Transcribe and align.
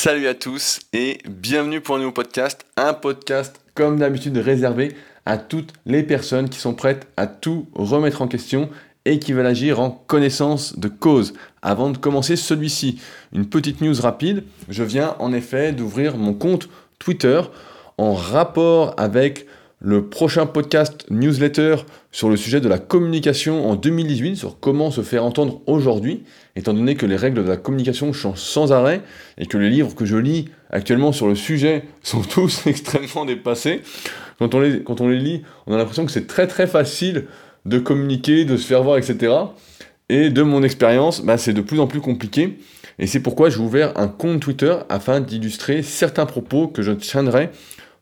Salut 0.00 0.28
à 0.28 0.34
tous 0.34 0.78
et 0.92 1.18
bienvenue 1.28 1.80
pour 1.80 1.96
un 1.96 1.98
nouveau 1.98 2.12
podcast. 2.12 2.64
Un 2.76 2.94
podcast 2.94 3.60
comme 3.74 3.98
d'habitude 3.98 4.36
réservé 4.36 4.94
à 5.26 5.38
toutes 5.38 5.72
les 5.86 6.04
personnes 6.04 6.48
qui 6.48 6.60
sont 6.60 6.72
prêtes 6.72 7.08
à 7.16 7.26
tout 7.26 7.66
remettre 7.74 8.22
en 8.22 8.28
question 8.28 8.70
et 9.06 9.18
qui 9.18 9.32
veulent 9.32 9.44
agir 9.44 9.80
en 9.80 9.90
connaissance 9.90 10.78
de 10.78 10.86
cause. 10.86 11.34
Avant 11.62 11.90
de 11.90 11.98
commencer 11.98 12.36
celui-ci, 12.36 13.00
une 13.32 13.48
petite 13.48 13.80
news 13.80 14.00
rapide. 14.00 14.44
Je 14.68 14.84
viens 14.84 15.16
en 15.18 15.32
effet 15.32 15.72
d'ouvrir 15.72 16.16
mon 16.16 16.32
compte 16.32 16.68
Twitter 17.00 17.40
en 17.96 18.14
rapport 18.14 18.94
avec 18.98 19.48
le 19.80 20.08
prochain 20.08 20.46
podcast 20.46 21.06
newsletter 21.10 21.76
sur 22.12 22.28
le 22.28 22.36
sujet 22.36 22.60
de 22.60 22.68
la 22.68 22.78
communication 22.78 23.68
en 23.68 23.74
2018, 23.74 24.36
sur 24.36 24.60
comment 24.60 24.92
se 24.92 25.02
faire 25.02 25.24
entendre 25.24 25.60
aujourd'hui, 25.66 26.22
étant 26.58 26.74
donné 26.74 26.96
que 26.96 27.06
les 27.06 27.16
règles 27.16 27.44
de 27.44 27.48
la 27.48 27.56
communication 27.56 28.12
changent 28.12 28.40
sans 28.40 28.72
arrêt 28.72 29.02
et 29.38 29.46
que 29.46 29.56
les 29.56 29.70
livres 29.70 29.94
que 29.94 30.04
je 30.04 30.16
lis 30.16 30.46
actuellement 30.70 31.12
sur 31.12 31.28
le 31.28 31.34
sujet 31.34 31.84
sont 32.02 32.22
tous 32.22 32.62
extrêmement 32.66 33.24
dépassés. 33.24 33.82
Quand 34.38 34.54
on 34.54 34.60
les, 34.60 34.82
quand 34.82 35.00
on 35.00 35.08
les 35.08 35.18
lit, 35.18 35.42
on 35.66 35.74
a 35.74 35.76
l'impression 35.76 36.04
que 36.04 36.12
c'est 36.12 36.26
très 36.26 36.46
très 36.46 36.66
facile 36.66 37.26
de 37.64 37.78
communiquer, 37.78 38.44
de 38.44 38.56
se 38.56 38.66
faire 38.66 38.82
voir, 38.82 38.98
etc. 38.98 39.32
Et 40.08 40.30
de 40.30 40.42
mon 40.42 40.62
expérience, 40.62 41.22
bah, 41.22 41.38
c'est 41.38 41.52
de 41.52 41.60
plus 41.60 41.80
en 41.80 41.86
plus 41.86 42.00
compliqué. 42.00 42.58
Et 42.98 43.06
c'est 43.06 43.20
pourquoi 43.20 43.50
j'ai 43.50 43.58
ouvert 43.58 43.92
un 43.96 44.08
compte 44.08 44.40
Twitter 44.40 44.74
afin 44.88 45.20
d'illustrer 45.20 45.82
certains 45.82 46.26
propos 46.26 46.66
que 46.66 46.82
je 46.82 46.92
tiendrai 46.92 47.50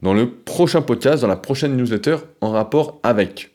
dans 0.03 0.15
le 0.15 0.31
prochain 0.31 0.83
podcast, 0.83 1.23
dans 1.23 1.29
la 1.29 1.37
prochaine 1.37 1.77
newsletter 1.77 2.17
en 2.41 2.53
rapport 2.53 3.01
avec. 3.03 3.51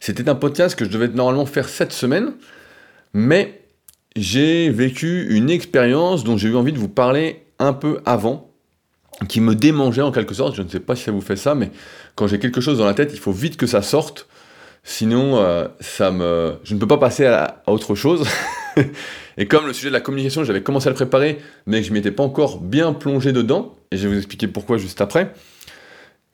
C'était 0.00 0.28
un 0.28 0.34
podcast 0.34 0.76
que 0.76 0.84
je 0.84 0.90
devais 0.90 1.08
normalement 1.08 1.46
faire 1.46 1.68
cette 1.68 1.92
semaine, 1.92 2.32
mais 3.12 3.60
j'ai 4.16 4.70
vécu 4.70 5.28
une 5.30 5.50
expérience 5.50 6.24
dont 6.24 6.36
j'ai 6.36 6.48
eu 6.48 6.56
envie 6.56 6.72
de 6.72 6.78
vous 6.78 6.88
parler 6.88 7.44
un 7.58 7.72
peu 7.72 8.00
avant, 8.04 8.50
qui 9.28 9.40
me 9.40 9.54
démangeait 9.54 10.02
en 10.02 10.12
quelque 10.12 10.34
sorte. 10.34 10.54
Je 10.54 10.62
ne 10.62 10.68
sais 10.68 10.80
pas 10.80 10.94
si 10.96 11.04
ça 11.04 11.12
vous 11.12 11.20
fait 11.20 11.36
ça, 11.36 11.54
mais 11.54 11.70
quand 12.14 12.26
j'ai 12.26 12.38
quelque 12.38 12.60
chose 12.60 12.78
dans 12.78 12.86
la 12.86 12.94
tête, 12.94 13.10
il 13.12 13.18
faut 13.18 13.32
vite 13.32 13.56
que 13.56 13.66
ça 13.66 13.82
sorte. 13.82 14.28
Sinon, 14.84 15.36
euh, 15.36 15.66
ça 15.80 16.10
me... 16.10 16.54
je 16.62 16.74
ne 16.74 16.80
peux 16.80 16.86
pas 16.86 16.98
passer 16.98 17.26
à, 17.26 17.62
à 17.66 17.72
autre 17.72 17.94
chose. 17.94 18.26
et 19.36 19.46
comme 19.46 19.66
le 19.66 19.72
sujet 19.72 19.88
de 19.88 19.92
la 19.92 20.00
communication, 20.00 20.44
j'avais 20.44 20.62
commencé 20.62 20.86
à 20.86 20.90
le 20.90 20.94
préparer, 20.94 21.38
mais 21.66 21.80
que 21.80 21.86
je 21.86 21.90
ne 21.90 21.94
m'étais 21.94 22.12
pas 22.12 22.22
encore 22.22 22.60
bien 22.60 22.92
plongé 22.92 23.32
dedans, 23.32 23.74
et 23.90 23.96
je 23.96 24.06
vais 24.06 24.14
vous 24.14 24.18
expliquer 24.18 24.46
pourquoi 24.46 24.78
juste 24.78 25.00
après, 25.00 25.32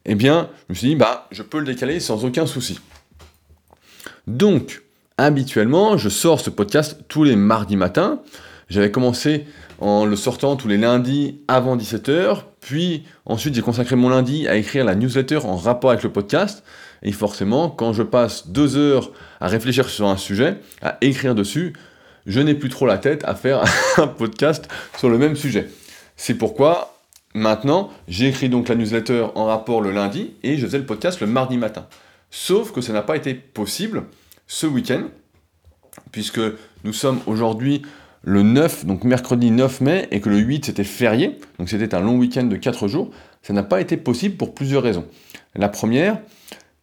eh 0.05 0.15
bien, 0.15 0.51
je 0.69 0.73
me 0.73 0.75
suis 0.75 0.89
dit, 0.89 0.97
bah, 0.97 1.27
je 1.31 1.43
peux 1.43 1.59
le 1.59 1.65
décaler 1.65 1.99
sans 1.99 2.25
aucun 2.25 2.47
souci. 2.47 2.79
Donc, 4.27 4.84
habituellement, 5.19 5.97
je 5.97 6.09
sors 6.09 6.41
ce 6.41 6.51
podcast 6.51 7.01
tous 7.09 7.25
les 7.25 7.37
mardis 7.37 7.77
matins. 7.77 8.21
J'avais 8.69 8.91
commencé 8.91 9.47
en 9.79 10.07
le 10.07 10.17
sortant 10.17 10.57
tous 10.57 10.69
les 10.69 10.79
lundis 10.79 11.41
avant 11.49 11.77
17h, 11.77 12.43
puis 12.61 13.05
ensuite 13.27 13.55
j'ai 13.55 13.63
consacré 13.63 13.97
mon 13.97 14.09
lundi 14.09 14.49
à 14.49 14.57
écrire 14.57 14.85
la 14.85 14.95
newsletter 14.95 15.39
en 15.45 15.57
rapport 15.57 15.91
avec 15.91 16.03
le 16.03 16.11
podcast. 16.11 16.65
Et 17.03 17.13
forcément, 17.13 17.69
quand 17.69 17.93
je 17.93 18.03
passe 18.03 18.49
deux 18.49 18.77
heures 18.77 19.11
à 19.41 19.49
réfléchir 19.49 19.89
sur 19.89 20.07
un 20.09 20.17
sujet, 20.17 20.57
à 20.81 20.97
écrire 21.03 21.35
dessus, 21.35 21.75
je 22.27 22.41
n'ai 22.41 22.55
plus 22.55 22.71
trop 22.71 22.87
la 22.87 22.97
tête 22.97 23.23
à 23.25 23.35
faire 23.35 23.65
un 23.99 24.07
podcast 24.07 24.69
sur 24.97 25.11
le 25.11 25.19
même 25.19 25.37
sujet. 25.37 25.69
C'est 26.17 26.35
pourquoi 26.35 26.91
Maintenant, 27.37 27.91
j'écris 28.07 28.49
donc 28.49 28.69
la 28.69 28.77
newsletter 28.77 29.27
en 29.35 29.47
rapport 29.47 29.81
le 29.81 29.91
lundi 29.91 30.35
et 30.45 30.57
je 30.57 30.67
faisais 30.67 30.79
le 30.79 30.87
podcast 30.87 31.21
le 31.21 31.27
mardi 31.27 31.57
matin. 31.57 31.89
Sauf 32.31 32.71
que 32.71 32.81
ça 32.81 32.93
n'a 32.93 33.03
pas 33.03 33.17
été 33.17 33.35
possible 33.35 34.05
ce 34.47 34.67
week-end, 34.67 35.05
puisque 36.13 36.41
nous 36.85 36.93
sommes 36.93 37.21
aujourd'hui 37.27 37.83
le 38.23 38.43
9, 38.43 38.87
donc 38.87 39.05
mercredi 39.05 39.51
9 39.51 39.81
mai, 39.81 40.09
et 40.11 40.21
que 40.21 40.29
le 40.29 40.39
8 40.39 40.67
c'était 40.67 40.85
férié, 40.85 41.39
donc 41.59 41.69
c'était 41.69 41.95
un 41.95 42.01
long 42.01 42.17
week-end 42.17 42.45
de 42.45 42.57
4 42.57 42.89
jours. 42.89 43.11
Ça 43.43 43.53
n'a 43.53 43.63
pas 43.63 43.81
été 43.81 43.97
possible 43.97 44.37
pour 44.37 44.55
plusieurs 44.55 44.83
raisons. 44.83 45.05
La 45.55 45.69
première, 45.69 46.19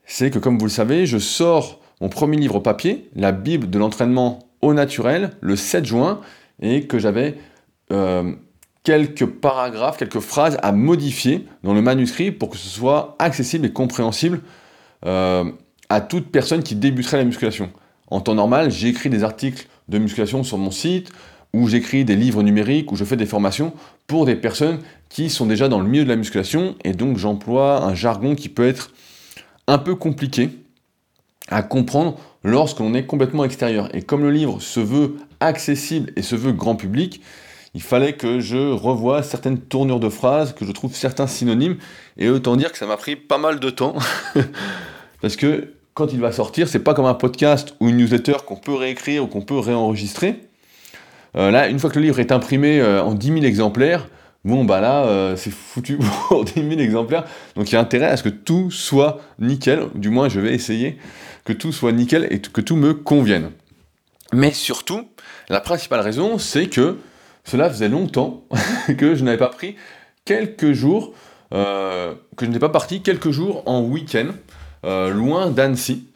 c'est 0.06 0.30
que 0.30 0.40
comme 0.40 0.58
vous 0.60 0.66
le 0.66 0.72
savez, 0.72 1.06
je 1.06 1.18
sors 1.18 1.82
mon 2.00 2.10
premier 2.10 2.38
livre 2.38 2.60
papier, 2.60 3.10
la 3.16 3.32
Bible 3.32 3.70
de 3.70 3.80
l'entraînement 3.80 4.40
au 4.62 4.74
naturel, 4.74 5.32
le 5.42 5.56
7 5.56 5.86
juin, 5.86 6.22
et 6.62 6.86
que 6.86 7.00
j'avais 7.00 7.38
euh, 7.92 8.34
quelques 8.84 9.26
paragraphes, 9.26 9.98
quelques 9.98 10.20
phrases 10.20 10.58
à 10.62 10.72
modifier 10.72 11.48
dans 11.64 11.74
le 11.74 11.82
manuscrit 11.82 12.32
pour 12.32 12.50
que 12.50 12.58
ce 12.58 12.68
soit 12.68 13.16
accessible 13.20 13.66
et 13.68 13.72
compréhensible 13.72 14.42
euh, 15.06 15.46
à 15.92 16.00
toute 16.00 16.32
personne 16.32 16.64
qui 16.64 16.76
débuterait 16.76 17.18
la 17.18 17.26
musculation. 17.26 17.70
En 18.08 18.22
temps 18.22 18.34
normal, 18.34 18.72
j'écris 18.72 19.10
des 19.10 19.26
articles 19.26 19.68
de 19.90 19.98
musculation 19.98 20.42
sur 20.42 20.58
mon 20.58 20.72
site, 20.72 21.12
ou 21.54 21.68
j'écris 21.68 22.06
des 22.06 22.16
livres 22.16 22.44
numériques, 22.44 22.94
ou 22.94 22.96
je 22.96 23.04
fais 23.04 23.18
des 23.18 23.26
formations 23.26 23.74
pour 24.08 24.26
des 24.26 24.38
personnes 24.38 24.80
qui 25.10 25.30
sont 25.30 25.46
déjà 25.46 25.68
dans 25.68 25.82
le 25.82 25.88
milieu 25.90 26.06
de 26.06 26.10
la 26.10 26.16
musculation, 26.16 26.76
et 26.86 26.94
donc 26.94 27.18
j'emploie 27.18 27.84
un 27.84 27.94
jargon 27.94 28.36
qui 28.36 28.48
peut 28.48 28.66
être 28.66 28.94
un 29.68 29.78
peu 29.78 29.96
compliqué 29.96 30.52
à 31.50 31.62
comprendre 31.62 32.18
lorsqu'on 32.46 32.94
est 32.94 33.06
complètement 33.06 33.44
extérieur. 33.44 33.94
Et 33.94 34.02
comme 34.02 34.22
le 34.22 34.32
livre 34.32 34.62
se 34.62 34.80
veut 34.80 35.18
accessible 35.42 36.14
et 36.16 36.22
se 36.22 36.38
veut 36.38 36.54
grand 36.54 36.78
public, 36.78 37.22
il 37.74 37.82
fallait 37.82 38.14
que 38.14 38.40
je 38.40 38.72
revoie 38.72 39.24
certaines 39.24 39.60
tournures 39.60 40.00
de 40.00 40.08
phrases, 40.08 40.54
que 40.54 40.66
je 40.66 40.72
trouve 40.72 40.96
certains 40.96 41.28
synonymes, 41.28 41.76
et 42.18 42.30
autant 42.30 42.56
dire 42.56 42.72
que 42.72 42.78
ça 42.78 42.86
m'a 42.86 42.96
pris 42.96 43.18
pas 43.18 43.38
mal 43.38 43.60
de 43.60 43.70
temps, 43.70 43.96
parce 45.22 45.36
que 45.36 45.74
quand 45.94 46.14
il 46.14 46.20
va 46.20 46.32
sortir, 46.32 46.68
c'est 46.68 46.80
pas 46.80 46.94
comme 46.94 47.06
un 47.06 47.14
podcast 47.14 47.76
ou 47.80 47.90
une 47.90 47.98
newsletter 47.98 48.38
qu'on 48.46 48.56
peut 48.56 48.74
réécrire 48.74 49.24
ou 49.24 49.28
qu'on 49.28 49.42
peut 49.42 49.60
réenregistrer. 49.60 50.40
Euh, 51.36 51.52
là, 51.52 51.68
une 51.68 51.80
fois 51.80 51.90
que 51.90 52.00
le 52.00 52.06
livre 52.06 52.20
est 52.20 52.32
imprimé 52.32 52.80
euh, 52.80 53.02
en 53.02 53.14
10 53.14 53.28
000 53.28 53.40
exemplaires, 53.44 54.08
bon 54.44 54.66
bah 54.66 54.82
là, 54.82 55.06
euh, 55.06 55.36
c'est 55.36 55.52
foutu 55.52 55.98
pour 56.28 56.46
10 56.46 56.54
000 56.54 56.80
exemplaires, 56.80 57.26
donc 57.56 57.70
il 57.70 57.74
y 57.74 57.78
a 57.78 57.82
intérêt 57.82 58.08
à 58.08 58.18
ce 58.18 58.24
que 58.24 58.30
tout 58.30 58.72
soit 58.72 59.20
nickel, 59.40 59.88
du 59.96 60.10
moins 60.10 60.30
je 60.30 60.40
vais 60.40 60.54
essayer 60.54 60.98
que 61.46 61.54
tout 61.54 61.72
soit 61.72 61.92
nickel 61.92 62.28
et 62.30 62.40
que 62.40 62.62
tout 62.62 62.76
me 62.76 62.94
convienne. 62.94 63.52
Mais 64.34 64.52
surtout, 64.52 65.10
la 65.50 65.60
principale 65.60 66.02
raison, 66.02 66.38
c'est 66.38 66.68
que 66.68 66.98
cela 67.44 67.70
faisait 67.70 67.90
longtemps 67.90 68.46
que 68.98 69.16
je 69.16 69.24
n'avais 69.24 69.38
pas 69.38 69.50
pris 69.50 69.76
quelques 70.24 70.72
jours, 70.72 71.14
que 71.52 72.16
je 72.40 72.46
n'étais 72.46 72.60
pas 72.60 72.70
parti 72.70 73.02
quelques 73.02 73.32
jours 73.32 73.64
en 73.66 73.82
week-end, 73.82 74.28
loin 74.84 75.50
d'Annecy. 75.50 76.08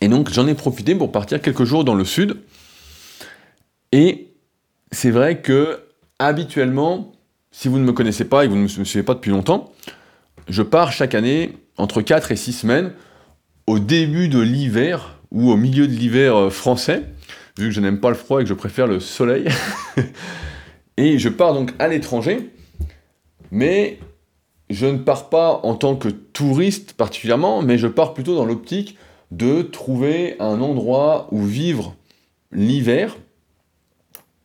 Et 0.00 0.08
donc 0.08 0.30
j'en 0.30 0.46
ai 0.46 0.54
profité 0.54 0.94
pour 0.94 1.12
partir 1.12 1.40
quelques 1.40 1.64
jours 1.64 1.84
dans 1.84 1.94
le 1.94 2.04
sud. 2.04 2.36
Et 3.92 4.32
c'est 4.92 5.10
vrai 5.10 5.40
que 5.40 5.80
habituellement, 6.18 7.12
si 7.50 7.68
vous 7.68 7.78
ne 7.78 7.84
me 7.84 7.92
connaissez 7.92 8.24
pas 8.24 8.44
et 8.44 8.48
que 8.48 8.52
vous 8.52 8.58
ne 8.58 8.62
me 8.62 8.84
suivez 8.84 9.02
pas 9.02 9.14
depuis 9.14 9.30
longtemps, 9.30 9.72
je 10.48 10.62
pars 10.62 10.92
chaque 10.92 11.14
année 11.14 11.52
entre 11.76 12.02
4 12.02 12.32
et 12.32 12.36
6 12.36 12.52
semaines 12.52 12.92
au 13.66 13.78
début 13.78 14.28
de 14.28 14.40
l'hiver 14.40 15.18
ou 15.30 15.50
au 15.50 15.56
milieu 15.56 15.86
de 15.86 15.92
l'hiver 15.92 16.36
euh, 16.36 16.50
français 16.50 17.04
vu 17.56 17.68
que 17.68 17.74
je 17.74 17.80
n'aime 17.80 18.00
pas 18.00 18.08
le 18.08 18.16
froid 18.16 18.40
et 18.40 18.44
que 18.44 18.48
je 18.48 18.54
préfère 18.54 18.86
le 18.86 19.00
soleil. 19.00 19.46
et 20.96 21.18
je 21.18 21.28
pars 21.28 21.54
donc 21.54 21.72
à 21.78 21.88
l'étranger, 21.88 22.50
mais 23.50 23.98
je 24.74 24.86
ne 24.86 24.98
pars 24.98 25.30
pas 25.30 25.60
en 25.62 25.74
tant 25.74 25.94
que 25.94 26.08
touriste 26.08 26.94
particulièrement, 26.94 27.62
mais 27.62 27.78
je 27.78 27.86
pars 27.86 28.12
plutôt 28.12 28.34
dans 28.34 28.44
l'optique 28.44 28.98
de 29.30 29.62
trouver 29.62 30.36
un 30.40 30.60
endroit 30.60 31.28
où 31.30 31.44
vivre 31.44 31.94
l'hiver, 32.50 33.16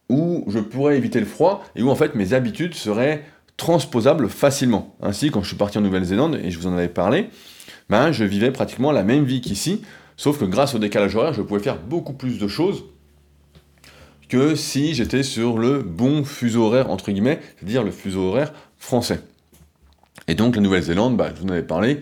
où 0.07 0.44
je 0.47 0.59
pourrais 0.59 0.97
éviter 0.97 1.19
le 1.19 1.25
froid 1.25 1.63
et 1.75 1.81
où 1.81 1.89
en 1.89 1.95
fait 1.95 2.13
mes 2.13 2.34
habitudes 2.34 2.75
seraient 2.75 3.25
transposables 3.57 4.29
facilement. 4.29 4.95
Ainsi, 5.01 5.31
quand 5.31 5.41
je 5.41 5.47
suis 5.47 5.57
parti 5.57 5.79
en 5.79 5.81
Nouvelle-Zélande, 5.81 6.39
et 6.44 6.51
je 6.51 6.59
vous 6.59 6.68
en 6.68 6.73
avais 6.73 6.88
parlé, 6.88 7.29
ben, 7.89 8.12
je 8.12 8.23
vivais 8.23 8.51
pratiquement 8.51 8.91
la 8.91 9.03
même 9.03 9.25
vie 9.25 9.41
qu'ici, 9.41 9.81
sauf 10.16 10.39
que 10.39 10.45
grâce 10.45 10.75
au 10.75 10.79
décalage 10.79 11.16
horaire, 11.16 11.34
je 11.34 11.41
pouvais 11.41 11.59
faire 11.59 11.79
beaucoup 11.79 12.13
plus 12.13 12.38
de 12.38 12.47
choses 12.47 12.85
que 14.29 14.53
si 14.53 14.94
j'étais 14.94 15.23
sur 15.23 15.57
le 15.57 15.79
bon 15.81 16.23
fuseau 16.23 16.66
horaire, 16.66 16.91
entre 16.91 17.12
guillemets, 17.12 17.39
c'est-à-dire 17.57 17.83
le 17.83 17.92
fuseau 17.92 18.21
horaire 18.27 18.54
français. 18.77 19.21
Et 20.27 20.36
donc 20.36 20.56
la 20.56 20.62
Nouvelle-Zélande, 20.62 21.18
bah, 21.18 21.30
je 21.33 21.42
vous 21.42 21.48
en 21.48 21.51
avais 21.51 21.63
parlé, 21.63 22.01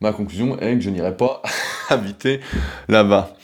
ma 0.00 0.12
conclusion 0.12 0.58
est 0.58 0.74
que 0.74 0.80
je 0.80 0.90
n'irai 0.90 1.16
pas 1.16 1.42
habiter 1.88 2.40
là-bas. 2.88 3.36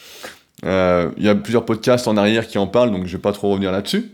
Euh, 0.64 1.10
il 1.16 1.24
y 1.24 1.28
a 1.28 1.34
plusieurs 1.34 1.64
podcasts 1.64 2.06
en 2.06 2.16
arrière 2.16 2.46
qui 2.46 2.58
en 2.58 2.66
parlent, 2.66 2.90
donc 2.90 3.06
je 3.06 3.12
ne 3.12 3.16
vais 3.16 3.22
pas 3.22 3.32
trop 3.32 3.50
revenir 3.50 3.72
là-dessus. 3.72 4.12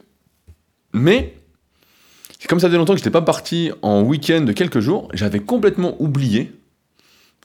Mais, 0.92 1.34
comme 2.48 2.60
ça 2.60 2.68
faisait 2.68 2.78
longtemps 2.78 2.94
que 2.94 2.98
je 2.98 3.04
n'étais 3.04 3.10
pas 3.10 3.22
parti 3.22 3.70
en 3.82 4.02
week-end 4.02 4.40
de 4.40 4.52
quelques 4.52 4.80
jours, 4.80 5.08
j'avais 5.12 5.40
complètement 5.40 5.94
oublié 6.00 6.52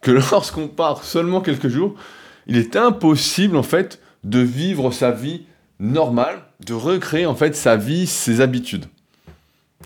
que 0.02 0.12
lorsqu'on 0.32 0.68
part 0.68 1.04
seulement 1.04 1.42
quelques 1.42 1.68
jours, 1.68 1.96
il 2.48 2.58
est 2.58 2.76
impossible 2.76 3.58
en 3.58 3.64
fait 3.64 4.00
de 4.24 4.40
vivre 4.40 4.92
sa 4.92 5.12
vie 5.12 5.44
normale 5.80 6.42
de 6.66 6.74
recréer 6.74 7.26
en 7.26 7.36
fait 7.36 7.56
sa 7.56 7.76
vie, 7.76 8.08
ses 8.08 8.42
habitudes. 8.42 8.86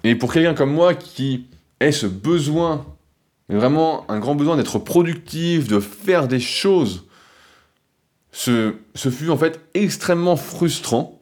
Et 0.03 0.15
pour 0.15 0.31
quelqu'un 0.31 0.53
comme 0.53 0.71
moi 0.71 0.93
qui 0.93 1.47
ait 1.79 1.91
ce 1.91 2.05
besoin, 2.05 2.85
vraiment 3.49 4.09
un 4.09 4.19
grand 4.19 4.35
besoin 4.35 4.57
d'être 4.57 4.79
productif, 4.79 5.67
de 5.67 5.79
faire 5.79 6.27
des 6.27 6.39
choses, 6.39 7.07
ce, 8.31 8.75
fut 8.95 9.29
en 9.29 9.37
fait 9.37 9.59
extrêmement 9.73 10.35
frustrant 10.35 11.21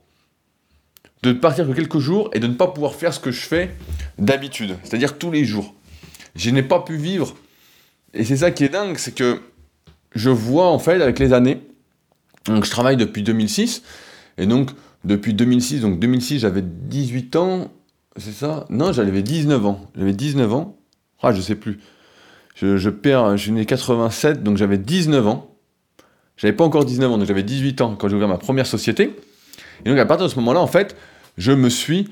de 1.24 1.32
partir 1.34 1.66
que 1.66 1.72
quelques 1.72 2.00
jours 2.00 2.30
et 2.34 2.40
de 2.40 2.48
ne 2.48 2.54
pas 2.54 2.68
pouvoir 2.68 2.94
faire 2.94 3.14
ce 3.14 3.20
que 3.20 3.32
je 3.32 3.42
fais 3.42 3.72
d'habitude, 4.20 4.78
c'est-à-dire 4.84 5.18
tous 5.18 5.32
les 5.32 5.46
jours. 5.46 5.74
Je 6.36 6.50
n'ai 6.50 6.62
pas 6.62 6.82
pu 6.82 6.98
vivre. 6.98 7.36
Et 8.14 8.26
c'est 8.26 8.38
ça 8.38 8.52
qui 8.52 8.64
est 8.64 8.70
dingue, 8.70 8.98
c'est 8.98 9.16
que 9.16 9.42
je 10.14 10.30
vois 10.30 10.68
en 10.68 10.80
fait 10.80 11.02
avec 11.02 11.20
les 11.20 11.34
années, 11.34 11.62
donc 12.46 12.66
je 12.66 12.72
travaille 12.72 12.98
depuis 12.98 13.24
2006, 13.24 13.82
et 14.38 14.46
donc 14.46 14.72
depuis 15.04 15.34
2006, 15.34 15.82
donc 15.82 16.00
2006 16.00 16.40
j'avais 16.40 16.62
18 16.62 17.36
ans, 17.38 17.72
c'est 18.18 18.32
ça? 18.32 18.66
Non, 18.70 18.94
j'avais 18.94 19.22
19 19.22 19.66
ans. 19.66 19.82
J'avais 19.96 20.14
19 20.14 20.54
ans. 20.54 20.78
Ah, 21.22 21.34
je 21.34 21.42
sais 21.42 21.56
plus. 21.56 21.80
Je, 22.56 22.90
perds, 22.90 23.36
je 23.36 23.44
suis 23.44 23.52
né 23.52 23.66
87, 23.66 24.42
donc 24.42 24.58
j'avais 24.58 24.78
19 24.78 25.28
ans. 25.28 25.56
J'avais 26.38 26.54
pas 26.54 26.64
encore 26.64 26.86
19 26.86 27.12
ans, 27.12 27.18
donc 27.18 27.28
j'avais 27.28 27.44
18 27.44 27.82
ans 27.82 27.96
quand 27.96 28.08
j'ai 28.08 28.16
ouvert 28.16 28.28
ma 28.28 28.38
première 28.38 28.68
société. 28.68 29.16
Et 29.84 29.90
donc 29.90 30.00
à 30.00 30.06
partir 30.06 30.28
de 30.28 30.32
ce 30.32 30.38
moment-là, 30.38 30.62
en 30.62 30.68
fait, 30.68 30.96
je 31.38 31.52
me 31.52 31.70
suis 31.70 32.10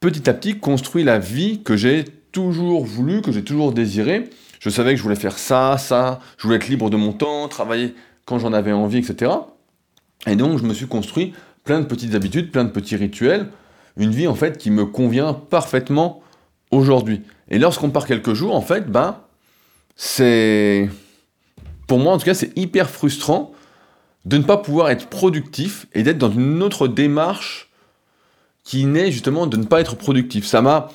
petit 0.00 0.28
à 0.28 0.34
petit 0.34 0.58
construit 0.58 1.04
la 1.04 1.18
vie 1.18 1.62
que 1.62 1.76
j'ai 1.76 2.04
toujours 2.32 2.84
voulu, 2.84 3.22
que 3.22 3.32
j'ai 3.32 3.42
toujours 3.42 3.72
désiré. 3.72 4.28
Je 4.60 4.68
savais 4.68 4.92
que 4.92 4.98
je 4.98 5.02
voulais 5.02 5.16
faire 5.16 5.38
ça, 5.38 5.78
ça, 5.78 6.20
je 6.36 6.42
voulais 6.42 6.56
être 6.56 6.68
libre 6.68 6.90
de 6.90 6.96
mon 6.96 7.12
temps, 7.12 7.48
travailler 7.48 7.94
quand 8.26 8.38
j'en 8.38 8.52
avais 8.52 8.72
envie, 8.72 8.98
etc. 8.98 9.32
Et 10.26 10.36
donc 10.36 10.58
je 10.58 10.64
me 10.64 10.74
suis 10.74 10.86
construit 10.86 11.32
plein 11.64 11.80
de 11.80 11.86
petites 11.86 12.14
habitudes, 12.14 12.50
plein 12.50 12.64
de 12.64 12.70
petits 12.70 12.96
rituels, 12.96 13.48
une 13.96 14.10
vie 14.10 14.26
en 14.26 14.34
fait 14.34 14.58
qui 14.58 14.70
me 14.70 14.86
convient 14.86 15.34
parfaitement 15.34 16.22
aujourd'hui. 16.70 17.22
Et 17.48 17.58
lorsqu'on 17.58 17.90
part 17.90 18.06
quelques 18.06 18.34
jours, 18.34 18.54
en 18.54 18.60
fait, 18.60 18.90
ben, 18.90 19.20
c'est. 19.94 20.88
Pour 21.86 21.98
moi, 21.98 22.12
en 22.12 22.18
tout 22.18 22.24
cas, 22.24 22.34
c'est 22.34 22.56
hyper 22.58 22.90
frustrant 22.90 23.52
de 24.24 24.38
ne 24.38 24.42
pas 24.42 24.56
pouvoir 24.56 24.90
être 24.90 25.06
productif 25.06 25.86
et 25.94 26.02
d'être 26.02 26.18
dans 26.18 26.32
une 26.32 26.62
autre 26.62 26.88
démarche 26.88 27.70
qui 28.64 28.84
naît 28.84 29.12
justement 29.12 29.46
de 29.46 29.56
ne 29.56 29.64
pas 29.64 29.80
être 29.80 29.94
productif. 29.94 30.44
Ça 30.44 30.60
m'a 30.62 30.88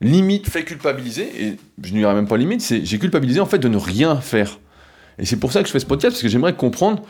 limite 0.00 0.48
fait 0.48 0.64
culpabiliser, 0.64 1.44
et 1.44 1.56
je 1.82 1.92
n'y 1.92 1.98
dirais 1.98 2.14
même 2.14 2.28
pas 2.28 2.36
limite, 2.36 2.60
c'est 2.60 2.84
j'ai 2.84 2.98
culpabilisé 2.98 3.40
en 3.40 3.46
fait 3.46 3.58
de 3.58 3.68
ne 3.68 3.76
rien 3.76 4.20
faire. 4.20 4.58
Et 5.18 5.26
c'est 5.26 5.38
pour 5.38 5.52
ça 5.52 5.62
que 5.62 5.66
je 5.66 5.72
fais 5.72 5.80
ce 5.80 5.86
podcast, 5.86 6.14
parce 6.14 6.22
que 6.22 6.28
j'aimerais 6.28 6.54
comprendre 6.54 7.02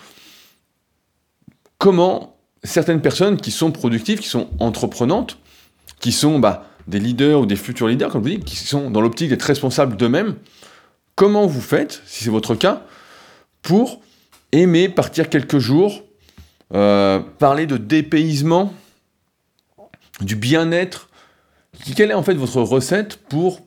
comment 1.78 2.36
certaines 2.64 3.00
personnes 3.00 3.36
qui 3.36 3.50
sont 3.50 3.72
productives, 3.72 4.20
qui 4.20 4.28
sont 4.28 4.48
entreprenantes, 4.58 5.38
qui 6.00 6.12
sont 6.12 6.38
bah, 6.38 6.68
des 6.86 7.00
leaders 7.00 7.40
ou 7.40 7.46
des 7.46 7.56
futurs 7.56 7.88
leaders, 7.88 8.10
comme 8.10 8.22
vous 8.22 8.28
dis, 8.28 8.40
qui 8.40 8.56
sont 8.56 8.90
dans 8.90 9.00
l'optique 9.00 9.30
d'être 9.30 9.42
responsables 9.42 9.96
d'eux-mêmes, 9.96 10.36
comment 11.14 11.46
vous 11.46 11.60
faites, 11.60 12.02
si 12.06 12.24
c'est 12.24 12.30
votre 12.30 12.54
cas, 12.54 12.84
pour 13.62 14.00
aimer 14.52 14.88
partir 14.88 15.28
quelques 15.28 15.58
jours, 15.58 16.02
euh, 16.74 17.20
parler 17.38 17.66
de 17.66 17.76
dépaysement, 17.76 18.72
du 20.20 20.36
bien-être? 20.36 21.08
Quelle 21.96 22.10
est 22.10 22.14
en 22.14 22.22
fait 22.22 22.34
votre 22.34 22.60
recette 22.60 23.16
pour 23.16 23.60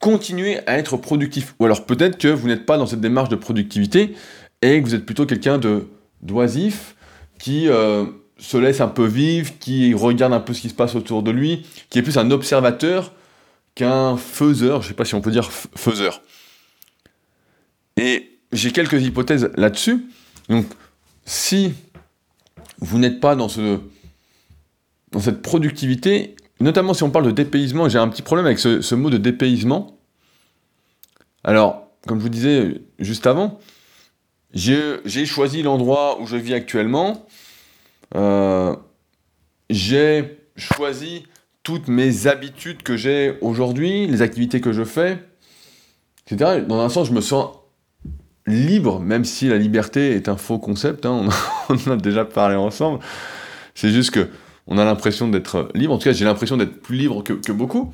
continuer 0.00 0.58
à 0.66 0.78
être 0.78 0.96
productif? 0.96 1.54
Ou 1.58 1.64
alors 1.64 1.86
peut-être 1.86 2.18
que 2.18 2.28
vous 2.28 2.48
n'êtes 2.48 2.66
pas 2.66 2.76
dans 2.76 2.86
cette 2.86 3.00
démarche 3.00 3.28
de 3.28 3.36
productivité 3.36 4.14
et 4.62 4.80
que 4.80 4.86
vous 4.86 4.94
êtes 4.94 5.06
plutôt 5.06 5.26
quelqu'un 5.26 5.58
de 5.58 5.88
d'oisif 6.22 6.94
qui 7.42 7.68
euh, 7.68 8.06
se 8.38 8.56
laisse 8.56 8.80
un 8.80 8.86
peu 8.86 9.04
vivre, 9.04 9.50
qui 9.58 9.94
regarde 9.94 10.32
un 10.32 10.38
peu 10.38 10.54
ce 10.54 10.60
qui 10.60 10.68
se 10.68 10.74
passe 10.74 10.94
autour 10.94 11.24
de 11.24 11.32
lui, 11.32 11.66
qui 11.90 11.98
est 11.98 12.02
plus 12.02 12.16
un 12.16 12.30
observateur 12.30 13.12
qu'un 13.74 14.16
faiseur, 14.16 14.80
je 14.80 14.86
ne 14.86 14.88
sais 14.90 14.94
pas 14.94 15.04
si 15.04 15.16
on 15.16 15.20
peut 15.20 15.32
dire 15.32 15.50
faiseur. 15.50 16.22
Et 17.96 18.38
j'ai 18.52 18.70
quelques 18.70 19.02
hypothèses 19.02 19.50
là-dessus. 19.56 20.06
Donc, 20.50 20.66
si 21.24 21.74
vous 22.78 23.00
n'êtes 23.00 23.18
pas 23.18 23.34
dans, 23.34 23.48
ce, 23.48 23.80
dans 25.10 25.20
cette 25.20 25.42
productivité, 25.42 26.36
notamment 26.60 26.94
si 26.94 27.02
on 27.02 27.10
parle 27.10 27.26
de 27.26 27.32
dépaysement, 27.32 27.88
j'ai 27.88 27.98
un 27.98 28.08
petit 28.08 28.22
problème 28.22 28.46
avec 28.46 28.60
ce, 28.60 28.94
mot 28.94 29.10
de 29.10 29.18
dépaysement. 29.18 29.98
Alors, 31.42 31.88
comme 32.06 32.18
je 32.18 32.22
vous 32.22 32.28
disais 32.28 32.82
juste 33.00 33.26
avant, 33.26 33.58
j'ai 34.54 35.26
choisi 35.26 35.62
l'endroit 35.62 36.20
où 36.20 36.26
je 36.26 36.36
vis 36.36 36.54
actuellement. 36.54 37.26
Euh, 38.14 38.74
j'ai 39.70 40.38
choisi 40.56 41.24
toutes 41.62 41.88
mes 41.88 42.26
habitudes 42.26 42.82
que 42.82 42.96
j'ai 42.96 43.38
aujourd'hui, 43.40 44.06
les 44.06 44.22
activités 44.22 44.60
que 44.60 44.72
je 44.72 44.84
fais, 44.84 45.18
etc. 46.26 46.62
Dans 46.66 46.80
un 46.80 46.88
sens, 46.88 47.08
je 47.08 47.12
me 47.12 47.20
sens 47.20 47.56
libre, 48.46 49.00
même 49.00 49.24
si 49.24 49.48
la 49.48 49.58
liberté 49.58 50.12
est 50.12 50.28
un 50.28 50.36
faux 50.36 50.58
concept, 50.58 51.06
hein, 51.06 51.28
on, 51.68 51.74
en 51.74 51.92
a 51.92 51.96
déjà 51.96 52.24
parlé 52.24 52.56
ensemble. 52.56 53.00
C'est 53.74 53.90
juste 53.90 54.10
que 54.10 54.28
on 54.66 54.78
a 54.78 54.84
l'impression 54.84 55.28
d'être 55.28 55.70
libre, 55.74 55.94
en 55.94 55.98
tout 55.98 56.04
cas 56.04 56.12
j'ai 56.12 56.24
l'impression 56.24 56.56
d'être 56.56 56.80
plus 56.80 56.96
libre 56.96 57.22
que, 57.22 57.52
beaucoup. 57.52 57.92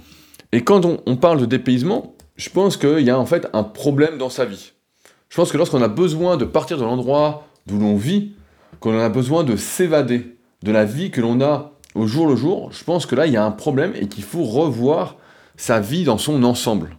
Et 0.53 0.65
quand 0.65 0.85
on, 0.85 1.17
parle 1.17 1.41
de 1.41 1.47
dépaysement, 1.47 2.15
je 2.37 2.49
pense 2.51 2.77
qu'il 2.77 3.01
y 3.01 3.11
a 3.11 3.19
en 3.19 3.27
fait 3.27 3.49
un 3.53 3.63
problème 3.63 4.19
dans 4.19 4.31
sa 4.31 4.45
vie. 4.45 4.73
Je 5.29 5.37
pense 5.37 5.53
que 5.53 5.57
lorsqu'on 5.57 5.83
a 5.83 5.89
besoin 5.89 6.37
de 6.37 6.45
partir 6.45 6.79
de 6.79 6.85
l'endroit 6.85 7.47
d'où 7.67 7.79
l'on 7.79 7.97
vit, 7.97 8.33
qu'on 8.81 8.99
a 8.99 9.09
besoin 9.09 9.45
de 9.45 9.57
s'évader 9.57 10.37
de 10.63 10.73
la 10.73 10.85
vie 10.85 11.11
que 11.11 11.21
l'on 11.21 11.41
a 11.41 11.73
au 11.95 12.07
jour 12.07 12.27
le 12.27 12.37
jour, 12.37 12.71
je 12.73 12.85
pense 12.85 13.07
que 13.07 13.15
là 13.15 13.27
il 13.27 13.33
y 13.33 13.37
a 13.37 13.45
un 13.45 13.51
problème 13.51 13.93
et 13.95 14.09
qu'il 14.09 14.25
faut 14.25 14.45
revoir 14.45 15.17
sa 15.57 15.81
vie 15.81 16.05
dans 16.05 16.19
son 16.19 16.43
ensemble. 16.45 16.97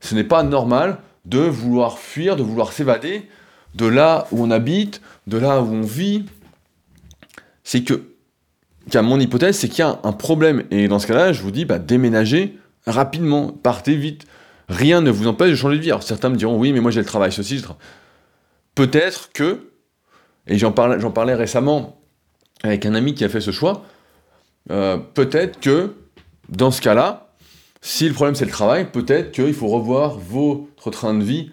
Ce 0.00 0.14
n'est 0.14 0.24
pas 0.24 0.42
normal 0.42 0.98
de 1.24 1.40
vouloir 1.40 1.98
fuir, 1.98 2.36
de 2.36 2.42
vouloir 2.42 2.72
s'évader 2.72 3.28
de 3.74 3.86
là 3.86 4.26
où 4.32 4.42
on 4.42 4.50
habite, 4.50 5.00
de 5.26 5.38
là 5.38 5.60
où 5.60 5.72
on 5.72 5.82
vit. 5.82 6.24
C'est 7.64 7.82
que, 7.82 8.14
car 8.90 9.02
mon 9.02 9.20
hypothèse, 9.20 9.56
c'est 9.56 9.68
qu'il 9.68 9.80
y 9.80 9.82
a 9.82 10.00
un 10.02 10.12
problème. 10.12 10.64
Et 10.70 10.88
dans 10.88 10.98
ce 10.98 11.06
cas-là, 11.06 11.32
je 11.32 11.42
vous 11.42 11.50
dis, 11.50 11.64
bah, 11.64 11.78
déménagez 11.78 12.58
rapidement, 12.86 13.48
partez 13.48 13.94
vite. 13.96 14.26
Rien 14.68 15.00
ne 15.00 15.10
vous 15.10 15.26
empêche 15.26 15.50
de 15.50 15.54
changer 15.56 15.76
de 15.76 15.82
vie. 15.82 15.90
Alors 15.90 16.02
certains 16.02 16.28
me 16.28 16.36
diront, 16.36 16.58
oui, 16.58 16.72
mais 16.72 16.80
moi 16.80 16.90
j'ai 16.90 17.00
le 17.00 17.06
travail, 17.06 17.32
ceci, 17.32 17.62
Peut-être 18.74 19.32
que, 19.32 19.70
et 20.46 20.56
j'en 20.58 20.72
parlais, 20.72 21.34
récemment 21.34 22.00
avec 22.62 22.86
un 22.86 22.94
ami 22.94 23.14
qui 23.14 23.24
a 23.24 23.28
fait 23.28 23.40
ce 23.40 23.50
choix, 23.50 23.82
euh, 24.70 24.96
peut-être 24.96 25.58
que, 25.58 25.94
dans 26.48 26.70
ce 26.70 26.80
cas-là, 26.80 27.28
si 27.80 28.08
le 28.08 28.14
problème 28.14 28.34
c'est 28.34 28.44
le 28.44 28.50
travail, 28.50 28.90
peut-être 28.90 29.32
qu'il 29.32 29.54
faut 29.54 29.68
revoir 29.68 30.18
votre 30.18 30.90
train 30.90 31.14
de 31.14 31.24
vie 31.24 31.50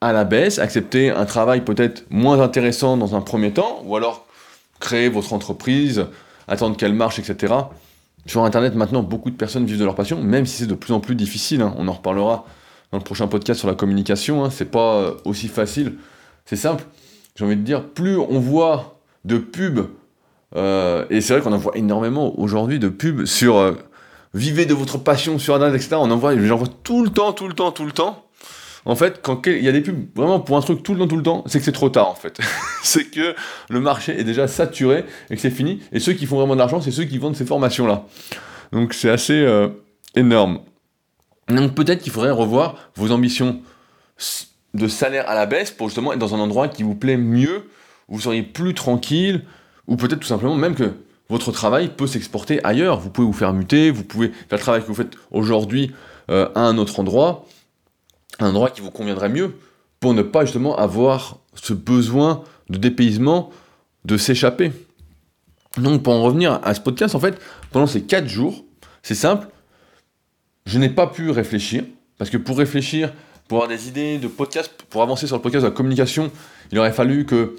à 0.00 0.12
la 0.12 0.24
baisse, 0.24 0.58
accepter 0.58 1.10
un 1.10 1.24
travail 1.24 1.64
peut-être 1.64 2.04
moins 2.10 2.40
intéressant 2.40 2.96
dans 2.96 3.14
un 3.14 3.20
premier 3.20 3.52
temps, 3.52 3.82
ou 3.84 3.96
alors 3.96 4.26
créer 4.80 5.08
votre 5.08 5.32
entreprise, 5.32 6.06
attendre 6.46 6.76
qu'elle 6.76 6.92
marche, 6.92 7.18
etc. 7.18 7.54
Sur 8.26 8.44
Internet, 8.44 8.74
maintenant, 8.74 9.02
beaucoup 9.02 9.30
de 9.30 9.36
personnes 9.36 9.66
vivent 9.66 9.78
de 9.78 9.84
leur 9.84 9.94
passion, 9.94 10.20
même 10.22 10.46
si 10.46 10.56
c'est 10.58 10.66
de 10.66 10.74
plus 10.74 10.92
en 10.92 11.00
plus 11.00 11.14
difficile. 11.14 11.60
Hein. 11.60 11.74
On 11.76 11.88
en 11.88 11.92
reparlera 11.92 12.46
dans 12.90 12.98
le 12.98 13.04
prochain 13.04 13.26
podcast 13.26 13.58
sur 13.60 13.68
la 13.68 13.74
communication. 13.74 14.44
Hein. 14.44 14.50
C'est 14.50 14.70
pas 14.70 14.94
euh, 14.94 15.14
aussi 15.24 15.48
facile. 15.48 15.94
C'est 16.46 16.56
simple. 16.56 16.84
J'ai 17.36 17.44
envie 17.44 17.56
de 17.56 17.62
dire, 17.62 17.84
plus 17.84 18.16
on 18.16 18.38
voit 18.38 18.98
de 19.24 19.38
pubs, 19.38 19.88
euh, 20.56 21.04
et 21.10 21.20
c'est 21.20 21.32
vrai 21.34 21.42
qu'on 21.42 21.52
en 21.52 21.58
voit 21.58 21.76
énormément 21.76 22.38
aujourd'hui 22.38 22.78
de 22.78 22.88
pubs 22.88 23.24
sur 23.24 23.56
euh, 23.56 23.72
vivez 24.34 24.66
de 24.66 24.74
votre 24.74 24.98
passion 24.98 25.38
sur 25.38 25.54
Internet, 25.54 25.76
etc. 25.76 25.96
On 25.98 26.10
envoie, 26.10 26.36
j'en 26.38 26.56
vois 26.56 26.68
tout 26.82 27.02
le 27.02 27.10
temps, 27.10 27.32
tout 27.32 27.48
le 27.48 27.54
temps, 27.54 27.72
tout 27.72 27.84
le 27.84 27.92
temps. 27.92 28.23
En 28.86 28.96
fait, 28.96 29.20
quand 29.22 29.46
il 29.46 29.64
y 29.64 29.68
a 29.68 29.72
des 29.72 29.80
pubs 29.80 30.06
vraiment 30.14 30.40
pour 30.40 30.56
un 30.56 30.60
truc 30.60 30.82
tout 30.82 30.92
le 30.92 31.00
temps, 31.00 31.08
tout 31.08 31.16
le 31.16 31.22
temps, 31.22 31.44
c'est 31.46 31.58
que 31.58 31.64
c'est 31.64 31.72
trop 31.72 31.88
tard 31.88 32.08
en 32.10 32.14
fait. 32.14 32.38
c'est 32.82 33.04
que 33.04 33.34
le 33.70 33.80
marché 33.80 34.18
est 34.18 34.24
déjà 34.24 34.46
saturé 34.46 35.04
et 35.30 35.36
que 35.36 35.40
c'est 35.40 35.50
fini. 35.50 35.80
Et 35.92 36.00
ceux 36.00 36.12
qui 36.12 36.26
font 36.26 36.36
vraiment 36.36 36.54
de 36.54 36.58
l'argent, 36.58 36.80
c'est 36.80 36.90
ceux 36.90 37.04
qui 37.04 37.18
vendent 37.18 37.36
ces 37.36 37.46
formations-là. 37.46 38.04
Donc 38.72 38.92
c'est 38.92 39.10
assez 39.10 39.40
euh, 39.40 39.68
énorme. 40.14 40.60
Donc 41.48 41.74
peut-être 41.74 42.02
qu'il 42.02 42.12
faudrait 42.12 42.30
revoir 42.30 42.76
vos 42.94 43.10
ambitions 43.10 43.60
de 44.74 44.88
salaire 44.88 45.28
à 45.28 45.34
la 45.34 45.46
baisse 45.46 45.70
pour 45.70 45.88
justement 45.88 46.12
être 46.12 46.18
dans 46.18 46.34
un 46.34 46.40
endroit 46.40 46.68
qui 46.68 46.82
vous 46.82 46.94
plaît 46.94 47.16
mieux, 47.16 47.68
où 48.08 48.16
vous 48.16 48.20
seriez 48.20 48.42
plus 48.42 48.74
tranquille, 48.74 49.44
ou 49.86 49.96
peut-être 49.96 50.20
tout 50.20 50.28
simplement 50.28 50.56
même 50.56 50.74
que 50.74 50.92
votre 51.28 51.52
travail 51.52 51.88
peut 51.88 52.06
s'exporter 52.06 52.62
ailleurs. 52.64 53.00
Vous 53.00 53.10
pouvez 53.10 53.26
vous 53.26 53.32
faire 53.32 53.52
muter, 53.52 53.90
vous 53.90 54.04
pouvez 54.04 54.28
faire 54.28 54.58
le 54.58 54.58
travail 54.58 54.82
que 54.82 54.86
vous 54.86 54.94
faites 54.94 55.14
aujourd'hui 55.30 55.92
euh, 56.30 56.48
à 56.54 56.60
un 56.60 56.78
autre 56.78 57.00
endroit, 57.00 57.46
un 58.40 58.48
endroit 58.48 58.70
qui 58.70 58.80
vous 58.80 58.90
conviendrait 58.90 59.28
mieux, 59.28 59.54
pour 60.00 60.14
ne 60.14 60.22
pas 60.22 60.44
justement 60.44 60.76
avoir 60.76 61.38
ce 61.54 61.72
besoin 61.72 62.44
de 62.68 62.78
dépaysement, 62.78 63.50
de 64.04 64.16
s'échapper. 64.16 64.72
Donc 65.76 66.02
pour 66.02 66.12
en 66.12 66.22
revenir 66.22 66.60
à 66.62 66.74
ce 66.74 66.80
podcast, 66.80 67.14
en 67.14 67.20
fait, 67.20 67.40
pendant 67.72 67.86
ces 67.86 68.02
4 68.02 68.28
jours, 68.28 68.64
c'est 69.02 69.14
simple, 69.14 69.48
je 70.66 70.78
n'ai 70.78 70.88
pas 70.88 71.06
pu 71.06 71.30
réfléchir, 71.30 71.84
parce 72.18 72.30
que 72.30 72.36
pour 72.36 72.58
réfléchir, 72.58 73.12
pour 73.48 73.58
avoir 73.58 73.68
des 73.68 73.88
idées 73.88 74.18
de 74.18 74.28
podcast, 74.28 74.72
pour 74.88 75.02
avancer 75.02 75.26
sur 75.26 75.36
le 75.36 75.42
podcast 75.42 75.64
de 75.64 75.68
la 75.68 75.74
communication, 75.74 76.30
il 76.72 76.78
aurait 76.78 76.92
fallu 76.92 77.26
que 77.26 77.56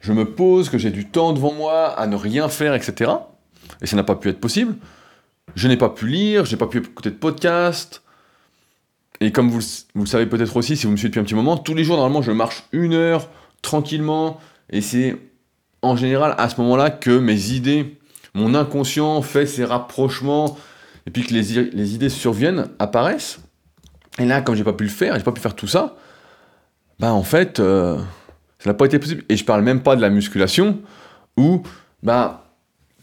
je 0.00 0.12
me 0.12 0.24
pose, 0.24 0.68
que 0.68 0.78
j'ai 0.78 0.90
du 0.90 1.08
temps 1.08 1.32
devant 1.32 1.52
moi 1.52 1.88
à 1.88 2.06
ne 2.06 2.16
rien 2.16 2.48
faire, 2.48 2.74
etc. 2.74 3.12
Et 3.82 3.86
ça 3.86 3.96
n'a 3.96 4.04
pas 4.04 4.16
pu 4.16 4.28
être 4.28 4.40
possible. 4.40 4.76
Je 5.54 5.68
n'ai 5.68 5.76
pas 5.76 5.88
pu 5.88 6.06
lire, 6.06 6.44
je 6.44 6.52
n'ai 6.52 6.58
pas 6.58 6.66
pu 6.66 6.78
écouter 6.78 7.10
de 7.10 7.16
podcast. 7.16 8.02
Et 9.20 9.32
comme 9.32 9.50
vous, 9.50 9.60
vous 9.94 10.02
le 10.02 10.08
savez 10.08 10.26
peut-être 10.26 10.56
aussi, 10.56 10.76
si 10.76 10.86
vous 10.86 10.92
me 10.92 10.96
suivez 10.96 11.08
depuis 11.08 11.20
un 11.20 11.24
petit 11.24 11.34
moment, 11.34 11.56
tous 11.56 11.74
les 11.74 11.84
jours, 11.84 11.96
normalement, 11.96 12.22
je 12.22 12.32
marche 12.32 12.64
une 12.72 12.94
heure 12.94 13.28
tranquillement. 13.62 14.38
Et 14.70 14.80
c'est 14.80 15.16
en 15.82 15.96
général 15.96 16.34
à 16.38 16.48
ce 16.48 16.60
moment-là 16.60 16.90
que 16.90 17.18
mes 17.18 17.50
idées 17.50 17.98
mon 18.34 18.54
inconscient 18.54 19.20
fait 19.22 19.46
ses 19.46 19.64
rapprochements, 19.64 20.56
et 21.06 21.10
puis 21.10 21.24
que 21.24 21.34
les, 21.34 21.70
les 21.72 21.94
idées 21.94 22.08
surviennent, 22.08 22.68
apparaissent. 22.78 23.40
Et 24.18 24.24
là, 24.24 24.42
comme 24.42 24.54
j'ai 24.54 24.64
pas 24.64 24.72
pu 24.72 24.84
le 24.84 24.90
faire, 24.90 25.16
j'ai 25.16 25.22
pas 25.22 25.32
pu 25.32 25.40
faire 25.40 25.56
tout 25.56 25.66
ça, 25.66 25.96
bah 26.98 27.12
en 27.12 27.22
fait, 27.22 27.60
euh, 27.60 27.98
ça 28.58 28.70
n'a 28.70 28.74
pas 28.74 28.86
été 28.86 28.98
possible. 28.98 29.24
Et 29.28 29.36
je 29.36 29.44
parle 29.44 29.62
même 29.62 29.82
pas 29.82 29.96
de 29.96 30.00
la 30.00 30.10
musculation, 30.10 30.78
où, 31.36 31.62
bah, 32.02 32.44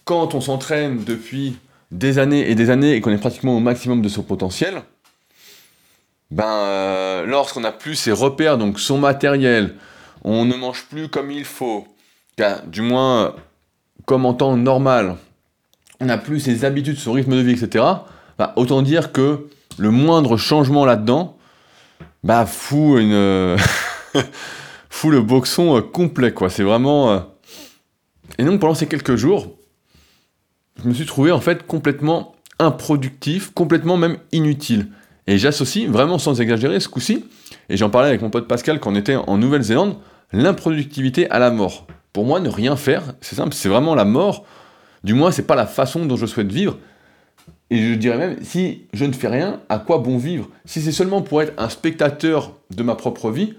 quand 0.04 0.36
on 0.36 0.42
s'entraîne 0.42 1.04
depuis 1.04 1.58
des 1.92 2.20
années 2.20 2.50
et 2.50 2.56
des 2.56 2.70
années 2.70 2.94
et 2.94 3.02
qu'on 3.02 3.12
est 3.12 3.18
pratiquement 3.18 3.56
au 3.56 3.60
maximum 3.60 4.02
de 4.02 4.10
son 4.10 4.24
potentiel, 4.24 4.84
ben, 6.32 6.46
euh, 6.46 7.26
lorsqu'on 7.26 7.62
n'a 7.62 7.72
plus 7.72 7.96
ses 7.96 8.12
repères, 8.12 8.58
donc 8.58 8.80
son 8.80 8.98
matériel, 8.98 9.76
on 10.24 10.46
ne 10.46 10.56
mange 10.56 10.86
plus 10.86 11.08
comme 11.08 11.32
il 11.32 11.46
faut, 11.46 11.88
du 12.68 12.82
moins 12.82 13.36
comme 14.06 14.26
en 14.26 14.34
temps 14.34 14.58
normal, 14.58 15.18
on 16.00 16.06
n'a 16.06 16.18
plus 16.18 16.40
ses 16.40 16.66
habitudes, 16.66 16.98
son 16.98 17.14
rythme 17.14 17.36
de 17.36 17.42
vie, 17.42 17.54
etc., 17.54 17.86
bah, 18.38 18.54
autant 18.56 18.82
dire 18.82 19.12
que 19.12 19.48
le 19.78 19.92
moindre 19.92 20.38
changement 20.38 20.86
là-dedans, 20.86 21.38
bah, 22.24 22.46
fout 22.46 23.00
une. 23.00 23.58
fout 24.90 25.12
le 25.12 25.22
boxon 25.22 25.78
euh, 25.78 25.82
complet, 25.82 26.34
quoi. 26.34 26.50
C'est 26.50 26.64
vraiment. 26.64 27.12
Euh, 27.12 27.20
et 28.38 28.44
donc, 28.44 28.60
pendant 28.60 28.74
ces 28.74 28.88
quelques 28.88 29.16
jours, 29.16 29.56
je 30.82 30.90
me 30.90 30.94
suis 30.94 31.06
trouvé, 31.06 31.32
en 31.32 31.40
fait, 31.40 31.66
complètement 31.66 32.36
improductif, 32.60 33.52
complètement 33.54 33.98
même 33.98 34.18
inutile. 34.32 34.88
Et 35.28 35.38
j'associe, 35.38 35.90
vraiment 35.90 36.20
sans 36.20 36.40
exagérer, 36.40 36.80
ce 36.80 36.88
coup-ci, 36.88 37.26
et 37.70 37.78
j'en 37.78 37.90
parlais 37.90 38.10
avec 38.10 38.22
mon 38.22 38.30
pote 38.30 38.48
Pascal 38.48 38.80
quand 38.80 38.92
on 38.92 38.96
était 38.96 39.16
en 39.16 39.38
Nouvelle-Zélande, 39.38 39.98
l'improductivité 40.32 41.30
à 41.32 41.40
la 41.40 41.52
mort. 41.52 41.88
Pour 42.14 42.26
moi, 42.26 42.40
ne 42.40 42.50
rien 42.50 42.76
faire, 42.76 43.04
c'est 43.22 43.36
simple, 43.36 43.54
c'est 43.54 43.70
vraiment 43.70 43.96
la 43.96 44.06
mort. 44.06 44.46
Du 45.04 45.14
moins, 45.14 45.32
c'est 45.32 45.48
pas 45.48 45.56
la 45.56 45.66
façon 45.66 46.06
dont 46.06 46.16
je 46.16 46.26
souhaite 46.26 46.52
vivre. 46.52 46.78
Et 47.70 47.78
je 47.78 47.96
dirais 47.96 48.18
même, 48.18 48.38
si 48.44 48.84
je 48.94 49.06
ne 49.06 49.14
fais 49.14 49.28
rien, 49.28 49.60
à 49.70 49.80
quoi 49.80 49.98
bon 49.98 50.18
vivre? 50.18 50.50
Si 50.66 50.82
c'est 50.82 50.92
seulement 50.92 51.22
pour 51.22 51.42
être 51.42 51.54
un 51.58 51.70
spectateur 51.70 52.54
de 52.70 52.84
ma 52.84 52.96
propre 52.96 53.32
vie, 53.32 53.56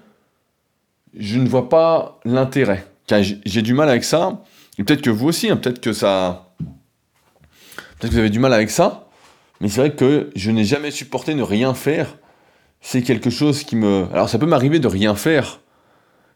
je 1.19 1.39
ne 1.39 1.49
vois 1.49 1.69
pas 1.69 2.21
l'intérêt. 2.25 2.87
J'ai 3.09 3.63
du 3.63 3.75
mal 3.75 3.89
avec 3.89 4.05
ça. 4.05 4.43
Et 4.79 4.85
peut-être 4.85 5.03
que 5.03 5.11
vous 5.11 5.29
aussi, 5.29 5.51
hein, 5.51 5.57
peut-être 5.57 5.81
que 5.81 5.93
ça. 5.93 6.53
Peut-être 7.99 8.11
que 8.11 8.15
vous 8.15 8.19
avez 8.19 8.31
du 8.31 8.39
mal 8.39 8.53
avec 8.53 8.71
ça. 8.71 9.06
Mais 9.61 9.69
c'est 9.69 9.81
vrai 9.81 9.93
que 9.93 10.31
je 10.35 10.51
n'ai 10.51 10.65
jamais 10.65 10.91
supporté 10.91 11.35
ne 11.35 11.43
rien 11.43 11.75
faire. 11.75 12.17
C'est 12.81 13.03
quelque 13.03 13.31
chose 13.31 13.65
qui 13.65 13.77
me. 13.77 14.07
Alors 14.13 14.29
ça 14.29 14.39
peut 14.39 14.47
m'arriver 14.47 14.79
de 14.79 14.89
rien 14.89 15.15
faire. 15.15 15.61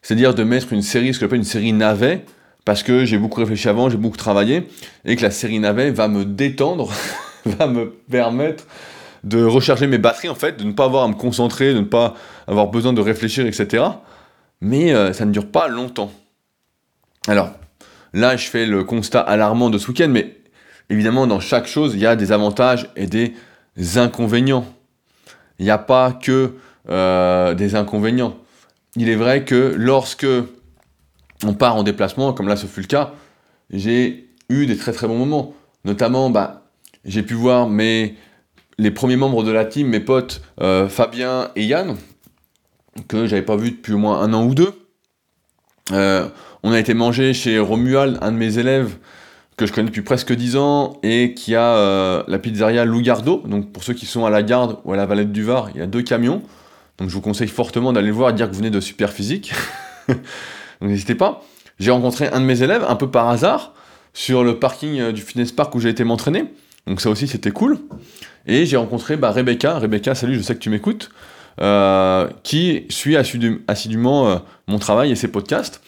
C'est-à-dire 0.03 0.35
de 0.35 0.45
mettre 0.45 0.73
une 0.73 0.83
série, 0.83 1.13
ce 1.13 1.19
que 1.19 1.27
j'appelle 1.27 1.39
une 1.39 1.45
série 1.45 1.73
navet, 1.73 2.25
parce 2.65 2.83
que 2.83 3.05
j'ai 3.05 3.19
beaucoup 3.19 3.41
réfléchi 3.41 3.69
avant, 3.69 3.91
j'ai 3.91 3.99
beaucoup 3.99 4.17
travaillé, 4.17 4.67
et 5.05 5.17
que 5.17 5.23
la 5.23 5.31
série 5.31 5.59
navet 5.59 5.91
va 5.91 6.09
me 6.09 6.25
détendre, 6.25 6.91
va 7.45 7.67
me 7.67 7.91
permettre 8.11 8.65
de 9.25 9.45
recharger 9.45 9.87
mes 9.87 9.99
batteries 9.99 10.31
en 10.31 10.35
fait, 10.35 10.57
de 10.59 10.65
ne 10.65 10.73
pas 10.73 10.85
avoir 10.85 11.05
à 11.05 11.09
me 11.09 11.15
concentrer, 11.15 11.75
de 11.75 11.81
ne 11.81 11.85
pas 11.85 12.15
avoir 12.47 12.69
besoin 12.69 12.93
de 12.93 13.01
réfléchir, 13.01 13.47
etc. 13.47 13.85
Mais 14.63 14.93
euh, 14.95 15.13
ça 15.13 15.27
ne 15.27 15.33
dure 15.33 15.47
pas 15.47 15.69
longtemps. 15.69 16.11
Alors, 17.29 17.51
là, 18.15 18.37
je 18.37 18.49
fais 18.49 18.67
le 18.67 18.85
constat 18.85 19.21
alarmant 19.21 19.69
de 19.69 19.77
ce 19.77 19.89
week-end, 19.89 20.09
mais 20.09 20.40
évidemment, 20.91 21.27
dans 21.27 21.41
chaque 21.41 21.67
chose, 21.67 21.95
il 21.95 22.01
y 22.01 22.07
a 22.07 22.17
des 22.17 22.33
avantages 22.33 22.91
et 22.97 23.07
des 23.07 23.35
inconvénients. 23.97 24.67
Il 25.59 25.65
n'y 25.65 25.71
a 25.71 25.79
pas 25.79 26.13
que 26.13 26.57
euh, 26.89 27.55
des 27.55 27.75
inconvénients 27.75 28.37
il 28.97 29.09
est 29.09 29.17
vrai 29.17 29.45
que 29.45 29.75
lorsque 29.77 30.27
on 31.45 31.55
part 31.55 31.77
en 31.77 31.83
déplacement, 31.83 32.33
comme 32.33 32.49
là 32.49 32.57
ce 32.57 32.67
fut 32.67 32.81
le 32.81 32.87
cas, 32.87 33.13
j'ai 33.71 34.29
eu 34.49 34.67
des 34.67 34.77
très 34.77 34.93
très 34.93 35.07
bons 35.07 35.17
moments. 35.19 35.55
Notamment, 35.85 36.29
bah, 36.29 36.67
j'ai 37.05 37.23
pu 37.23 37.35
voir 37.35 37.69
mes, 37.69 38.17
les 38.79 38.91
premiers 38.91 39.17
membres 39.17 39.43
de 39.45 39.51
la 39.51 39.65
team, 39.65 39.89
mes 39.89 40.01
potes 40.01 40.43
euh, 40.61 40.89
Fabien 40.89 41.51
et 41.57 41.65
Yann, 41.65 41.97
que 43.09 43.27
j'avais 43.27 43.43
pas 43.43 43.57
vu 43.57 43.71
depuis 43.71 43.95
au 43.95 43.99
moins 43.99 44.21
un 44.21 44.35
an 44.35 44.45
ou 44.45 44.55
deux. 44.55 44.75
Euh, 45.93 46.29
on 46.63 46.73
a 46.73 46.79
été 46.79 46.95
manger 46.95 47.33
chez 47.33 47.59
Romuald, 47.59 48.19
un 48.21 48.33
de 48.33 48.37
mes 48.37 48.59
élèves 48.59 48.97
que 49.61 49.67
je 49.67 49.73
connais 49.73 49.89
depuis 49.89 50.01
presque 50.01 50.33
10 50.33 50.57
ans 50.57 50.99
et 51.03 51.35
qui 51.35 51.55
a 51.55 51.77
euh, 51.77 52.23
la 52.29 52.39
pizzeria 52.39 52.87
Lougardo. 52.87 53.43
Donc 53.47 53.73
pour 53.73 53.85
ceux 53.85 53.93
qui 53.93 54.07
sont 54.07 54.25
à 54.25 54.31
la 54.31 54.43
garde 54.43 54.79
ou 54.85 54.95
à 54.95 54.97
la 54.97 55.05
Valette 55.05 55.33
du 55.33 55.43
Var, 55.43 55.69
il 55.75 55.81
y 55.81 55.83
a 55.83 55.87
deux 55.87 56.01
camions. 56.01 56.43
Donc 56.97 57.11
je 57.11 57.15
vous 57.15 57.21
conseille 57.21 57.49
fortement 57.49 57.93
d'aller 57.93 58.07
le 58.07 58.15
voir 58.15 58.31
et 58.31 58.33
dire 58.33 58.47
que 58.47 58.53
vous 58.53 58.59
venez 58.59 58.71
de 58.71 58.81
Super 58.81 59.13
Physique. 59.13 59.53
Donc 60.09 60.89
n'hésitez 60.89 61.15
pas. 61.15 61.43
J'ai 61.79 61.91
rencontré 61.91 62.29
un 62.29 62.41
de 62.41 62.47
mes 62.47 62.63
élèves, 62.63 62.85
un 62.89 62.97
peu 62.97 63.11
par 63.11 63.29
hasard, 63.29 63.75
sur 64.15 64.45
le 64.45 64.59
parking 64.59 64.99
euh, 64.99 65.13
du 65.13 65.21
fitness 65.21 65.53
park 65.53 65.75
où 65.75 65.81
j'ai 65.81 65.91
été 65.91 66.05
m'entraîner. 66.05 66.45
Donc 66.87 67.03
ça 67.03 67.11
aussi 67.11 67.29
c'était 67.29 67.51
cool. 67.51 67.79
Et 68.47 68.65
j'ai 68.65 68.79
rencontré 68.79 69.19
bah, 69.19 69.31
Rebecca. 69.31 69.79
Rebecca, 69.79 70.15
salut, 70.15 70.37
je 70.37 70.43
sais 70.43 70.55
que 70.55 70.61
tu 70.61 70.71
m'écoutes. 70.71 71.11
Euh, 71.61 72.29
qui 72.45 72.87
suit 72.89 73.17
assidûment 73.17 74.41
mon 74.67 74.79
travail 74.79 75.11
et 75.11 75.17
ses 75.17 75.29
podcasts. 75.29 75.83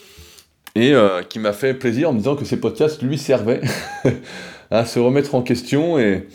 Et 0.74 0.94
qui 1.28 1.38
m'a 1.38 1.52
fait 1.52 1.74
plaisir 1.74 2.08
en 2.08 2.12
me 2.14 2.18
disant 2.18 2.34
que 2.34 2.46
ces 2.46 2.58
podcasts 2.58 3.02
lui 3.02 3.18
servaient 3.18 3.60
à 4.70 4.86
se 4.86 4.98
remettre 4.98 5.34
en 5.34 5.42
question 5.42 5.98
et, 5.98 6.26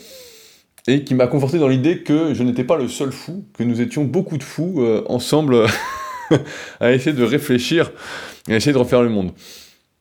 et 0.88 1.04
qui 1.04 1.14
m'a 1.14 1.28
conforté 1.28 1.60
dans 1.60 1.68
l'idée 1.68 2.00
que 2.00 2.34
je 2.34 2.44
n'étais 2.44 2.64
pas 2.64 2.78
le 2.78 2.88
seul 2.88 3.12
fou, 3.12 3.46
que 3.58 3.64
nous 3.64 3.82
étions 3.82 4.06
beaucoup 4.06 4.38
de 4.38 4.44
fous 4.44 4.82
euh, 4.82 5.04
ensemble 5.08 5.66
à 6.80 6.94
essayer 6.94 7.16
de 7.16 7.24
réfléchir 7.24 7.92
et 8.48 8.54
à 8.54 8.56
essayer 8.56 8.74
de 8.74 8.78
refaire 8.78 9.04
le 9.04 9.10
monde. 9.10 9.32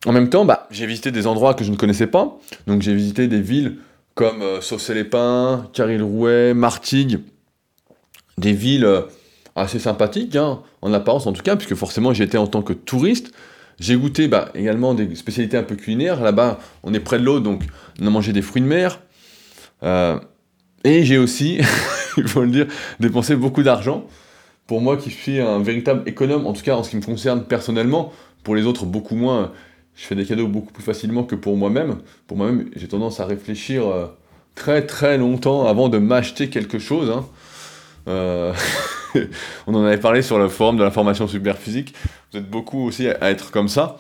En 0.07 0.13
même 0.13 0.31
temps, 0.31 0.45
bah, 0.45 0.69
j'ai 0.71 0.87
visité 0.87 1.11
des 1.11 1.27
endroits 1.27 1.55
que 1.55 1.65
je 1.65 1.73
ne 1.73 1.77
connaissais 1.77 2.07
pas, 2.07 2.39
donc 2.69 2.83
j'ai 2.83 2.95
visité 2.95 3.27
des 3.27 3.41
villes 3.41 3.79
comme 4.15 4.43
euh, 4.43 4.61
Saucé-les-Pins, 4.61 5.69
Caril-Rouet, 5.73 6.55
Martigues, 6.55 7.19
des 8.39 8.53
villes 8.53 8.85
euh, 8.85 9.03
assez 9.57 9.81
sympathiques, 9.81 10.37
hein, 10.37 10.63
en 10.83 10.93
apparence 10.93 11.27
en 11.27 11.33
tout 11.33 11.43
cas, 11.43 11.57
puisque 11.57 11.75
forcément 11.75 12.15
j'y 12.15 12.23
étais 12.23 12.39
en 12.39 12.47
tant 12.47 12.63
que 12.63 12.73
touriste. 12.73 13.33
J'ai 13.79 13.97
goûté 13.97 14.29
bah, 14.29 14.51
également 14.55 14.95
des 14.95 15.15
spécialités 15.15 15.57
un 15.57 15.63
peu 15.63 15.77
culinaires. 15.77 16.23
Là-bas, 16.23 16.59
on 16.83 16.95
est 16.95 17.01
près 17.01 17.19
de 17.19 17.25
l'eau, 17.25 17.41
donc 17.41 17.63
on 18.01 18.07
a 18.07 18.11
mangé 18.11 18.33
des 18.33 18.43
fruits 18.43 18.63
de 18.63 18.67
mer. 18.67 19.01
Euh, 19.83 20.19
et 20.85 21.05
j'ai 21.05 21.19
aussi, 21.19 21.59
il 22.17 22.29
faut 22.29 22.43
le 22.43 22.51
dire, 22.51 22.67
dépensé 23.01 23.37
beaucoup 23.37 23.63
d'argent. 23.63 24.07
Pour 24.67 24.81
moi 24.81 24.97
qui 24.97 25.11
suis 25.11 25.41
un 25.41 25.61
véritable 25.61 26.09
économe, 26.09 26.47
en 26.47 26.53
tout 26.53 26.63
cas 26.63 26.75
en 26.75 26.83
ce 26.83 26.91
qui 26.91 26.97
me 26.97 27.03
concerne 27.03 27.45
personnellement, 27.45 28.13
pour 28.43 28.57
les 28.57 28.65
autres 28.65 28.87
beaucoup 28.87 29.15
moins, 29.15 29.53
je 29.95 30.05
fais 30.05 30.15
des 30.15 30.25
cadeaux 30.25 30.49
beaucoup 30.49 30.73
plus 30.73 30.83
facilement 30.83 31.25
que 31.25 31.35
pour 31.35 31.57
moi-même. 31.57 31.99
Pour 32.27 32.37
moi-même, 32.37 32.71
j'ai 32.77 32.89
tendance 32.89 33.21
à 33.21 33.27
réfléchir 33.27 33.87
euh, 33.87 34.07
très 34.55 34.87
très 34.87 35.19
longtemps 35.19 35.67
avant 35.67 35.89
de 35.89 35.99
m'acheter 35.99 36.49
quelque 36.49 36.79
chose. 36.79 37.11
Hein. 37.11 37.27
Euh, 38.09 38.53
on 39.67 39.75
en 39.75 39.85
avait 39.85 39.99
parlé 39.99 40.23
sur 40.23 40.39
le 40.39 40.49
forum 40.49 40.77
de 40.77 40.85
la 40.85 40.91
formation 40.91 41.27
super 41.29 41.59
physique. 41.59 41.95
Vous 42.33 42.39
êtes 42.39 42.49
beaucoup 42.49 42.87
aussi 42.87 43.09
à 43.09 43.31
être 43.31 43.51
comme 43.51 43.69
ça, 43.69 43.97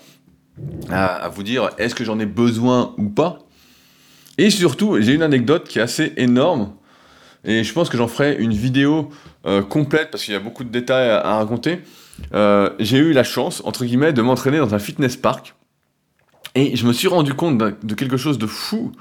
à 0.91 1.29
vous 1.29 1.43
dire 1.43 1.71
est-ce 1.79 1.95
que 1.95 2.05
j'en 2.05 2.19
ai 2.19 2.27
besoin 2.27 2.95
ou 2.99 3.09
pas? 3.09 3.41
Et 4.39 4.51
surtout, 4.51 5.01
j'ai 5.01 5.15
une 5.15 5.23
anecdote 5.23 5.67
qui 5.69 5.79
est 5.79 5.83
assez 5.83 6.13
énorme. 6.17 6.73
Et 7.45 7.65
je 7.65 7.73
pense 7.73 7.89
que 7.89 7.97
j'en 7.97 8.09
ferai 8.09 8.37
une 8.37 8.53
vidéo 8.53 9.11
euh, 9.47 9.63
complète 9.63 10.11
parce 10.11 10.25
qu'il 10.25 10.35
y 10.35 10.37
a 10.37 10.41
beaucoup 10.41 10.65
de 10.65 10.69
détails 10.69 11.09
à, 11.09 11.37
raconter. 11.37 11.81
Euh, 12.35 12.71
j'ai 12.79 12.99
eu 12.99 13.13
la 13.13 13.25
chance, 13.25 13.63
entre 13.65 13.85
guillemets, 13.85 14.13
de 14.13 14.21
m'entraîner 14.21 14.59
dans 14.59 14.75
un 14.75 14.79
fitness 14.79 15.17
park. 15.17 15.55
Et 16.55 16.77
je 16.77 16.87
me 16.87 16.93
suis 16.93 17.09
rendu 17.09 17.35
compte 17.35 17.59
de 17.59 17.95
quelque 17.95 18.17
chose 18.17 18.39
de 18.39 18.47
fou. 18.47 18.93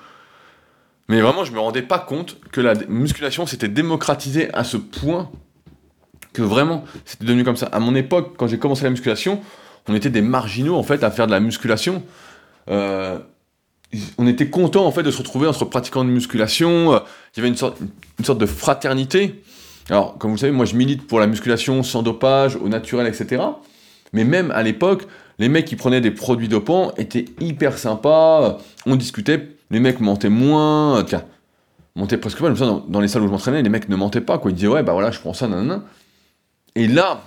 Mais 1.09 1.21
vraiment, 1.21 1.43
je 1.43 1.51
me 1.51 1.59
rendais 1.59 1.81
pas 1.81 1.99
compte 1.99 2.37
que 2.51 2.61
la 2.61 2.73
musculation 2.87 3.45
s'était 3.45 3.67
démocratisée 3.67 4.53
à 4.53 4.63
ce 4.63 4.77
point 4.77 5.31
que 6.35 6.41
vraiment, 6.41 6.83
c'était 7.05 7.25
devenu 7.25 7.43
comme 7.43 7.55
ça. 7.55 7.67
À 7.67 7.79
mon 7.79 7.95
époque, 7.95 8.33
quand 8.37 8.47
j'ai 8.47 8.59
commencé 8.59 8.83
la 8.83 8.89
musculation, 8.89 9.41
on 9.87 9.95
était 9.95 10.09
des 10.09 10.21
marginaux 10.21 10.75
en 10.75 10.83
fait 10.83 11.03
à 11.03 11.11
faire 11.11 11.27
de 11.27 11.31
la 11.31 11.39
musculation. 11.39 12.03
Euh, 12.69 13.19
on 14.17 14.27
était 14.27 14.49
content 14.49 14.85
en 14.85 14.91
fait 14.91 15.03
de 15.03 15.11
se 15.11 15.19
retrouver 15.19 15.47
entre 15.47 15.65
pratiquants 15.65 16.03
de 16.03 16.09
musculation. 16.09 16.93
Euh, 16.93 16.99
il 17.33 17.37
y 17.37 17.39
avait 17.41 17.49
une 17.49 17.57
sorte, 17.57 17.77
une 18.19 18.25
sorte 18.25 18.39
de 18.39 18.45
fraternité. 18.45 19.41
Alors, 19.89 20.17
comme 20.17 20.31
vous 20.31 20.35
le 20.35 20.41
savez, 20.41 20.51
moi 20.51 20.65
je 20.65 20.75
milite 20.75 21.07
pour 21.07 21.19
la 21.19 21.27
musculation 21.27 21.83
sans 21.83 22.03
dopage, 22.03 22.55
au 22.55 22.67
naturel, 22.67 23.07
etc. 23.07 23.43
Mais 24.13 24.23
même 24.23 24.51
à 24.51 24.63
l'époque, 24.63 25.03
les 25.37 25.49
mecs 25.49 25.65
qui 25.65 25.75
prenaient 25.75 26.01
des 26.01 26.11
produits 26.11 26.47
dopants 26.47 26.93
étaient 26.97 27.25
hyper 27.39 27.77
sympas. 27.77 28.57
On 28.85 28.95
discutait, 28.95 29.49
les 29.69 29.79
mecs 29.79 29.99
mentaient 29.99 30.29
moins. 30.29 31.03
Tiens, 31.03 31.23
montaient 31.95 32.17
presque 32.17 32.39
pas. 32.39 32.49
Dans, 32.49 32.79
dans 32.79 33.01
les 33.01 33.07
salles 33.07 33.23
où 33.23 33.27
je 33.27 33.31
m'entraînais, 33.31 33.61
les 33.61 33.69
mecs 33.69 33.89
ne 33.89 33.95
mentaient 33.95 34.21
pas. 34.21 34.37
Quoi. 34.37 34.51
Ils 34.51 34.55
disaient, 34.55 34.67
ouais, 34.67 34.83
bah 34.83 34.93
voilà, 34.93 35.11
je 35.11 35.19
prends 35.19 35.33
ça, 35.33 35.47
nanana. 35.47 35.83
Et 36.75 36.87
là, 36.87 37.21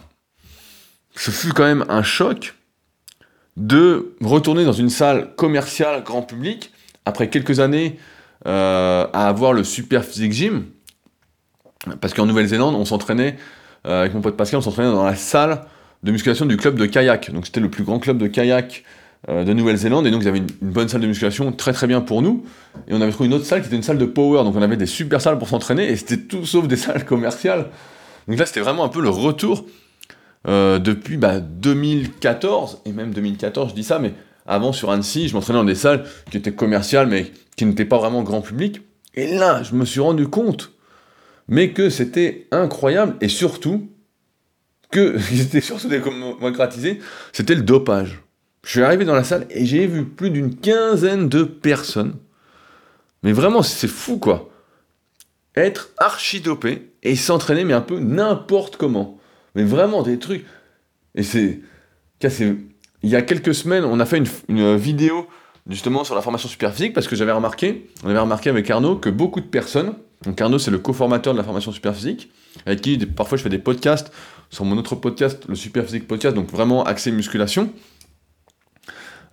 ce 1.15 1.31
fut 1.31 1.53
quand 1.53 1.65
même 1.65 1.85
un 1.89 2.03
choc 2.03 2.55
de 3.57 4.15
retourner 4.21 4.65
dans 4.65 4.73
une 4.73 4.91
salle 4.91 5.35
commerciale 5.35 6.05
grand 6.05 6.23
public 6.23 6.73
après 7.05 7.29
quelques 7.29 7.59
années 7.61 7.99
euh, 8.47 9.07
à 9.13 9.29
avoir 9.29 9.53
le 9.53 9.65
Super 9.65 10.05
Physique 10.05 10.33
Gym. 10.33 10.65
Parce 12.01 12.15
qu'en 12.15 12.27
Nouvelle-Zélande, 12.27 12.75
on 12.75 12.85
s'entraînait, 12.85 13.37
euh, 13.87 14.01
avec 14.01 14.15
mon 14.15 14.21
pote 14.21 14.37
Pascal, 14.37 14.59
on 14.59 14.63
s'entraînait 14.63 14.93
dans 14.93 15.05
la 15.05 15.17
salle 15.17 15.63
de 16.03 16.13
musculation 16.13 16.47
du 16.47 16.57
club 16.57 16.77
de 16.77 16.87
kayak. 16.87 17.33
Donc 17.33 17.47
c'était 17.47 17.61
le 17.61 17.71
plus 17.71 17.85
grand 17.85 17.99
club 17.99 18.19
de 18.19 18.27
kayak 18.27 18.85
euh, 19.29 19.45
de 19.45 19.53
Nouvelle-Zélande, 19.53 20.07
et 20.07 20.11
donc 20.13 20.23
ils 20.23 20.29
avaient 20.29 20.39
une, 20.39 20.47
une, 20.63 20.71
bonne 20.71 20.89
salle 20.89 21.01
de 21.01 21.09
musculation, 21.09 21.51
très 21.51 21.73
très 21.73 21.89
bien 21.89 22.01
pour 22.01 22.23
nous. 22.23 22.45
Et 22.87 22.95
on 22.95 23.01
avait 23.01 23.11
trouvé 23.11 23.29
une 23.29 23.35
autre 23.35 23.47
salle 23.47 23.63
qui 23.63 23.67
était 23.67 23.77
une 23.77 23.83
salle 23.83 23.99
de 23.99 24.07
power, 24.07 24.45
donc 24.45 24.55
on 24.55 24.63
avait 24.63 24.77
des 24.77 24.87
super 24.87 25.21
salles 25.21 25.39
pour 25.39 25.49
s'entraîner, 25.49 25.91
et 25.91 25.97
c'était 25.97 26.19
tout 26.19 26.45
sauf 26.45 26.69
des 26.69 26.77
salles 26.77 27.05
commerciales. 27.05 27.67
Donc 28.29 28.39
là, 28.39 28.47
c'était 28.47 28.61
vraiment 28.61 28.85
un 28.85 28.89
peu 28.89 29.01
le 29.01 29.09
retour 29.09 29.65
euh, 30.47 30.79
depuis 30.79 31.17
bah, 31.17 31.41
2014, 31.41 32.83
et 32.85 32.93
même 32.93 33.13
2014, 33.13 33.71
je 33.71 33.75
dis 33.75 33.85
ça, 33.85 33.99
mais 33.99 34.13
avant 34.47 34.73
sur 34.73 34.91
Annecy, 34.91 35.29
je 35.29 35.35
m'entraînais 35.35 35.59
dans 35.59 35.65
des 35.65 35.75
salles 35.75 36.05
qui 36.31 36.37
étaient 36.37 36.53
commerciales, 36.53 37.09
mais 37.09 37.33
qui 37.57 37.65
n'étaient 37.65 37.85
pas 37.87 37.99
vraiment 37.99 38.23
grand 38.23 38.43
public. 38.43 38.83
Et 39.15 39.35
là, 39.35 39.63
je 39.63 39.75
me 39.75 39.85
suis 39.85 40.01
rendu 40.01 40.29
compte, 40.29 40.73
mais 41.49 41.73
que 41.73 41.91
c'était 41.91 42.47
incroyable, 42.51 43.17
et 43.21 43.29
surtout, 43.29 43.91
que 44.91 45.19
c'était 45.35 45.63
surtout 45.63 45.89
démocratisé, 45.89 47.01
c'était 47.33 47.55
le 47.55 47.63
dopage. 47.63 48.23
Je 48.63 48.71
suis 48.71 48.83
arrivé 48.83 49.05
dans 49.05 49.15
la 49.15 49.25
salle 49.25 49.47
et 49.51 49.65
j'ai 49.65 49.87
vu 49.87 50.05
plus 50.05 50.31
d'une 50.31 50.55
quinzaine 50.55 51.29
de 51.29 51.45
personnes. 51.45 52.17
Mais 53.23 53.33
vraiment, 53.33 53.63
c'est 53.63 53.89
fou 53.89 54.19
quoi. 54.19 54.51
Être 55.55 55.91
archi 55.97 56.41
dopé 56.41 56.88
et 57.03 57.17
s'entraîner, 57.17 57.65
mais 57.65 57.75
un 57.75 57.81
peu 57.81 57.99
n'importe 57.99 58.77
comment. 58.77 59.19
Mais 59.55 59.65
vraiment 59.65 60.03
des 60.03 60.19
trucs. 60.19 60.45
Et 61.15 61.23
c'est. 61.23 61.61
Il 63.03 63.11
y 63.11 63.17
a 63.17 63.23
quelques 63.23 63.55
semaines, 63.55 63.85
on 63.85 64.01
a 64.01 64.07
fait 64.07 64.23
une, 64.49 64.77
vidéo 64.77 65.29
justement 65.69 66.03
sur 66.03 66.15
la 66.15 66.23
formation 66.23 66.49
super 66.49 66.73
physique 66.73 66.95
parce 66.95 67.07
que 67.07 67.15
j'avais 67.15 67.33
remarqué, 67.33 67.89
on 68.03 68.09
avait 68.09 68.19
remarqué 68.19 68.51
avec 68.51 68.69
Arnaud 68.71 68.97
que 68.97 69.11
beaucoup 69.11 69.41
de 69.41 69.47
personnes, 69.47 69.95
donc 70.25 70.41
Arnaud 70.41 70.59
c'est 70.59 70.71
le 70.71 70.79
coformateur 70.79 71.33
de 71.33 71.39
la 71.39 71.45
formation 71.45 71.71
super 71.71 71.95
physique, 71.95 72.33
avec 72.67 72.81
qui 72.81 72.99
parfois 72.99 73.39
je 73.39 73.45
fais 73.45 73.51
des 73.51 73.59
podcasts 73.59 74.11
sur 74.51 74.65
mon 74.65 74.77
autre 74.79 74.97
podcast, 74.97 75.45
le 75.49 75.55
super 75.55 75.85
physique 75.85 76.09
podcast, 76.09 76.35
donc 76.35 76.51
vraiment 76.51 76.83
axé 76.85 77.13
musculation. 77.13 77.71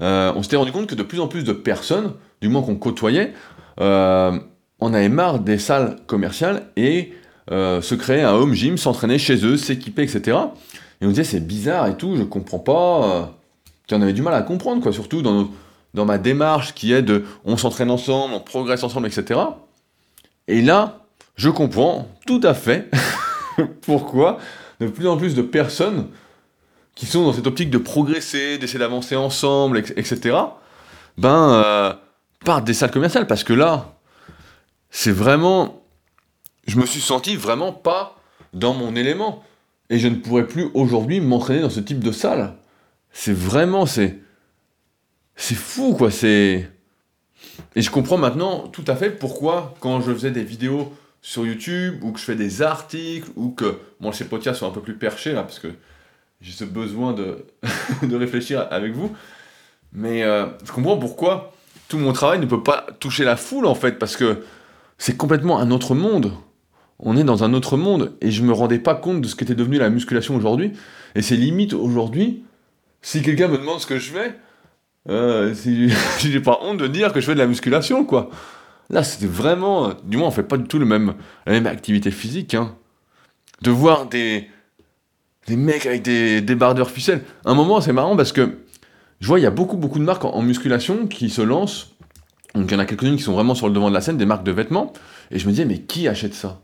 Euh, 0.01 0.33
on 0.35 0.43
s'était 0.43 0.57
rendu 0.57 0.71
compte 0.71 0.87
que 0.87 0.95
de 0.95 1.03
plus 1.03 1.19
en 1.19 1.27
plus 1.27 1.43
de 1.43 1.53
personnes, 1.53 2.13
du 2.41 2.49
moins 2.49 2.61
qu'on 2.61 2.75
côtoyait, 2.75 3.33
euh, 3.79 4.37
on 4.79 4.93
avait 4.93 5.09
marre 5.09 5.39
des 5.39 5.57
salles 5.57 5.97
commerciales 6.05 6.67
et 6.75 7.13
euh, 7.51 7.81
se 7.81 7.95
créer 7.95 8.21
un 8.21 8.33
home 8.33 8.53
gym, 8.53 8.77
s'entraîner 8.77 9.17
chez 9.17 9.45
eux, 9.45 9.57
s'équiper, 9.57 10.03
etc. 10.03 10.37
Et 11.01 11.05
on 11.05 11.09
disait 11.09 11.23
c'est 11.23 11.45
bizarre 11.45 11.87
et 11.87 11.97
tout, 11.97 12.15
je 12.15 12.23
comprends 12.23 12.59
pas. 12.59 13.35
on 13.91 14.01
avait 14.01 14.13
du 14.13 14.21
mal 14.21 14.33
à 14.33 14.41
comprendre, 14.41 14.81
quoi, 14.81 14.91
surtout 14.91 15.21
dans, 15.21 15.49
dans 15.93 16.05
ma 16.05 16.17
démarche 16.17 16.73
qui 16.73 16.93
est 16.93 17.01
de 17.01 17.23
on 17.43 17.57
s'entraîne 17.57 17.91
ensemble, 17.91 18.33
on 18.33 18.39
progresse 18.39 18.83
ensemble, 18.83 19.07
etc. 19.07 19.39
Et 20.47 20.61
là, 20.61 21.05
je 21.35 21.49
comprends 21.49 22.07
tout 22.25 22.41
à 22.43 22.53
fait 22.53 22.89
pourquoi 23.81 24.39
de 24.79 24.87
plus 24.87 25.07
en 25.07 25.17
plus 25.17 25.35
de 25.35 25.41
personnes 25.41 26.07
qui 26.95 27.05
sont 27.05 27.23
dans 27.25 27.33
cette 27.33 27.47
optique 27.47 27.69
de 27.69 27.77
progresser, 27.77 28.57
d'essayer 28.57 28.79
d'avancer 28.79 29.15
ensemble, 29.15 29.79
etc., 29.79 30.37
ben, 31.17 31.63
euh, 31.63 31.93
partent 32.43 32.65
des 32.65 32.73
salles 32.73 32.91
commerciales. 32.91 33.27
Parce 33.27 33.43
que 33.43 33.53
là, 33.53 33.93
c'est 34.89 35.11
vraiment. 35.11 35.81
Je 36.65 36.79
me 36.79 36.85
suis 36.85 37.01
senti 37.01 37.35
vraiment 37.35 37.71
pas 37.71 38.17
dans 38.53 38.73
mon 38.73 38.95
élément. 38.95 39.43
Et 39.89 39.99
je 39.99 40.07
ne 40.07 40.15
pourrais 40.15 40.47
plus 40.47 40.69
aujourd'hui 40.73 41.19
m'entraîner 41.19 41.61
dans 41.61 41.69
ce 41.69 41.79
type 41.79 42.03
de 42.03 42.11
salle. 42.11 42.55
C'est 43.11 43.33
vraiment. 43.33 43.85
C'est. 43.85 44.19
C'est 45.35 45.55
fou, 45.55 45.93
quoi. 45.95 46.09
C'est. 46.11 46.69
Et 47.75 47.81
je 47.81 47.91
comprends 47.91 48.17
maintenant 48.17 48.67
tout 48.67 48.85
à 48.87 48.95
fait 48.95 49.11
pourquoi, 49.11 49.75
quand 49.79 50.01
je 50.01 50.11
faisais 50.13 50.31
des 50.31 50.43
vidéos 50.43 50.93
sur 51.21 51.45
YouTube, 51.45 52.03
ou 52.03 52.11
que 52.11 52.19
je 52.19 52.25
fais 52.25 52.35
des 52.35 52.61
articles, 52.61 53.29
ou 53.35 53.51
que. 53.51 53.79
Bon, 53.99 54.11
ces 54.11 54.25
podcasts 54.25 54.59
sont 54.59 54.67
un 54.67 54.73
peu 54.73 54.81
plus 54.81 54.97
perchés, 54.97 55.33
là, 55.33 55.43
parce 55.43 55.59
que 55.59 55.67
j'ai 56.41 56.51
ce 56.51 56.63
besoin 56.63 57.13
de, 57.13 57.45
de 58.03 58.15
réfléchir 58.15 58.67
avec 58.71 58.93
vous. 58.93 59.15
Mais 59.93 60.23
euh, 60.23 60.47
je 60.63 60.71
comprends 60.71 60.97
pourquoi 60.97 61.53
tout 61.87 61.97
mon 61.97 62.13
travail 62.13 62.39
ne 62.39 62.45
peut 62.45 62.63
pas 62.63 62.87
toucher 62.99 63.23
la 63.23 63.37
foule 63.37 63.65
en 63.65 63.75
fait, 63.75 63.99
parce 63.99 64.17
que 64.17 64.43
c'est 64.97 65.15
complètement 65.15 65.59
un 65.59 65.71
autre 65.71 65.93
monde. 65.95 66.33
On 66.99 67.17
est 67.17 67.23
dans 67.23 67.43
un 67.43 67.53
autre 67.53 67.77
monde 67.77 68.13
et 68.21 68.31
je 68.31 68.41
me 68.43 68.53
rendais 68.53 68.79
pas 68.79 68.95
compte 68.95 69.21
de 69.21 69.27
ce 69.27 69.35
qu'était 69.35 69.55
devenu 69.55 69.77
la 69.77 69.89
musculation 69.89 70.35
aujourd'hui. 70.35 70.71
Et 71.15 71.21
c'est 71.21 71.35
limite 71.35 71.73
aujourd'hui, 71.73 72.43
si 73.01 73.21
quelqu'un 73.21 73.47
me 73.47 73.57
demande 73.57 73.79
ce 73.79 73.85
que 73.85 73.99
je 73.99 74.11
fais, 74.11 74.35
euh, 75.09 75.53
si, 75.53 75.89
j'ai 76.19 76.39
pas 76.41 76.59
honte 76.61 76.77
de 76.77 76.87
dire 76.87 77.13
que 77.13 77.19
je 77.19 77.25
fais 77.25 77.33
de 77.33 77.39
la 77.39 77.47
musculation 77.47 78.05
quoi. 78.05 78.29
Là 78.89 79.03
c'était 79.03 79.27
vraiment, 79.27 79.93
du 80.03 80.17
moins 80.17 80.27
on 80.27 80.31
fait 80.31 80.43
pas 80.43 80.57
du 80.57 80.65
tout 80.65 80.79
le 80.79 80.85
même, 80.85 81.15
la 81.45 81.53
même 81.53 81.67
activité 81.67 82.11
physique. 82.11 82.53
Hein. 82.53 82.75
De 83.61 83.71
voir 83.71 84.07
des, 84.07 84.49
des 85.47 85.55
mecs 85.55 85.85
avec 85.85 86.01
des 86.01 86.41
débardeurs 86.41 86.89
ficelles. 86.89 87.23
un 87.45 87.53
moment, 87.53 87.81
c'est 87.81 87.93
marrant 87.93 88.15
parce 88.15 88.31
que 88.31 88.57
je 89.19 89.27
vois, 89.27 89.39
il 89.39 89.43
y 89.43 89.47
a 89.47 89.51
beaucoup, 89.51 89.77
beaucoup 89.77 89.99
de 89.99 90.03
marques 90.03 90.25
en, 90.25 90.41
musculation 90.41 91.07
qui 91.07 91.29
se 91.29 91.41
lancent. 91.41 91.95
Donc, 92.53 92.69
il 92.69 92.73
y 92.73 92.75
en 92.75 92.79
a 92.79 92.85
quelques-unes 92.85 93.15
qui 93.15 93.23
sont 93.23 93.33
vraiment 93.33 93.55
sur 93.55 93.67
le 93.67 93.73
devant 93.73 93.89
de 93.89 93.93
la 93.93 94.01
scène, 94.01 94.17
des 94.17 94.25
marques 94.25 94.43
de 94.43 94.51
vêtements. 94.51 94.93
Et 95.31 95.39
je 95.39 95.45
me 95.45 95.51
disais, 95.51 95.65
mais 95.65 95.79
qui 95.79 96.07
achète 96.07 96.33
ça? 96.33 96.61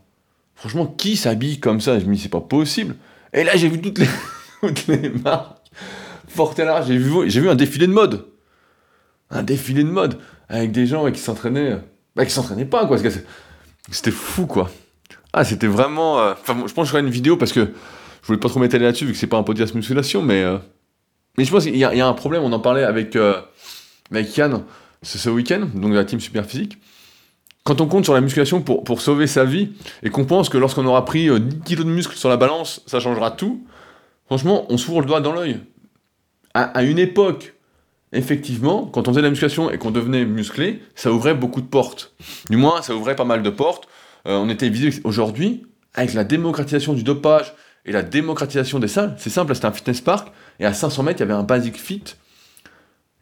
Franchement, 0.62 0.86
qui 0.86 1.16
s'habille 1.16 1.58
comme 1.58 1.80
ça? 1.80 1.98
Je 1.98 2.04
me 2.04 2.14
dis, 2.14 2.20
c'est 2.20 2.28
pas 2.28 2.40
possible. 2.40 2.94
Et 3.32 3.42
là, 3.42 3.56
j'ai 3.56 3.68
vu 3.68 3.80
toutes 3.80 3.98
les, 3.98 4.06
toutes 4.60 4.86
les 4.86 5.08
marques. 5.08 5.58
Fort 6.28 6.54
à 6.60 6.82
j'ai 6.82 6.96
vu, 6.96 7.28
j'ai 7.28 7.40
vu 7.40 7.50
un 7.50 7.56
défilé 7.56 7.88
de 7.88 7.92
mode. 7.92 8.28
Un 9.28 9.42
défilé 9.42 9.82
de 9.82 9.88
mode. 9.88 10.18
Avec 10.48 10.70
des 10.70 10.86
gens 10.86 11.10
qui 11.10 11.18
s'entraînaient. 11.18 11.78
Bah, 12.14 12.24
qui 12.24 12.30
s'entraînaient 12.30 12.64
pas, 12.64 12.86
quoi. 12.86 12.96
C'était 13.90 14.12
fou, 14.12 14.46
quoi. 14.46 14.70
Ah, 15.32 15.44
c'était 15.44 15.66
vraiment. 15.66 16.20
Euh, 16.20 16.34
enfin, 16.40 16.54
je 16.54 16.72
pense 16.72 16.84
que 16.84 16.84
je 16.84 16.90
ferai 16.90 17.00
une 17.00 17.10
vidéo 17.10 17.36
parce 17.36 17.52
que 17.52 17.72
je 18.22 18.26
voulais 18.28 18.38
pas 18.38 18.48
trop 18.48 18.60
m'étaler 18.60 18.84
là-dessus 18.84 19.06
vu 19.06 19.14
que 19.14 19.18
c'est 19.18 19.26
pas 19.26 19.38
un 19.38 19.42
podcast 19.42 19.74
musculation, 19.74 20.22
mais 20.22 20.44
euh, 20.44 20.58
mais 21.38 21.44
je 21.44 21.50
pense 21.50 21.64
qu'il 21.64 21.76
y, 21.76 21.84
a 21.84 22.06
un 22.06 22.12
problème. 22.12 22.44
On 22.44 22.52
en 22.52 22.60
parlait 22.60 22.84
avec 22.84 23.16
euh, 23.16 23.34
avec 24.12 24.36
Yann 24.36 24.62
ce, 25.02 25.18
ce 25.18 25.28
week-end, 25.28 25.66
donc 25.74 25.90
de 25.90 25.96
la 25.96 26.04
team 26.04 26.20
super 26.20 26.46
physique. 26.46 26.78
Quand 27.64 27.80
on 27.80 27.86
compte 27.86 28.04
sur 28.04 28.14
la 28.14 28.20
musculation 28.20 28.60
pour, 28.60 28.82
pour 28.82 29.00
sauver 29.00 29.26
sa 29.26 29.44
vie 29.44 29.70
et 30.02 30.10
qu'on 30.10 30.24
pense 30.24 30.48
que 30.48 30.58
lorsqu'on 30.58 30.84
aura 30.86 31.04
pris 31.04 31.24
10 31.24 31.30
euh, 31.30 31.38
kilos 31.64 31.86
de 31.86 31.90
muscle 31.90 32.16
sur 32.16 32.28
la 32.28 32.36
balance, 32.36 32.82
ça 32.86 32.98
changera 32.98 33.30
tout. 33.30 33.64
Franchement, 34.26 34.66
on 34.68 34.76
s'ouvre 34.78 35.00
le 35.00 35.06
doigt 35.06 35.20
dans 35.20 35.32
l'œil. 35.32 35.60
À, 36.54 36.82
une 36.82 36.98
époque, 36.98 37.54
effectivement, 38.12 38.84
quand 38.84 39.08
on 39.08 39.12
faisait 39.12 39.22
de 39.22 39.26
la 39.26 39.30
musculation 39.30 39.70
et 39.70 39.78
qu'on 39.78 39.90
devenait 39.90 40.26
musclé, 40.26 40.82
ça 40.94 41.10
ouvrait 41.10 41.34
beaucoup 41.34 41.62
de 41.62 41.66
portes. 41.66 42.14
Du 42.50 42.58
moins, 42.58 42.82
ça 42.82 42.94
ouvrait 42.94 43.16
pas 43.16 43.24
mal 43.24 43.42
de 43.42 43.48
portes. 43.48 43.88
on 44.26 44.50
était 44.50 44.68
visé 44.68 45.00
aujourd'hui 45.04 45.64
avec 45.94 46.12
la 46.12 46.24
démocratisation 46.24 46.92
du 46.92 47.04
dopage 47.04 47.54
et 47.84 47.92
la 47.92 48.02
démocratisation 48.02 48.78
des 48.78 48.88
salles, 48.88 49.14
c'est 49.18 49.30
simple, 49.30 49.54
c'était 49.54 49.66
un 49.66 49.72
fitness 49.72 50.00
park, 50.00 50.32
et 50.60 50.66
à 50.66 50.72
500 50.72 51.02
mètres, 51.02 51.20
il 51.20 51.22
y 51.22 51.24
avait 51.24 51.32
un 51.32 51.42
basic 51.42 51.76
fit. 51.76 52.04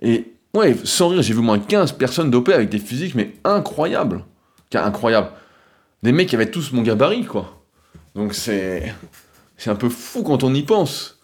Et 0.00 0.35
ouais, 0.55 0.77
sans 0.85 1.09
rire, 1.09 1.23
j'ai 1.23 1.35
vu 1.35 1.41
moins 1.41 1.59
15 1.59 1.93
personnes 1.93 2.31
dopées 2.31 2.55
avec 2.55 2.69
des 2.69 2.79
physiques, 2.79 3.15
mais 3.15 3.35
incroyables. 3.45 4.25
Incroyable. 4.73 5.31
Des 6.03 6.13
mecs 6.13 6.29
qui 6.29 6.37
avaient 6.37 6.51
tous 6.51 6.73
mon 6.73 6.83
gabarit, 6.83 7.25
quoi. 7.25 7.61
Donc 8.15 8.35
c'est. 8.35 8.95
C'est 9.57 9.69
un 9.69 9.77
peu 9.77 9.91
fou 9.91 10.23
quand 10.23 10.43
on 10.43 10.55
y 10.55 10.63
pense. 10.63 11.21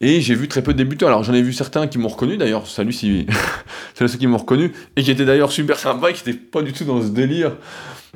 Et 0.00 0.22
j'ai 0.22 0.34
vu 0.34 0.48
très 0.48 0.62
peu 0.62 0.72
de 0.72 0.78
débutants. 0.78 1.08
Alors 1.08 1.24
j'en 1.24 1.34
ai 1.34 1.42
vu 1.42 1.52
certains 1.52 1.86
qui 1.86 1.98
m'ont 1.98 2.08
reconnu 2.08 2.38
d'ailleurs. 2.38 2.66
Salut 2.66 2.92
si. 2.92 3.26
C'est 3.94 4.08
ceux 4.08 4.16
qui 4.16 4.26
m'ont 4.26 4.38
reconnu. 4.38 4.72
Et 4.96 5.02
qui 5.02 5.10
étaient 5.10 5.26
d'ailleurs 5.26 5.52
super 5.52 5.78
sympas, 5.78 6.12
qui 6.12 6.26
n'étaient 6.26 6.40
pas 6.40 6.62
du 6.62 6.72
tout 6.72 6.84
dans 6.84 7.02
ce 7.02 7.08
délire 7.08 7.56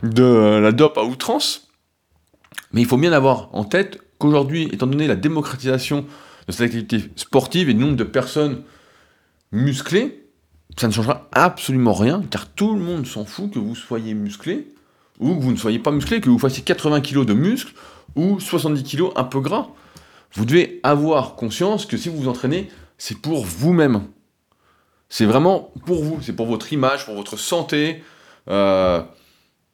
de 0.02 0.60
la 0.62 0.72
dope 0.72 0.96
à 0.96 1.02
outrance. 1.02 1.68
Mais 2.72 2.80
il 2.80 2.86
faut 2.86 2.96
bien 2.96 3.12
avoir 3.12 3.50
en 3.52 3.64
tête 3.64 4.00
qu'aujourd'hui, 4.18 4.70
étant 4.72 4.86
donné 4.86 5.06
la 5.06 5.16
démocratisation 5.16 6.06
de 6.46 6.52
cette 6.52 6.62
activité 6.62 7.10
sportive 7.16 7.68
et 7.68 7.74
du 7.74 7.80
nombre 7.80 7.96
de 7.96 8.04
personnes 8.04 8.62
musclées, 9.52 10.23
ça 10.76 10.88
ne 10.88 10.92
changera 10.92 11.28
absolument 11.32 11.92
rien, 11.92 12.22
car 12.30 12.48
tout 12.48 12.74
le 12.74 12.80
monde 12.80 13.06
s'en 13.06 13.24
fout 13.24 13.52
que 13.52 13.58
vous 13.58 13.74
soyez 13.74 14.14
musclé, 14.14 14.68
ou 15.20 15.36
que 15.36 15.40
vous 15.40 15.52
ne 15.52 15.56
soyez 15.56 15.78
pas 15.78 15.92
musclé, 15.92 16.20
que 16.20 16.28
vous 16.28 16.38
fassiez 16.38 16.62
80 16.62 17.00
kg 17.00 17.24
de 17.24 17.34
muscles, 17.34 17.74
ou 18.16 18.40
70 18.40 18.82
kg 18.82 19.10
un 19.16 19.24
peu 19.24 19.40
gras. 19.40 19.68
Vous 20.32 20.44
devez 20.44 20.80
avoir 20.82 21.36
conscience 21.36 21.86
que 21.86 21.96
si 21.96 22.08
vous 22.08 22.16
vous 22.16 22.28
entraînez, 22.28 22.68
c'est 22.98 23.18
pour 23.18 23.44
vous-même. 23.44 24.02
C'est 25.08 25.26
vraiment 25.26 25.72
pour 25.86 26.02
vous, 26.02 26.18
c'est 26.22 26.32
pour 26.32 26.46
votre 26.46 26.72
image, 26.72 27.04
pour 27.04 27.14
votre 27.14 27.36
santé, 27.38 28.02
euh, 28.48 29.02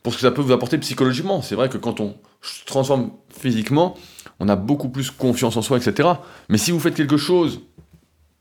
pour 0.02 0.12
ce 0.12 0.18
que 0.18 0.22
ça 0.22 0.30
peut 0.30 0.42
vous 0.42 0.52
apporter 0.52 0.76
psychologiquement. 0.78 1.40
C'est 1.40 1.54
vrai 1.54 1.70
que 1.70 1.78
quand 1.78 2.00
on 2.00 2.16
se 2.42 2.64
transforme 2.66 3.10
physiquement, 3.30 3.96
on 4.38 4.48
a 4.48 4.56
beaucoup 4.56 4.88
plus 4.88 5.10
confiance 5.10 5.56
en 5.56 5.62
soi, 5.62 5.78
etc. 5.78 6.10
Mais 6.48 6.58
si 6.58 6.72
vous 6.72 6.80
faites 6.80 6.94
quelque 6.94 7.16
chose 7.16 7.60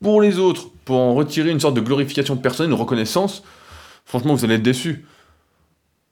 pour 0.02 0.20
les 0.22 0.38
autres, 0.38 0.68
pour 0.84 0.96
en 0.96 1.14
retirer 1.14 1.50
une 1.50 1.60
sorte 1.60 1.74
de 1.74 1.80
glorification 1.80 2.34
de 2.34 2.40
personne, 2.40 2.70
une 2.70 2.76
reconnaissance, 2.76 3.42
franchement, 4.04 4.34
vous 4.34 4.44
allez 4.44 4.54
être 4.54 4.62
déçu. 4.62 5.04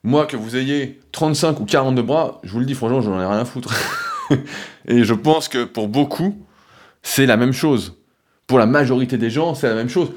Moi, 0.04 0.26
que 0.26 0.36
vous 0.36 0.56
ayez 0.56 1.00
35 1.12 1.60
ou 1.60 1.64
40 1.64 1.94
de 1.94 2.02
bras, 2.02 2.40
je 2.44 2.52
vous 2.52 2.60
le 2.60 2.66
dis, 2.66 2.74
franchement, 2.74 3.00
j'en 3.00 3.20
ai 3.20 3.26
rien 3.26 3.38
à 3.38 3.44
foutre. 3.44 3.74
Et 4.86 5.04
je 5.04 5.14
pense 5.14 5.48
que 5.48 5.64
pour 5.64 5.88
beaucoup, 5.88 6.36
c'est 7.02 7.26
la 7.26 7.36
même 7.36 7.52
chose. 7.52 7.96
Pour 8.46 8.58
la 8.58 8.66
majorité 8.66 9.18
des 9.18 9.30
gens, 9.30 9.54
c'est 9.54 9.68
la 9.68 9.74
même 9.74 9.88
chose. 9.88 10.10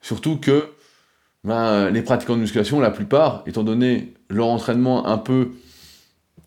Surtout 0.00 0.36
que 0.36 0.70
ben, 1.44 1.90
les 1.90 2.02
pratiquants 2.02 2.34
de 2.34 2.40
musculation, 2.40 2.80
la 2.80 2.90
plupart, 2.90 3.42
étant 3.46 3.62
donné 3.62 4.14
leur 4.28 4.48
entraînement 4.48 5.06
un 5.06 5.18
peu 5.18 5.52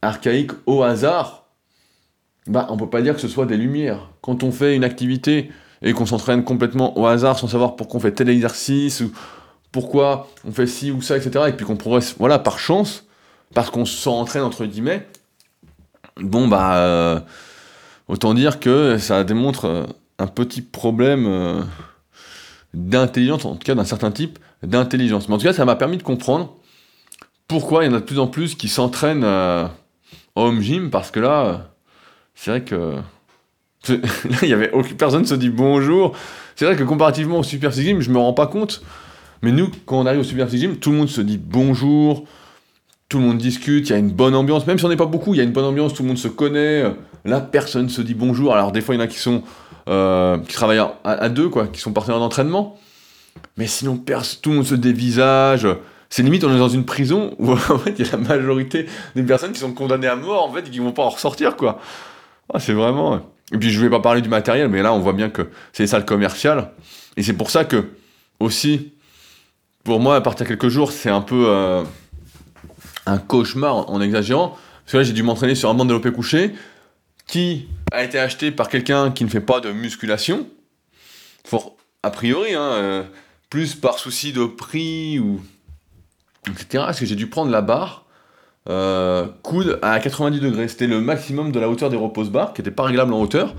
archaïque 0.01 0.51
au 0.65 0.83
hasard, 0.83 1.45
bah, 2.45 2.67
on 2.69 2.77
peut 2.77 2.89
pas 2.89 3.01
dire 3.01 3.15
que 3.15 3.21
ce 3.21 3.27
soit 3.27 3.45
des 3.45 3.57
lumières. 3.57 4.09
Quand 4.21 4.43
on 4.43 4.51
fait 4.51 4.75
une 4.75 4.83
activité 4.83 5.49
et 5.81 5.93
qu'on 5.93 6.05
s'entraîne 6.05 6.43
complètement 6.43 6.97
au 6.97 7.05
hasard 7.05 7.37
sans 7.37 7.47
savoir 7.47 7.75
pourquoi 7.75 7.97
on 7.99 8.01
fait 8.01 8.11
tel 8.11 8.29
exercice 8.29 9.01
ou 9.01 9.11
pourquoi 9.71 10.27
on 10.45 10.51
fait 10.51 10.67
ci 10.67 10.91
ou 10.91 11.01
ça, 11.01 11.17
etc. 11.17 11.45
Et 11.49 11.53
puis 11.53 11.65
qu'on 11.65 11.75
progresse, 11.75 12.15
voilà, 12.17 12.39
par 12.39 12.59
chance, 12.59 13.05
parce 13.53 13.69
qu'on 13.69 13.85
s'entraîne 13.85 14.43
entre 14.43 14.65
guillemets, 14.65 15.07
bon 16.19 16.47
bah, 16.47 16.77
euh, 16.77 17.19
autant 18.07 18.33
dire 18.33 18.59
que 18.59 18.97
ça 18.97 19.23
démontre 19.23 19.65
euh, 19.65 19.85
un 20.19 20.27
petit 20.27 20.61
problème 20.61 21.25
euh, 21.27 21.61
d'intelligence, 22.73 23.45
en 23.45 23.55
tout 23.55 23.65
cas 23.65 23.75
d'un 23.75 23.85
certain 23.85 24.11
type 24.11 24.39
d'intelligence. 24.63 25.29
Mais 25.29 25.35
en 25.35 25.37
tout 25.37 25.45
cas, 25.45 25.53
ça 25.53 25.65
m'a 25.65 25.75
permis 25.75 25.97
de 25.97 26.03
comprendre 26.03 26.55
pourquoi 27.47 27.83
il 27.83 27.87
y 27.87 27.89
en 27.89 27.93
a 27.93 27.99
de 27.99 28.05
plus 28.05 28.19
en 28.19 28.27
plus 28.27 28.55
qui 28.55 28.67
s'entraînent 28.67 29.23
au 29.23 30.41
home 30.41 30.61
gym, 30.61 30.89
parce 30.89 31.11
que 31.11 31.19
là, 31.19 31.69
c'est 32.33 32.49
vrai 32.49 32.63
que 32.63 32.95
là, 34.29 34.37
il 34.41 34.49
y 34.49 34.53
avait 34.53 34.71
aucune 34.71 34.97
personne 34.97 35.25
se 35.25 35.35
dit 35.35 35.49
bonjour. 35.49 36.13
C'est 36.55 36.65
vrai 36.65 36.75
que 36.75 36.83
comparativement 36.83 37.39
au 37.39 37.43
Super 37.43 37.73
Six 37.73 37.83
Gym, 37.83 38.01
je 38.01 38.09
me 38.09 38.17
rends 38.17 38.33
pas 38.33 38.47
compte. 38.47 38.81
Mais 39.41 39.51
nous, 39.51 39.69
quand 39.85 39.99
on 39.99 40.05
arrive 40.05 40.21
au 40.21 40.23
Super 40.23 40.49
Six 40.49 40.59
Gym, 40.59 40.77
tout 40.77 40.91
le 40.91 40.97
monde 40.97 41.09
se 41.09 41.21
dit 41.21 41.37
bonjour, 41.37 42.25
tout 43.09 43.19
le 43.19 43.25
monde 43.25 43.37
discute, 43.37 43.89
il 43.89 43.91
y 43.91 43.95
a 43.95 43.99
une 43.99 44.11
bonne 44.11 44.35
ambiance. 44.35 44.65
Même 44.67 44.79
si 44.79 44.85
on 44.85 44.89
n'est 44.89 44.95
pas 44.95 45.05
beaucoup, 45.05 45.33
il 45.33 45.37
y 45.37 45.41
a 45.41 45.43
une 45.43 45.51
bonne 45.51 45.65
ambiance, 45.65 45.93
tout 45.93 46.03
le 46.03 46.07
monde 46.07 46.17
se 46.17 46.27
connaît. 46.27 46.83
Là, 47.25 47.41
personne 47.41 47.89
se 47.89 48.01
dit 48.01 48.13
bonjour. 48.13 48.53
Alors 48.53 48.71
des 48.71 48.81
fois, 48.81 48.95
il 48.95 48.97
y 48.97 49.01
en 49.01 49.03
a 49.03 49.07
qui 49.07 49.19
sont 49.19 49.43
euh, 49.87 50.37
qui 50.39 50.53
travaillent 50.53 50.83
à, 51.05 51.29
deux, 51.29 51.47
quoi, 51.47 51.67
qui 51.67 51.79
sont 51.79 51.93
partenaires 51.93 52.19
d'entraînement. 52.19 52.77
Mais 53.55 53.67
sinon, 53.67 53.97
tout 54.41 54.49
le 54.49 54.55
monde 54.57 54.65
se 54.65 54.75
dévisage. 54.75 55.65
C'est 56.09 56.23
limite, 56.23 56.43
on 56.43 56.53
est 56.53 56.59
dans 56.59 56.67
une 56.67 56.83
prison 56.83 57.35
où 57.39 57.51
en 57.51 57.55
fait, 57.55 57.93
il 57.97 58.05
y 58.05 58.09
a 58.09 58.11
la 58.13 58.17
majorité 58.17 58.85
des 59.15 59.23
personnes 59.23 59.53
qui 59.53 59.59
sont 59.59 59.71
condamnées 59.71 60.07
à 60.07 60.15
mort, 60.17 60.43
en 60.43 60.51
fait, 60.51 60.67
et 60.67 60.69
qui 60.69 60.79
vont 60.79 60.91
pas 60.91 61.03
en 61.03 61.09
ressortir, 61.09 61.55
quoi. 61.55 61.79
Ah, 62.53 62.59
c'est 62.59 62.73
vraiment. 62.73 63.21
Et 63.53 63.57
puis 63.57 63.71
je 63.71 63.81
vais 63.81 63.89
pas 63.89 63.99
parler 63.99 64.21
du 64.21 64.29
matériel, 64.29 64.67
mais 64.69 64.81
là 64.81 64.93
on 64.93 64.99
voit 64.99 65.13
bien 65.13 65.29
que 65.29 65.49
c'est 65.73 65.83
les 65.83 65.87
salles 65.87 66.05
commerciales. 66.05 66.71
Et 67.15 67.23
c'est 67.23 67.33
pour 67.33 67.49
ça 67.49 67.65
que, 67.65 67.89
aussi, 68.39 68.93
pour 69.83 69.99
moi, 69.99 70.15
à 70.15 70.21
partir 70.21 70.45
de 70.45 70.49
quelques 70.49 70.67
jours, 70.67 70.91
c'est 70.91 71.09
un 71.09 71.21
peu 71.21 71.45
euh, 71.47 71.83
un 73.05 73.17
cauchemar 73.17 73.89
en 73.89 74.01
exagérant. 74.01 74.49
Parce 74.49 74.91
que 74.91 74.97
là, 74.97 75.03
j'ai 75.03 75.13
dû 75.13 75.23
m'entraîner 75.23 75.55
sur 75.55 75.69
un 75.69 75.73
banc 75.73 75.85
développé 75.85 76.11
couché 76.11 76.53
qui 77.25 77.67
a 77.91 78.03
été 78.03 78.19
acheté 78.19 78.51
par 78.51 78.69
quelqu'un 78.69 79.11
qui 79.11 79.23
ne 79.23 79.29
fait 79.29 79.41
pas 79.41 79.59
de 79.59 79.71
musculation. 79.71 80.47
A 82.03 82.09
priori, 82.09 82.53
hein, 82.53 82.71
euh, 82.73 83.03
plus 83.49 83.75
par 83.75 83.97
souci 83.97 84.33
de 84.33 84.45
prix 84.45 85.19
ou. 85.19 85.41
etc. 86.47 86.83
Parce 86.85 86.99
que 86.99 87.05
j'ai 87.05 87.15
dû 87.15 87.27
prendre 87.27 87.51
la 87.51 87.61
barre 87.61 88.05
coude 89.43 89.79
à 89.81 89.99
90 89.99 90.39
degrés. 90.39 90.67
C'était 90.67 90.87
le 90.87 91.01
maximum 91.01 91.51
de 91.51 91.59
la 91.59 91.69
hauteur 91.69 91.89
des 91.89 91.97
repose 91.97 92.29
barres, 92.29 92.53
qui 92.53 92.61
n'était 92.61 92.71
pas 92.71 92.83
réglable 92.83 93.13
en 93.13 93.21
hauteur. 93.21 93.55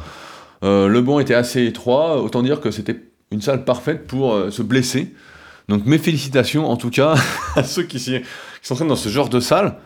Euh, 0.65 0.89
le 0.89 1.01
banc 1.01 1.21
était 1.21 1.35
assez 1.35 1.65
étroit, 1.65 2.21
autant 2.21 2.43
dire 2.43 2.61
que 2.61 2.71
c'était 2.71 3.01
une 3.31 3.41
salle 3.41 3.65
parfaite 3.65 4.07
pour 4.07 4.35
euh, 4.35 4.51
se 4.51 4.63
blesser. 4.63 5.15
Donc 5.69 5.87
mes 5.87 5.99
félicitations 5.99 6.69
en 6.69 6.77
tout 6.77 6.91
cas 6.91 7.15
à 7.57 7.63
ceux 7.63 7.83
qui, 7.83 7.99
qui 7.99 8.23
s'entraînent 8.63 8.89
dans 8.89 8.97
ce 8.97 9.09
genre 9.09 9.29
de 9.29 9.41
salle 9.41 9.79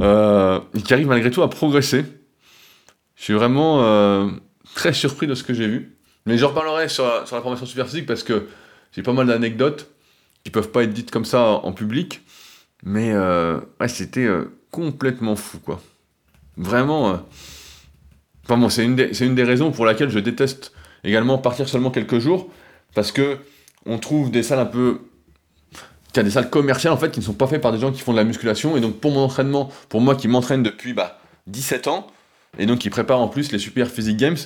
et 0.00 0.82
qui 0.82 0.92
arrivent 0.92 1.06
malgré 1.06 1.30
tout 1.30 1.42
à 1.42 1.48
progresser. 1.48 2.04
Je 3.14 3.22
suis 3.22 3.32
vraiment 3.32 4.28
très 4.74 4.92
surpris 4.92 5.28
de 5.28 5.34
ce 5.36 5.44
que 5.44 5.54
j'ai 5.54 5.68
vu. 5.68 5.96
Mais 6.26 6.36
je 6.36 6.44
reparlerai 6.44 6.88
sur, 6.88 7.04
sur 7.26 7.36
la 7.36 7.42
formation 7.42 7.66
super 7.66 7.86
physique 7.86 8.06
parce 8.06 8.22
que 8.22 8.48
j'ai 8.92 9.02
pas 9.02 9.12
mal 9.12 9.26
d'anecdotes 9.26 9.90
qui 10.42 10.50
peuvent 10.50 10.70
pas 10.70 10.82
être 10.82 10.92
dites 10.92 11.10
comme 11.10 11.24
ça 11.24 11.42
en 11.42 11.72
public. 11.72 12.22
Mais 12.84 13.12
euh, 13.12 13.58
ouais, 13.80 13.88
c'était 13.88 14.24
euh, 14.24 14.54
complètement 14.70 15.36
fou, 15.36 15.58
quoi. 15.58 15.80
Vraiment. 16.56 17.10
Euh, 17.10 17.16
enfin 18.44 18.58
bon, 18.58 18.68
c'est 18.68 18.84
une, 18.84 18.94
des, 18.94 19.42
raisons 19.42 19.72
pour 19.72 19.86
laquelle 19.86 20.10
je 20.10 20.18
déteste 20.18 20.72
également 21.02 21.38
partir 21.38 21.68
seulement 21.68 21.90
quelques 21.90 22.18
jours, 22.18 22.50
parce 22.94 23.10
que 23.10 23.38
on 23.86 23.98
trouve 23.98 24.30
des 24.30 24.42
salles 24.42 24.60
un 24.60 24.66
peu. 24.66 25.00
Il 26.12 26.18
y 26.18 26.20
a 26.20 26.22
des 26.22 26.30
salles 26.30 26.50
commerciales 26.50 26.92
en 26.92 26.96
fait 26.96 27.10
qui 27.10 27.18
ne 27.18 27.24
sont 27.24 27.32
pas 27.32 27.48
faites 27.48 27.60
par 27.60 27.72
des 27.72 27.80
gens 27.80 27.90
qui 27.90 28.00
font 28.00 28.12
de 28.12 28.18
la 28.18 28.24
musculation, 28.24 28.76
et 28.76 28.80
donc 28.80 29.00
pour 29.00 29.10
mon 29.10 29.20
entraînement, 29.20 29.70
pour 29.88 30.00
moi 30.00 30.14
qui 30.14 30.28
m'entraîne 30.28 30.62
depuis 30.62 30.92
bah, 30.92 31.18
17 31.48 31.88
ans, 31.88 32.06
et 32.58 32.66
donc 32.66 32.78
qui 32.78 32.90
prépare 32.90 33.18
en 33.18 33.28
plus 33.28 33.50
les 33.50 33.58
Super 33.58 33.88
Physique 33.88 34.18
Games, 34.18 34.36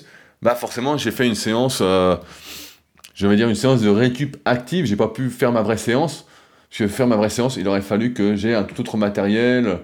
bah 0.40 0.54
forcément 0.54 0.96
j'ai 0.96 1.10
fait 1.10 1.26
une 1.26 1.34
séance, 1.34 1.80
je 1.80 3.26
vais 3.26 3.36
dire 3.36 3.50
une 3.50 3.54
séance 3.54 3.82
de 3.82 3.90
récup 3.90 4.38
active, 4.46 4.86
j'ai 4.86 4.96
pas 4.96 5.08
pu 5.08 5.28
faire 5.28 5.52
ma 5.52 5.60
vraie 5.60 5.76
séance, 5.76 6.24
je 6.70 6.84
vais 6.84 6.90
faire 6.90 7.06
ma 7.06 7.16
vraie 7.16 7.30
séance, 7.30 7.56
il 7.56 7.66
aurait 7.68 7.82
fallu 7.82 8.12
que 8.12 8.36
j'ai 8.36 8.54
un 8.54 8.64
tout 8.64 8.80
autre 8.80 8.96
matériel, 8.96 9.80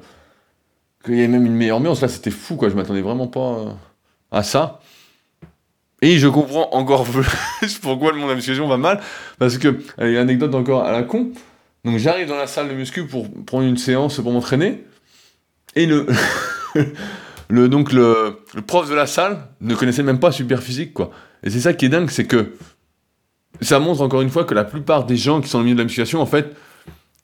qu'il 1.04 1.16
y 1.16 1.22
ait 1.22 1.28
même 1.28 1.46
une 1.46 1.54
meilleure 1.54 1.78
ambiance. 1.78 2.00
Là, 2.00 2.08
c'était 2.08 2.30
fou, 2.30 2.56
quoi. 2.56 2.68
Je 2.68 2.74
m'attendais 2.74 3.02
vraiment 3.02 3.26
pas 3.26 3.58
euh, 3.58 3.70
à 4.30 4.42
ça. 4.42 4.80
Et 6.02 6.18
je 6.18 6.28
comprends 6.28 6.68
encore 6.72 7.04
plus 7.60 7.78
pourquoi 7.78 8.12
le 8.12 8.18
monde 8.18 8.26
de 8.26 8.30
la 8.30 8.36
musculation 8.36 8.68
va 8.68 8.76
mal. 8.76 9.00
Parce 9.38 9.58
que, 9.58 9.78
il 9.98 10.04
y 10.04 10.06
a 10.06 10.10
une 10.10 10.16
anecdote 10.16 10.54
encore 10.54 10.84
à 10.84 10.92
la 10.92 11.02
con. 11.02 11.30
Donc, 11.84 11.98
j'arrive 11.98 12.28
dans 12.28 12.36
la 12.36 12.46
salle 12.46 12.68
de 12.68 12.74
muscu 12.74 13.06
pour 13.06 13.30
prendre 13.44 13.64
une 13.64 13.76
séance 13.76 14.20
pour 14.20 14.32
m'entraîner. 14.32 14.84
Et 15.76 15.86
le, 15.86 16.06
le, 17.48 17.68
donc 17.68 17.92
le, 17.92 18.38
prof 18.66 18.88
de 18.88 18.94
la 18.94 19.06
salle 19.06 19.48
ne 19.60 19.74
connaissait 19.74 20.02
même 20.02 20.20
pas 20.20 20.32
Super 20.32 20.62
Physique, 20.62 20.94
quoi. 20.94 21.10
Et 21.42 21.50
c'est 21.50 21.60
ça 21.60 21.74
qui 21.74 21.86
est 21.86 21.90
dingue, 21.90 22.08
c'est 22.10 22.24
que 22.24 22.54
ça 23.60 23.78
montre 23.78 24.00
encore 24.00 24.22
une 24.22 24.30
fois 24.30 24.44
que 24.44 24.54
la 24.54 24.64
plupart 24.64 25.04
des 25.04 25.16
gens 25.16 25.40
qui 25.40 25.48
sont 25.48 25.58
dans 25.58 25.62
le 25.62 25.64
milieu 25.66 25.76
de 25.76 25.80
la 25.80 25.84
musculation, 25.84 26.20
en 26.20 26.26
fait, 26.26 26.56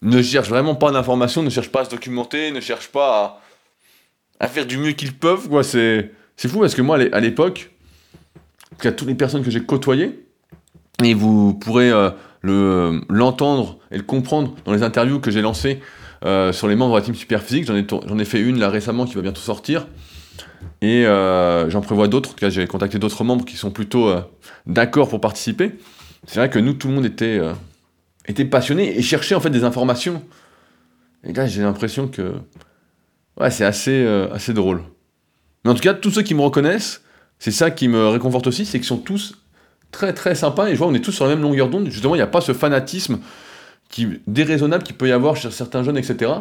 ne 0.02 0.22
cherchent 0.22 0.48
vraiment 0.48 0.74
pas 0.74 0.90
d'informations, 0.90 1.42
ne 1.42 1.50
cherchent 1.50 1.72
pas 1.72 1.82
à 1.82 1.84
se 1.84 1.90
documenter, 1.90 2.50
ne 2.50 2.60
cherchent 2.60 2.88
pas 2.88 3.40
à, 4.38 4.48
faire 4.48 4.66
du 4.66 4.78
mieux 4.78 4.92
qu'ils 4.92 5.14
peuvent. 5.14 5.48
Quoi. 5.48 5.62
C'est, 5.62 6.12
c'est 6.36 6.48
fou 6.48 6.60
parce 6.60 6.74
que 6.74 6.82
moi, 6.82 6.98
à 7.12 7.20
l'époque, 7.20 7.70
à 8.82 8.92
toutes 8.92 9.08
les 9.08 9.14
personnes 9.14 9.44
que 9.44 9.50
j'ai 9.50 9.62
côtoyées, 9.62 10.26
et 11.02 11.14
vous 11.14 11.54
pourrez 11.54 11.90
euh, 11.90 12.10
le, 12.42 13.00
l'entendre 13.08 13.78
et 13.90 13.96
le 13.96 14.02
comprendre 14.02 14.54
dans 14.64 14.72
les 14.72 14.82
interviews 14.82 15.20
que 15.20 15.30
j'ai 15.30 15.42
lancées 15.42 15.80
euh, 16.24 16.52
sur 16.52 16.68
les 16.68 16.76
membres 16.76 16.94
de 16.94 17.00
la 17.00 17.04
team 17.04 17.14
Superphysique. 17.14 17.66
J'en 17.66 17.76
ai, 17.76 17.86
j'en 17.88 18.18
ai 18.18 18.24
fait 18.24 18.40
une 18.40 18.58
là 18.58 18.68
récemment 18.68 19.06
qui 19.06 19.14
va 19.14 19.22
bientôt 19.22 19.40
sortir. 19.40 19.86
Et 20.82 21.06
euh, 21.06 21.68
j'en 21.70 21.80
prévois 21.80 22.08
d'autres. 22.08 22.30
En 22.30 22.32
tout 22.32 22.38
cas, 22.38 22.50
j'ai 22.50 22.66
contacté 22.66 22.98
d'autres 22.98 23.24
membres 23.24 23.44
qui 23.44 23.56
sont 23.56 23.70
plutôt 23.70 24.12
d'accord 24.66 25.08
pour 25.08 25.20
participer. 25.20 25.72
C'est 26.26 26.38
vrai 26.38 26.50
que 26.50 26.58
nous, 26.58 26.74
tout 26.74 26.88
le 26.88 26.94
monde 26.94 27.06
était 27.06 27.40
était 28.26 28.44
passionné 28.44 28.98
et 28.98 29.02
cherchait 29.02 29.35
en 29.35 29.40
fait 29.40 29.50
des 29.50 29.64
informations. 29.64 30.22
Et 31.24 31.33
là, 31.33 31.46
j'ai 31.46 31.62
l'impression 31.62 32.09
que 32.09 32.35
ouais, 33.38 33.50
c'est 33.50 33.64
assez, 33.64 34.04
euh, 34.04 34.33
assez 34.33 34.52
drôle. 34.52 34.83
Mais 35.64 35.70
en 35.70 35.74
tout 35.74 35.83
cas, 35.83 35.94
tous 35.94 36.11
ceux 36.11 36.22
qui 36.22 36.35
me 36.35 36.40
reconnaissent, 36.40 37.02
c'est 37.38 37.50
ça 37.50 37.70
qui 37.70 37.88
me 37.88 38.09
réconforte 38.09 38.46
aussi, 38.46 38.64
c'est 38.64 38.78
qu'ils 38.78 38.87
sont 38.87 38.98
tous 38.98 39.35
très 39.90 40.12
très 40.14 40.35
sympas 40.35 40.68
et 40.68 40.72
je 40.72 40.78
vois 40.78 40.87
on 40.87 40.94
est 40.94 41.00
tous 41.00 41.12
sur 41.12 41.24
la 41.26 41.35
même 41.35 41.42
longueur 41.42 41.68
d'onde. 41.68 41.88
Justement, 41.90 42.14
il 42.14 42.18
n'y 42.18 42.22
a 42.22 42.28
pas 42.28 42.40
ce 42.40 42.52
fanatisme 42.52 43.20
qui, 43.88 44.20
déraisonnable 44.26 44.85
qu'il 44.85 44.96
peut 44.96 45.09
y 45.09 45.12
avoir 45.12 45.37
chez 45.37 45.50
certains 45.50 45.83
jeunes, 45.83 45.98
etc. 45.98 46.33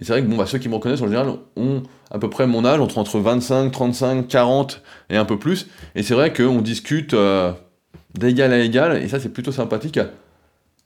Et 0.00 0.04
c'est 0.04 0.12
vrai 0.12 0.22
que 0.22 0.26
bon, 0.26 0.36
bah, 0.36 0.46
ceux 0.46 0.58
qui 0.58 0.68
me 0.68 0.74
reconnaissent 0.74 1.02
en 1.02 1.06
général 1.06 1.28
ont 1.56 1.82
à 2.10 2.18
peu 2.18 2.30
près 2.30 2.46
mon 2.46 2.64
âge, 2.64 2.80
entre, 2.80 2.98
entre 2.98 3.18
25, 3.18 3.70
35, 3.70 4.28
40 4.28 4.82
et 5.10 5.16
un 5.16 5.24
peu 5.24 5.38
plus. 5.38 5.68
Et 5.94 6.02
c'est 6.02 6.14
vrai 6.14 6.32
qu'on 6.32 6.62
discute 6.62 7.14
euh, 7.14 7.52
d'égal 8.14 8.52
à 8.52 8.58
égal, 8.58 9.02
et 9.02 9.08
ça 9.08 9.20
c'est 9.20 9.28
plutôt 9.28 9.52
sympathique 9.52 9.98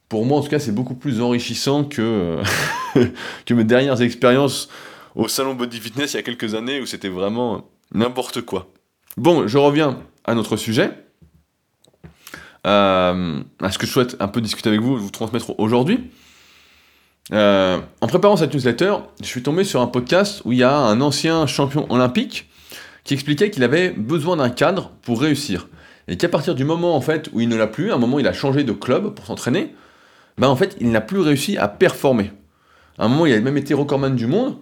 pour 0.08 0.24
moi 0.24 0.38
en 0.38 0.42
tout 0.42 0.48
cas, 0.48 0.58
c'est 0.58 0.72
beaucoup 0.72 0.94
plus 0.94 1.20
enrichissant 1.20 1.84
que, 1.84 2.42
euh, 2.96 3.06
que 3.46 3.54
mes 3.54 3.64
dernières 3.64 4.00
expériences 4.00 4.68
au 5.14 5.28
salon 5.28 5.54
Body 5.54 5.80
Fitness 5.80 6.14
il 6.14 6.16
y 6.16 6.20
a 6.20 6.22
quelques 6.22 6.54
années 6.54 6.80
où 6.80 6.86
c'était 6.86 7.08
vraiment 7.08 7.68
n'importe 7.92 8.42
quoi. 8.42 8.68
Bon, 9.16 9.46
je 9.46 9.58
reviens 9.58 9.98
à 10.24 10.34
notre 10.34 10.56
sujet. 10.56 10.90
Euh, 12.66 13.40
à 13.60 13.70
ce 13.70 13.78
que 13.78 13.86
je 13.86 13.92
souhaite 13.92 14.16
un 14.20 14.28
peu 14.28 14.40
discuter 14.40 14.68
avec 14.68 14.80
vous, 14.80 14.96
vous 14.96 15.10
transmettre 15.10 15.58
aujourd'hui. 15.58 16.10
Euh, 17.32 17.78
en 18.00 18.06
préparant 18.06 18.36
cette 18.36 18.54
newsletter, 18.54 18.94
je 19.20 19.26
suis 19.26 19.42
tombé 19.42 19.64
sur 19.64 19.80
un 19.80 19.86
podcast 19.86 20.42
où 20.44 20.52
il 20.52 20.58
y 20.58 20.62
a 20.62 20.74
un 20.74 21.00
ancien 21.00 21.46
champion 21.46 21.90
olympique 21.90 22.48
qui 23.04 23.14
expliquait 23.14 23.50
qu'il 23.50 23.62
avait 23.64 23.90
besoin 23.90 24.36
d'un 24.36 24.50
cadre 24.50 24.92
pour 25.02 25.20
réussir. 25.20 25.68
Et 26.08 26.16
qu'à 26.16 26.28
partir 26.28 26.54
du 26.54 26.64
moment 26.64 26.96
en 26.96 27.00
fait 27.00 27.28
où 27.32 27.40
il 27.40 27.48
ne 27.48 27.56
l'a 27.56 27.66
plus, 27.66 27.92
un 27.92 27.98
moment 27.98 28.18
il 28.18 28.26
a 28.26 28.32
changé 28.32 28.64
de 28.64 28.72
club 28.72 29.14
pour 29.14 29.26
s'entraîner, 29.26 29.74
ben 30.38 30.48
en 30.48 30.56
fait, 30.56 30.76
il 30.80 30.90
n'a 30.90 31.00
plus 31.00 31.20
réussi 31.20 31.56
à 31.56 31.68
performer. 31.68 32.32
À 32.98 33.04
un 33.04 33.08
moment, 33.08 33.26
il 33.26 33.32
a 33.32 33.40
même 33.40 33.56
été 33.56 33.74
recordman 33.74 34.14
du 34.16 34.26
monde, 34.26 34.56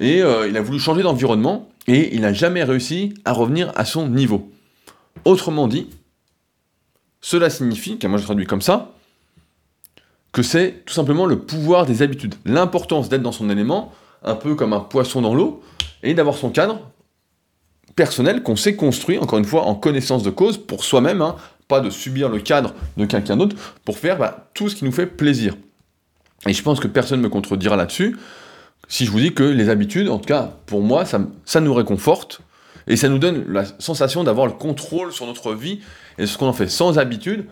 et 0.00 0.22
euh, 0.22 0.48
il 0.48 0.56
a 0.56 0.60
voulu 0.60 0.78
changer 0.78 1.02
d'environnement, 1.02 1.68
et 1.86 2.14
il 2.14 2.20
n'a 2.20 2.32
jamais 2.32 2.62
réussi 2.62 3.14
à 3.24 3.32
revenir 3.32 3.72
à 3.76 3.84
son 3.84 4.08
niveau. 4.08 4.50
Autrement 5.24 5.68
dit, 5.68 5.88
cela 7.20 7.50
signifie, 7.50 7.98
car 7.98 8.10
moi 8.10 8.18
je 8.18 8.24
traduis 8.24 8.46
comme 8.46 8.62
ça, 8.62 8.92
que 10.32 10.42
c'est 10.42 10.84
tout 10.86 10.94
simplement 10.94 11.26
le 11.26 11.40
pouvoir 11.40 11.86
des 11.86 12.02
habitudes, 12.02 12.34
l'importance 12.44 13.08
d'être 13.08 13.22
dans 13.22 13.32
son 13.32 13.50
élément, 13.50 13.92
un 14.22 14.34
peu 14.34 14.54
comme 14.54 14.72
un 14.72 14.80
poisson 14.80 15.20
dans 15.20 15.34
l'eau, 15.34 15.62
et 16.02 16.14
d'avoir 16.14 16.36
son 16.36 16.50
cadre 16.50 16.80
personnel 17.96 18.42
qu'on 18.42 18.56
s'est 18.56 18.76
construit, 18.76 19.18
encore 19.18 19.38
une 19.38 19.44
fois, 19.44 19.64
en 19.64 19.74
connaissance 19.74 20.22
de 20.22 20.30
cause, 20.30 20.56
pour 20.56 20.84
soi-même, 20.84 21.20
hein, 21.20 21.36
pas 21.70 21.80
de 21.80 21.88
subir 21.88 22.28
le 22.28 22.40
cadre 22.40 22.74
de 22.98 23.06
quelqu'un 23.06 23.38
d'autre 23.38 23.56
pour 23.86 23.96
faire 23.96 24.18
bah, 24.18 24.48
tout 24.52 24.68
ce 24.68 24.74
qui 24.76 24.84
nous 24.84 24.92
fait 24.92 25.06
plaisir. 25.06 25.56
Et 26.46 26.52
je 26.52 26.62
pense 26.62 26.80
que 26.80 26.88
personne 26.88 27.20
ne 27.20 27.24
me 27.24 27.28
contredira 27.30 27.76
là-dessus 27.76 28.18
si 28.88 29.06
je 29.06 29.10
vous 29.10 29.20
dis 29.20 29.32
que 29.32 29.44
les 29.44 29.68
habitudes, 29.68 30.08
en 30.08 30.18
tout 30.18 30.26
cas 30.26 30.50
pour 30.66 30.82
moi, 30.82 31.04
ça, 31.04 31.60
nous 31.60 31.74
réconforte 31.74 32.40
Et 32.88 32.96
ça 32.96 33.08
nous 33.08 33.18
donne 33.18 33.44
la 33.48 33.64
sensation 33.78 34.24
d'avoir 34.24 34.46
le 34.46 34.52
contrôle 34.52 35.12
sur 35.12 35.26
notre 35.26 35.54
vie 35.54 35.80
et 36.18 36.26
ce 36.26 36.36
qu'on 36.36 36.48
en 36.48 36.52
fait 36.52 36.68
sans 36.68 36.98
habitude. 36.98 37.46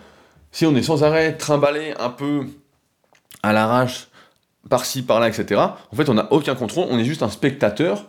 Si 0.51 0.65
on 0.65 0.75
est 0.75 0.83
sans 0.83 1.03
arrêt 1.03 1.37
trimballé 1.37 1.93
un 1.97 2.09
peu 2.09 2.45
à 3.41 3.53
l'arrache, 3.53 4.09
par-ci, 4.69 5.01
par-là, 5.01 5.29
etc., 5.29 5.61
en 5.61 5.95
fait, 5.95 6.09
on 6.09 6.15
n'a 6.15 6.31
aucun 6.33 6.55
contrôle, 6.55 6.87
on 6.89 6.99
est 6.99 7.05
juste 7.05 7.23
un 7.23 7.29
spectateur 7.29 8.05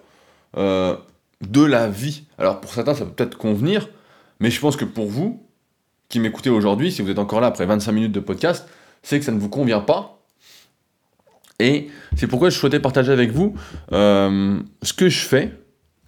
euh, 0.57 0.97
de 1.41 1.63
la 1.63 1.89
vie. 1.89 2.25
Alors, 2.39 2.61
pour 2.61 2.73
certains, 2.73 2.95
ça 2.95 3.05
peut 3.05 3.13
peut-être 3.13 3.39
convenir, 3.39 3.89
mais 4.41 4.51
je 4.51 4.59
pense 4.59 4.77
que 4.77 4.85
pour 4.85 5.07
vous, 5.07 5.47
qui 6.11 6.21
m'écoutez 6.21 6.51
aujourd'hui, 6.51 6.93
si 6.93 7.01
vous 7.01 7.11
êtes 7.11 7.19
encore 7.19 7.41
là 7.41 7.47
après 7.47 7.65
25 7.65 7.93
minutes 7.93 8.13
de 8.13 8.21
podcast, 8.21 8.69
c'est 9.03 9.19
que 9.19 9.25
ça 9.25 9.33
ne 9.33 9.39
vous 9.39 9.49
convient 9.49 9.81
pas. 9.81 10.23
Et 11.59 11.89
c'est 12.17 12.27
pourquoi 12.27 12.51
je 12.51 12.59
souhaitais 12.59 12.81
partager 12.81 13.13
avec 13.13 13.31
vous 13.31 13.55
euh, 13.93 14.59
ce 14.83 14.93
que 14.93 15.09
je 15.09 15.21
fais, 15.21 15.53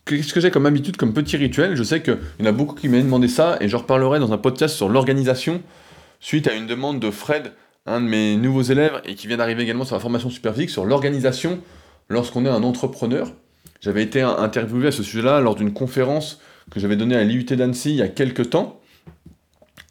ce 0.09 0.33
que 0.33 0.41
j'ai 0.41 0.51
comme 0.51 0.67
habitude, 0.67 0.97
comme 0.97 1.15
petit 1.15 1.37
rituel. 1.37 1.77
Je 1.77 1.83
sais 1.83 2.03
qu'il 2.03 2.19
y 2.41 2.43
en 2.43 2.47
a 2.47 2.53
beaucoup 2.53 2.75
qui 2.75 2.89
m'ont 2.89 3.01
demandé 3.01 3.29
ça, 3.29 3.57
et 3.61 3.69
je 3.69 3.77
reparlerai 3.77 4.19
dans 4.19 4.33
un 4.33 4.39
podcast 4.39 4.75
sur 4.75 4.89
l'organisation, 4.89 5.63
suite 6.21 6.49
à 6.49 6.55
une 6.55 6.67
demande 6.67 7.01
de 7.01 7.11
Fred, 7.11 7.53
un 7.87 8.01
de 8.01 8.07
mes 8.07 8.37
nouveaux 8.37 8.63
élèves, 8.63 9.01
et 9.05 9.15
qui 9.15 9.29
vient 9.29 9.37
d'arriver 9.37 9.63
également 9.63 9.85
sur 9.85 9.95
la 9.95 10.01
formation 10.01 10.31
Superphysique, 10.31 10.71
sur 10.71 10.85
l'organisation 10.85 11.61
lorsqu'on 12.09 12.45
est 12.45 12.51
un 12.51 12.63
entrepreneur. 12.65 13.31
J'avais 13.81 14.03
été 14.03 14.21
interviewé 14.23 14.89
à 14.89 14.93
ce 14.93 15.03
sujet-là 15.03 15.41
lors 15.41 15.55
d'une 15.55 15.73
conférence 15.73 16.41
que 16.71 16.81
j'avais 16.81 16.97
donnée 16.97 17.17
à 17.17 17.25
l'IUT 17.25 17.45
d'Annecy 17.45 17.91
il 17.91 17.97
y 17.97 18.03
a 18.03 18.09
quelques 18.09 18.51
temps. 18.51 18.81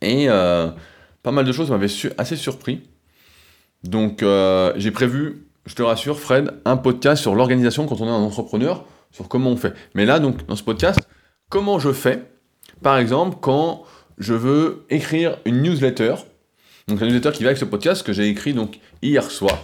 Et 0.02 0.30
euh, 0.30 0.70
pas 1.24 1.32
mal 1.32 1.46
de 1.46 1.52
choses 1.52 1.70
m'avaient 1.70 1.88
assez 2.18 2.36
surpris. 2.36 2.82
Donc 3.84 4.24
euh, 4.24 4.74
j'ai 4.76 4.92
prévu, 4.92 5.48
je 5.66 5.76
te 5.76 5.82
rassure 5.82 6.20
Fred, 6.20 6.54
un 6.66 6.78
podcast 6.78 7.22
sur 7.22 7.36
l'organisation 7.36 7.86
quand 7.86 8.02
on 8.02 8.08
est 8.08 8.12
un 8.12 8.14
entrepreneur, 8.14 8.86
sur 9.12 9.28
comment 9.28 9.52
on 9.52 9.58
fait. 9.58 9.74
Mais 9.96 10.06
là, 10.06 10.20
donc, 10.20 10.46
dans 10.48 10.56
ce 10.56 10.64
podcast, 10.64 11.00
comment 11.50 11.80
je 11.80 11.92
fais, 11.92 12.24
par 12.82 12.98
exemple, 12.98 13.38
quand 13.42 13.84
je 14.18 14.34
veux 14.34 14.86
écrire 14.90 15.38
une 15.46 15.62
newsletter, 15.62 16.16
donc 16.88 17.00
la 17.00 17.08
newsletter 17.08 17.32
qui 17.32 17.44
va 17.44 17.50
avec 17.50 17.58
ce 17.58 17.66
podcast 17.66 18.04
que 18.04 18.14
j'ai 18.14 18.28
écrit 18.28 18.54
donc 18.54 18.80
hier 19.02 19.30
soir. 19.30 19.58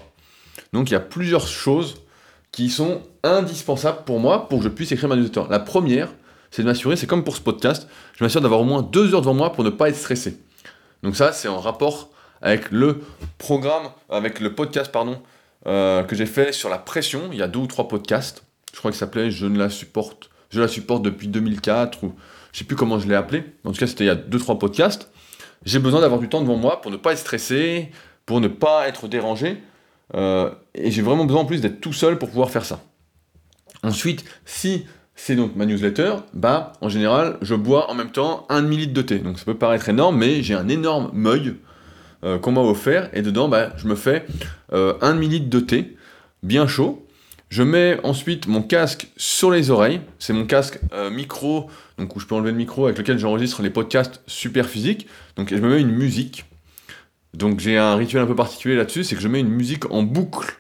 Donc 0.74 0.90
il 0.90 0.94
y 0.94 0.98
a 0.98 1.02
plusieurs 1.02 1.48
choses 1.48 2.02
qui 2.52 2.70
sont 2.70 3.02
indispensables 3.24 4.04
pour 4.06 4.20
moi 4.20 4.50
pour 4.50 4.60
que 4.60 4.64
je 4.64 4.70
puisse 4.70 4.92
écrire 4.92 5.10
ma 5.10 5.16
newsletter. 5.16 5.44
La 5.50 5.60
première, 5.60 6.14
c'est 6.52 6.62
de 6.62 6.68
m'assurer, 6.68 6.96
c'est 6.96 7.08
comme 7.08 7.24
pour 7.24 7.36
ce 7.36 7.42
podcast, 7.42 7.88
je 8.16 8.24
m'assure 8.24 8.42
d'avoir 8.42 8.62
au 8.62 8.66
moins 8.66 8.82
deux 8.82 9.14
heures 9.14 9.22
devant 9.22 9.34
moi 9.34 9.52
pour 9.52 9.64
ne 9.64 9.70
pas 9.70 9.90
être 9.90 9.96
stressé. 9.96 10.40
Donc 11.04 11.16
ça, 11.16 11.32
c'est 11.32 11.48
en 11.48 11.60
rapport 11.60 12.10
avec 12.42 12.72
le 12.72 13.02
programme, 13.38 13.90
avec 14.10 14.40
le 14.40 14.54
podcast, 14.54 14.92
pardon, 14.92 15.22
euh, 15.66 16.04
que 16.04 16.16
j'ai 16.16 16.26
fait 16.26 16.52
sur 16.52 16.70
la 16.70 16.78
pression. 16.78 17.30
Il 17.32 17.38
y 17.38 17.42
a 17.42 17.48
deux 17.48 17.60
ou 17.60 17.68
trois 17.68 17.88
podcasts. 17.88 18.44
Je 18.74 18.80
crois 18.80 18.92
qu'il 18.92 18.98
s'appelait 19.00 19.32
Je 19.32 19.46
ne 19.46 19.58
la 19.58 19.70
supporte. 19.70 20.30
Je 20.50 20.62
la 20.62 20.68
supporte 20.68 21.04
depuis 21.04 21.28
2004 21.28 22.04
ou 22.04 22.14
je 22.52 22.60
sais 22.60 22.66
plus 22.66 22.76
comment 22.76 23.00
je 23.00 23.08
l'ai 23.08 23.16
appelé. 23.16 23.44
En 23.66 23.72
tout 23.72 23.80
cas, 23.80 23.88
c'était 23.88 24.06
il 24.06 24.08
y 24.08 24.12
a 24.12 24.16
deux 24.16 24.40
trois 24.40 24.58
podcasts. 24.58 25.12
J'ai 25.66 25.80
besoin 25.80 26.02
d'avoir 26.02 26.20
du 26.20 26.30
temps 26.30 26.42
devant 26.42 26.56
moi 26.56 26.82
pour 26.82 26.92
ne 26.92 26.98
pas 26.98 27.12
être 27.12 27.20
stressé, 27.20 27.92
pour 28.26 28.40
ne 28.40 28.48
pas 28.48 28.88
être 28.88 29.08
dérangé. 29.08 29.62
Euh, 30.16 30.52
et 30.74 30.92
j'ai 30.92 31.02
vraiment 31.02 31.26
besoin 31.26 31.42
en 31.42 31.46
plus 31.46 31.60
d'être 31.60 31.82
tout 31.82 31.94
seul 31.94 32.18
pour 32.18 32.30
pouvoir 32.30 32.50
faire 32.50 32.64
ça. 32.64 32.82
Ensuite, 33.84 34.24
si 34.46 34.86
c'est 35.18 35.36
donc 35.36 35.56
ma 35.56 35.66
newsletter, 35.66 36.14
bah 36.34 36.74
en 36.80 36.90
général, 36.90 37.38
je 37.42 37.56
bois 37.56 37.90
en 37.90 37.96
même 37.96 38.12
temps 38.12 38.46
un 38.50 38.62
demi-litre 38.62 38.94
de 38.94 39.02
thé. 39.02 39.18
Donc 39.18 39.40
ça 39.40 39.46
peut 39.46 39.58
paraître 39.58 39.90
énorme, 39.90 40.18
mais 40.18 40.44
j'ai 40.44 40.54
un 40.54 40.70
énorme 40.70 41.10
mug 41.12 41.56
euh, 42.24 42.38
qu'on 42.38 42.52
m'a 42.52 42.62
offert, 42.62 43.10
et 43.14 43.24
dedans, 43.24 43.50
bah, 43.50 43.74
je 43.78 43.88
me 43.88 43.96
fais 43.96 44.26
euh, 44.74 44.94
un 45.02 45.16
demi-litre 45.16 45.50
de 45.50 45.60
thé, 45.60 45.98
bien 46.44 46.68
chaud. 46.68 47.04
Je 47.50 47.64
mets 47.64 48.00
ensuite 48.04 48.48
mon 48.48 48.62
casque 48.62 49.08
sur 49.18 49.50
les 49.50 49.72
oreilles, 49.72 50.02
c'est 50.20 50.34
mon 50.34 50.46
casque 50.46 50.80
euh, 50.94 51.10
micro, 51.10 51.70
donc 51.98 52.16
où 52.16 52.20
je 52.20 52.28
peux 52.28 52.36
enlever 52.36 52.52
le 52.52 52.58
micro, 52.58 52.86
avec 52.86 52.98
lequel 52.98 53.18
j'enregistre 53.18 53.64
les 53.64 53.70
podcasts 53.72 54.22
super 54.28 54.68
physiques. 54.68 55.08
Donc 55.36 55.50
je 55.50 55.56
me 55.56 55.70
mets 55.70 55.82
une 55.82 55.92
musique. 55.92 56.46
Donc 57.34 57.60
j'ai 57.60 57.78
un 57.78 57.96
rituel 57.96 58.22
un 58.22 58.28
peu 58.28 58.36
particulier 58.36 58.76
là-dessus, 58.76 59.04
c'est 59.04 59.16
que 59.16 59.22
je 59.22 59.28
mets 59.28 59.40
une 59.40 59.50
musique 59.50 59.90
en 59.92 60.04
boucle, 60.04 60.58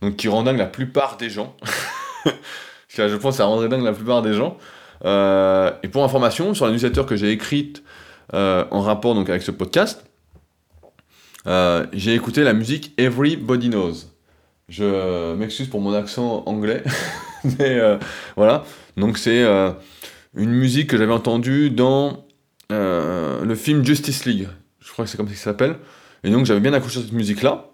donc 0.00 0.16
qui 0.16 0.28
rend 0.28 0.42
dingue 0.42 0.58
la 0.58 0.66
plupart 0.66 1.18
des 1.18 1.28
gens. 1.28 1.54
je 2.96 3.16
pense 3.16 3.34
que 3.34 3.38
ça 3.38 3.44
rendrait 3.44 3.68
dingue 3.68 3.84
la 3.84 3.92
plupart 3.92 4.22
des 4.22 4.34
gens. 4.34 4.56
Euh, 5.04 5.70
et 5.82 5.88
pour 5.88 6.04
information, 6.04 6.54
sur 6.54 6.66
la 6.66 6.72
newsletter 6.72 7.04
que 7.06 7.16
j'ai 7.16 7.30
écrite 7.30 7.82
euh, 8.34 8.64
en 8.70 8.80
rapport 8.80 9.14
donc, 9.14 9.30
avec 9.30 9.42
ce 9.42 9.50
podcast, 9.50 10.04
euh, 11.46 11.86
j'ai 11.92 12.14
écouté 12.14 12.42
la 12.44 12.52
musique 12.52 12.92
Everybody 12.98 13.70
Knows. 13.70 13.94
Je 14.68 15.34
m'excuse 15.34 15.68
pour 15.68 15.80
mon 15.80 15.92
accent 15.94 16.44
anglais, 16.46 16.84
mais 17.58 17.80
voilà. 18.36 18.64
Donc 18.96 19.18
c'est 19.18 19.44
une 20.34 20.50
musique 20.50 20.90
que 20.90 20.96
j'avais 20.96 21.12
entendue 21.12 21.70
dans 21.70 22.24
le 22.70 23.54
film 23.56 23.84
Justice 23.84 24.24
League. 24.26 24.48
Je 24.78 24.92
crois 24.92 25.04
que 25.04 25.10
c'est 25.10 25.16
comme 25.16 25.26
ça 25.26 25.32
qu'il 25.32 25.42
s'appelle. 25.42 25.76
Et 26.22 26.30
donc 26.30 26.46
j'avais 26.46 26.60
bien 26.60 26.72
accroché 26.72 27.00
cette 27.00 27.12
musique-là. 27.12 27.70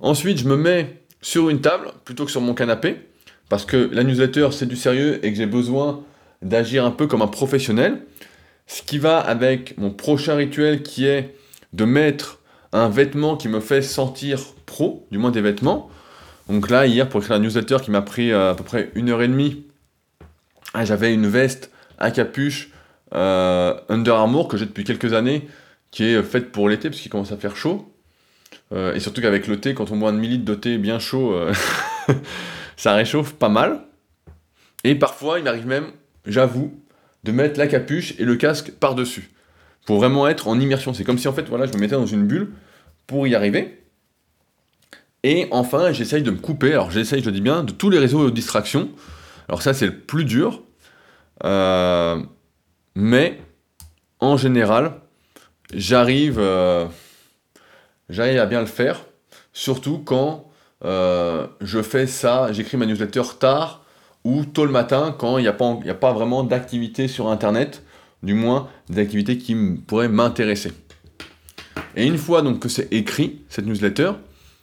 Ensuite, 0.00 0.38
je 0.38 0.48
me 0.48 0.56
mets 0.56 1.02
sur 1.20 1.50
une 1.50 1.60
table 1.60 1.92
plutôt 2.04 2.24
que 2.24 2.30
sur 2.30 2.40
mon 2.40 2.54
canapé 2.54 3.11
parce 3.52 3.66
que 3.66 3.90
la 3.92 4.02
newsletter, 4.02 4.48
c'est 4.50 4.64
du 4.64 4.76
sérieux 4.76 5.22
et 5.22 5.30
que 5.30 5.36
j'ai 5.36 5.44
besoin 5.44 6.02
d'agir 6.40 6.86
un 6.86 6.90
peu 6.90 7.06
comme 7.06 7.20
un 7.20 7.26
professionnel. 7.26 8.00
Ce 8.66 8.80
qui 8.80 8.96
va 8.96 9.18
avec 9.18 9.76
mon 9.76 9.90
prochain 9.90 10.36
rituel 10.36 10.82
qui 10.82 11.04
est 11.04 11.36
de 11.74 11.84
mettre 11.84 12.38
un 12.72 12.88
vêtement 12.88 13.36
qui 13.36 13.48
me 13.48 13.60
fait 13.60 13.82
sentir 13.82 14.40
pro, 14.64 15.06
du 15.10 15.18
moins 15.18 15.30
des 15.30 15.42
vêtements. 15.42 15.90
Donc 16.48 16.70
là, 16.70 16.86
hier, 16.86 17.06
pour 17.10 17.20
écrire 17.20 17.36
la 17.36 17.44
newsletter 17.44 17.76
qui 17.82 17.90
m'a 17.90 18.00
pris 18.00 18.32
euh, 18.32 18.52
à 18.52 18.54
peu 18.54 18.64
près 18.64 18.90
une 18.94 19.10
heure 19.10 19.20
et 19.20 19.28
demie, 19.28 19.66
ah, 20.72 20.86
j'avais 20.86 21.12
une 21.12 21.26
veste 21.26 21.70
à 21.98 22.10
capuche 22.10 22.70
euh, 23.14 23.74
Under 23.90 24.14
Armour 24.14 24.48
que 24.48 24.56
j'ai 24.56 24.64
depuis 24.64 24.84
quelques 24.84 25.12
années, 25.12 25.46
qui 25.90 26.04
est 26.04 26.22
faite 26.22 26.52
pour 26.52 26.70
l'été 26.70 26.88
parce 26.88 27.02
qu'il 27.02 27.10
commence 27.10 27.32
à 27.32 27.36
faire 27.36 27.54
chaud. 27.54 27.92
Euh, 28.72 28.94
et 28.94 29.00
surtout 29.00 29.20
qu'avec 29.20 29.46
le 29.46 29.60
thé, 29.60 29.74
quand 29.74 29.90
on 29.90 29.98
boit 29.98 30.08
un 30.08 30.14
demi-litre 30.14 30.46
de 30.46 30.54
thé 30.54 30.78
bien 30.78 30.98
chaud, 30.98 31.38
ça 32.76 32.94
réchauffe 32.94 33.34
pas 33.34 33.48
mal. 33.48 33.84
Et 34.84 34.94
parfois, 34.94 35.38
il 35.38 35.48
arrive 35.48 35.66
même, 35.66 35.86
j'avoue, 36.26 36.82
de 37.24 37.32
mettre 37.32 37.58
la 37.58 37.66
capuche 37.66 38.14
et 38.18 38.24
le 38.24 38.36
casque 38.36 38.72
par-dessus. 38.72 39.30
Pour 39.86 39.98
vraiment 39.98 40.28
être 40.28 40.48
en 40.48 40.58
immersion. 40.58 40.94
C'est 40.94 41.04
comme 41.04 41.18
si 41.18 41.28
en 41.28 41.32
fait, 41.32 41.48
voilà, 41.48 41.66
je 41.66 41.72
me 41.72 41.78
mettais 41.78 41.94
dans 41.94 42.06
une 42.06 42.26
bulle 42.26 42.52
pour 43.06 43.26
y 43.26 43.34
arriver. 43.34 43.82
Et 45.24 45.46
enfin, 45.50 45.92
j'essaye 45.92 46.22
de 46.22 46.30
me 46.30 46.38
couper, 46.38 46.72
alors 46.72 46.90
j'essaye, 46.90 47.20
je 47.20 47.26
le 47.26 47.32
dis 47.32 47.40
bien, 47.40 47.62
de 47.62 47.72
tous 47.72 47.90
les 47.90 47.98
réseaux 47.98 48.24
de 48.24 48.30
distraction. 48.30 48.90
Alors 49.48 49.62
ça, 49.62 49.72
c'est 49.74 49.86
le 49.86 49.96
plus 49.96 50.24
dur. 50.24 50.62
Euh, 51.44 52.20
mais, 52.94 53.40
en 54.18 54.36
général, 54.36 54.94
j'arrive, 55.72 56.38
euh, 56.38 56.86
j'arrive 58.08 58.38
à 58.38 58.46
bien 58.46 58.60
le 58.60 58.66
faire. 58.66 59.04
Surtout 59.52 59.98
quand 59.98 60.51
euh, 60.84 61.46
je 61.60 61.80
fais 61.82 62.06
ça, 62.06 62.52
j'écris 62.52 62.76
ma 62.76 62.86
newsletter 62.86 63.22
tard 63.38 63.84
ou 64.24 64.44
tôt 64.44 64.64
le 64.64 64.72
matin 64.72 65.14
quand 65.16 65.38
il 65.38 65.42
n'y 65.42 65.48
a, 65.48 65.52
pas, 65.52 66.12
vraiment 66.12 66.44
d'activité 66.44 67.08
sur 67.08 67.28
Internet, 67.28 67.82
du 68.22 68.34
moins 68.34 68.68
des 68.88 69.06
qui 69.06 69.54
pourraient 69.86 70.08
m'intéresser. 70.08 70.72
Et 71.96 72.06
une 72.06 72.18
fois 72.18 72.42
donc 72.42 72.60
que 72.60 72.68
c'est 72.68 72.92
écrit, 72.92 73.42
cette 73.48 73.66
newsletter, 73.66 74.12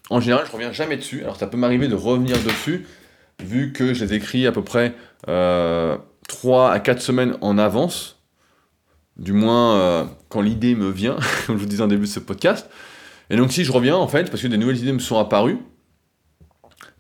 en 0.10 0.20
général, 0.20 0.46
je 0.48 0.52
reviens 0.52 0.72
jamais 0.72 0.98
dessus. 0.98 1.22
Alors 1.24 1.36
ça 1.36 1.48
peut 1.48 1.58
m'arriver 1.58 1.88
de 1.88 1.96
revenir 1.96 2.38
dessus, 2.44 2.88
vu 3.44 3.74
que 3.74 3.94
je 3.94 4.06
les 4.06 4.14
écris 4.14 4.48
à 4.48 4.52
peu 4.52 4.64
près 4.64 4.96
euh, 5.28 5.98
3 6.28 6.72
à 6.72 6.80
4 6.80 7.02
semaines 7.02 7.38
en 7.42 7.58
avance, 7.58 8.22
du 9.18 9.34
moins 9.34 9.76
euh, 9.76 10.06
quand 10.30 10.42
l'idée 10.42 10.76
me 10.76 10.90
vient, 10.90 11.18
comme 11.46 11.58
je 11.58 11.62
vous 11.62 11.70
disais 11.70 11.84
en 11.84 11.88
début 11.88 12.06
de 12.06 12.12
ce 12.12 12.20
podcast. 12.20 12.70
Et 13.30 13.36
donc 13.36 13.52
si 13.52 13.64
je 13.64 13.72
reviens, 13.72 13.96
en 13.96 14.08
fait, 14.08 14.30
parce 14.32 14.42
que 14.42 14.48
des 14.48 14.58
nouvelles 14.58 14.80
idées 14.80 14.94
me 14.94 15.00
sont 15.00 15.20
apparues, 15.20 15.60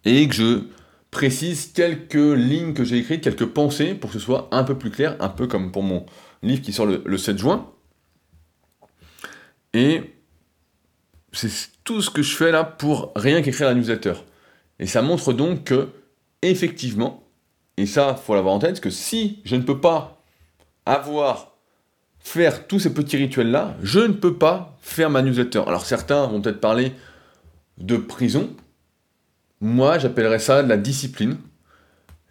et 0.05 0.27
que 0.27 0.35
je 0.35 0.63
précise 1.12 1.71
quelques 1.73 2.13
lignes 2.13 2.73
que 2.73 2.83
j'ai 2.83 2.97
écrites, 2.97 3.21
quelques 3.23 3.45
pensées 3.45 3.95
pour 3.95 4.12
que 4.12 4.19
ce 4.19 4.23
soit 4.23 4.47
un 4.51 4.63
peu 4.63 4.77
plus 4.77 4.91
clair, 4.91 5.15
un 5.19 5.29
peu 5.29 5.47
comme 5.47 5.71
pour 5.71 5.83
mon 5.83 6.05
livre 6.43 6.62
qui 6.62 6.73
sort 6.73 6.85
le, 6.85 7.17
7 7.17 7.38
juin. 7.38 7.69
Et 9.73 10.01
c'est 11.31 11.49
tout 11.83 12.01
ce 12.01 12.09
que 12.09 12.21
je 12.21 12.35
fais 12.35 12.51
là 12.51 12.63
pour 12.63 13.12
rien 13.15 13.41
qu'écrire 13.41 13.67
la 13.67 13.75
newsletter. 13.75 14.13
Et 14.79 14.88
ça 14.88 15.01
montre 15.01 15.33
donc 15.33 15.65
que, 15.65 15.89
effectivement, 16.41 17.23
et 17.77 17.85
ça, 17.85 18.15
faut 18.15 18.35
l'avoir 18.35 18.55
en 18.55 18.59
tête, 18.59 18.81
que 18.81 18.89
si 18.89 19.39
je 19.45 19.55
ne 19.55 19.62
peux 19.62 19.79
pas 19.79 20.21
avoir, 20.85 21.55
faire 22.19 22.67
tous 22.67 22.79
ces 22.79 22.93
petits 22.93 23.17
rituels-là, 23.17 23.75
je 23.81 23.99
ne 23.99 24.13
peux 24.13 24.35
pas 24.35 24.77
faire 24.81 25.09
ma 25.09 25.21
newsletter. 25.21 25.63
Alors 25.65 25.85
certains 25.85 26.27
vont 26.27 26.41
peut-être 26.41 26.59
parler 26.59 26.93
de 27.77 27.97
prison, 27.97 28.49
moi, 29.62 29.98
j'appellerais 29.98 30.39
ça 30.39 30.63
de 30.63 30.69
la 30.69 30.78
discipline. 30.78 31.38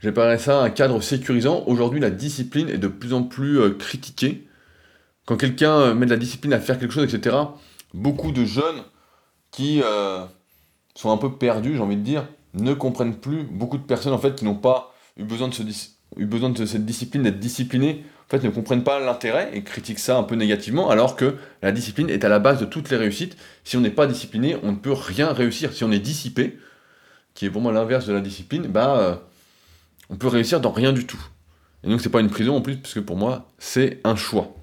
J'appellerais 0.01 0.39
ça 0.39 0.61
un 0.61 0.71
cadre 0.71 1.01
sécurisant. 1.03 1.65
Aujourd'hui, 1.67 2.01
la 2.01 2.11
discipline 2.11 2.69
est 2.69 2.79
de 2.79 2.89
plus 2.89 3.13
en 3.13 3.23
plus 3.23 3.61
euh, 3.61 3.71
critiquée. 3.71 4.47
Quand 5.27 5.37
quelqu'un 5.37 5.73
euh, 5.73 5.95
met 5.95 6.07
de 6.07 6.11
la 6.11 6.17
discipline 6.17 6.53
à 6.53 6.61
faire 6.61 6.79
quelque 6.79 6.93
chose, 6.93 7.13
etc., 7.13 7.37
beaucoup 7.93 8.33
de 8.33 8.45
jeunes 8.45 8.83
qui 9.51 9.83
euh, 9.83 10.25
sont 10.95 11.11
un 11.11 11.19
peu 11.19 11.33
perdus, 11.33 11.75
j'ai 11.77 11.83
envie 11.83 11.97
de 11.97 12.03
dire, 12.03 12.27
ne 12.55 12.73
comprennent 12.73 13.17
plus. 13.17 13.43
Beaucoup 13.43 13.77
de 13.77 13.83
personnes, 13.83 14.15
en 14.15 14.19
fait, 14.19 14.35
qui 14.35 14.45
n'ont 14.45 14.55
pas 14.55 14.95
eu 15.19 15.25
besoin 15.25 15.49
de 15.49 16.65
cette 16.65 16.87
discipline, 16.87 17.25
d'être 17.25 17.41
disciplinés, 17.41 18.05
en 18.27 18.31
fait, 18.31 18.43
ne 18.45 18.51
comprennent 18.51 18.85
pas 18.85 19.01
l'intérêt 19.01 19.51
et 19.53 19.63
critiquent 19.63 19.99
ça 19.99 20.17
un 20.17 20.23
peu 20.23 20.35
négativement, 20.35 20.89
alors 20.89 21.17
que 21.17 21.37
la 21.61 21.73
discipline 21.73 22.09
est 22.09 22.25
à 22.25 22.29
la 22.29 22.39
base 22.39 22.61
de 22.61 22.65
toutes 22.65 22.89
les 22.89 22.97
réussites. 22.97 23.37
Si 23.65 23.77
on 23.77 23.81
n'est 23.81 23.91
pas 23.91 24.07
discipliné, 24.07 24.57
on 24.63 24.73
ne 24.73 24.77
peut 24.77 24.93
rien 24.93 25.33
réussir. 25.33 25.73
Si 25.73 25.85
on 25.85 25.91
est 25.91 25.99
dissipé, 25.99 26.59
qui 27.39 27.47
est 27.47 27.51
moi 27.51 27.73
l'inverse 27.73 28.05
de 28.07 28.13
la 28.13 28.21
discipline, 28.21 28.67
bah, 28.67 28.99
euh, 28.99 29.15
on 30.11 30.17
peut 30.17 30.27
réussir 30.27 30.61
dans 30.61 30.73
rien 30.73 30.93
du 30.93 31.07
tout. 31.07 31.25
Et 31.85 31.89
donc, 31.89 32.01
c'est 32.01 32.09
pas 32.09 32.19
une 32.19 32.31
prison 32.31 32.57
en 32.57 32.61
plus, 32.61 32.77
puisque 32.77 33.01
pour 33.01 33.17
moi, 33.17 33.47
c'est 33.59 34.01
un 34.03 34.17
choix. 34.17 34.57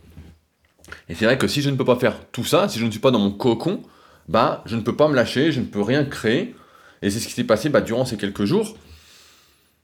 Et 1.08 1.16
c'est 1.16 1.24
vrai 1.24 1.38
que 1.38 1.48
si 1.48 1.62
je 1.62 1.70
ne 1.70 1.78
peux 1.78 1.86
pas 1.86 1.96
faire 1.96 2.18
tout 2.34 2.44
ça, 2.44 2.68
si 2.68 2.78
je 2.78 2.86
ne 2.86 2.92
suis 2.92 3.00
pas 3.00 3.12
dans 3.12 3.20
mon 3.20 3.32
cocon, 3.32 3.82
bah, 4.28 4.62
je 4.66 4.76
ne 4.76 4.82
peux 4.82 4.94
pas 4.94 5.08
me 5.08 5.16
lâcher, 5.16 5.54
je 5.54 5.62
ne 5.62 5.66
peux 5.66 5.82
rien 5.82 6.04
créer. 6.04 6.54
Et 7.02 7.10
c'est 7.10 7.22
ce 7.22 7.28
qui 7.30 7.34
s'est 7.34 7.46
passé 7.46 7.70
bah, 7.70 7.80
durant 7.80 8.04
ces 8.04 8.18
quelques 8.18 8.44
jours. 8.44 8.76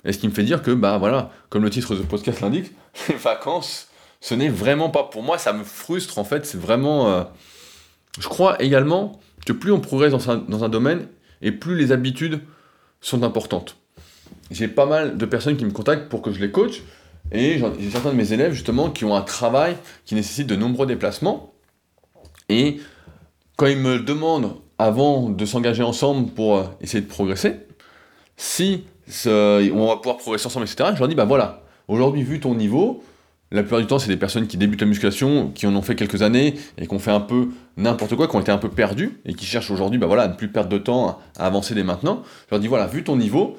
Et 0.04 0.12
ce 0.12 0.18
qui 0.18 0.28
me 0.28 0.34
fait 0.34 0.44
dire 0.44 0.62
que, 0.62 0.72
bah 0.72 0.98
voilà, 0.98 1.32
comme 1.50 1.64
le 1.64 1.70
titre 1.70 1.96
de 1.96 2.02
podcast 2.02 2.42
l'indique, 2.42 2.74
les 3.08 3.16
vacances, 3.16 3.88
ce 4.20 4.36
n'est 4.36 4.50
vraiment 4.50 4.90
pas 4.90 5.04
pour 5.04 5.24
moi, 5.24 5.38
ça 5.38 5.54
me 5.54 5.64
frustre 5.64 6.18
en 6.18 6.26
fait, 6.26 6.46
c'est 6.46 6.60
vraiment... 6.60 7.10
Euh, 7.10 7.24
je 8.20 8.28
crois 8.28 8.62
également 8.62 9.22
que 9.46 9.54
plus 9.54 9.72
on 9.72 9.80
progresse 9.80 10.12
dans 10.12 10.30
un, 10.30 10.36
dans 10.36 10.66
un 10.66 10.70
domaine, 10.70 11.08
et 11.42 11.54
plus 11.54 11.78
les 11.78 11.94
habitudes 11.94 12.42
sont 13.02 13.24
importantes. 13.24 13.78
J'ai 14.50 14.68
pas 14.68 14.86
mal 14.86 15.18
de 15.18 15.26
personnes 15.26 15.58
qui 15.58 15.66
me 15.66 15.72
contactent 15.72 16.10
pour 16.10 16.22
que 16.22 16.32
je 16.32 16.40
les 16.40 16.52
coach, 16.52 16.84
et 17.32 17.62
j'ai 17.80 17.90
certains 17.90 18.12
de 18.12 18.16
mes 18.16 18.34
élèves 18.34 18.54
justement 18.54 18.90
qui 18.90 19.06
ont 19.06 19.16
un 19.16 19.22
travail 19.22 19.78
qui 20.06 20.16
nécessite 20.16 20.48
de 20.48 20.56
nombreux 20.56 20.86
déplacements, 20.86 21.54
et 22.50 22.80
quand 23.56 23.68
ils 23.68 23.78
me 23.78 24.00
demandent 24.00 24.56
avant 24.78 25.30
de 25.30 25.46
s'engager 25.46 25.84
ensemble 25.84 26.32
pour 26.32 26.58
euh, 26.58 26.64
essayer 26.82 27.02
de 27.02 27.08
progresser, 27.08 27.56
si 28.36 28.86
on 29.26 29.88
va 29.88 29.98
pouvoir 29.98 30.18
progresser 30.18 30.48
ensemble, 30.48 30.66
etc., 30.66 30.92
je 30.94 31.00
leur 31.00 31.08
dis, 31.08 31.16
bah 31.16 31.26
voilà, 31.26 31.64
aujourd'hui, 31.88 32.24
vu 32.24 32.40
ton 32.40 32.56
niveau, 32.56 33.04
la 33.52 33.64
plupart 33.64 33.80
du 33.80 33.86
temps, 33.86 34.00
c'est 34.00 34.08
des 34.08 34.18
personnes 34.18 34.48
qui 34.48 34.58
débutent 34.58 34.82
la 34.82 34.88
musculation, 34.88 35.52
qui 35.54 35.68
en 35.68 35.76
ont 35.76 35.82
fait 35.82 35.96
quelques 35.96 36.22
années 36.22 36.56
et 36.78 36.88
qui 36.88 36.94
ont 36.94 37.00
fait 37.00 37.12
un 37.12 37.20
peu 37.20 37.50
n'importe 37.76 38.16
quoi, 38.16 38.28
qui 38.28 38.36
ont 38.36 38.40
été 38.40 38.52
un 38.52 38.58
peu 38.58 38.70
perdus 38.70 39.20
et 39.26 39.34
qui 39.34 39.46
cherchent 39.46 39.72
aujourd'hui 39.72 40.00
bah 40.00 40.08
voilà, 40.08 40.24
à 40.24 40.28
ne 40.30 40.34
plus 40.34 40.48
perdre 40.48 40.70
de 40.70 40.78
temps, 40.78 41.20
à 41.38 41.46
avancer 41.46 41.76
dès 41.76 41.84
maintenant. 41.84 42.24
Je 42.48 42.52
leur 42.52 42.60
dis 42.62 42.68
voilà, 42.68 42.88
vu 42.88 43.04
ton 43.04 43.18
niveau, 43.18 43.58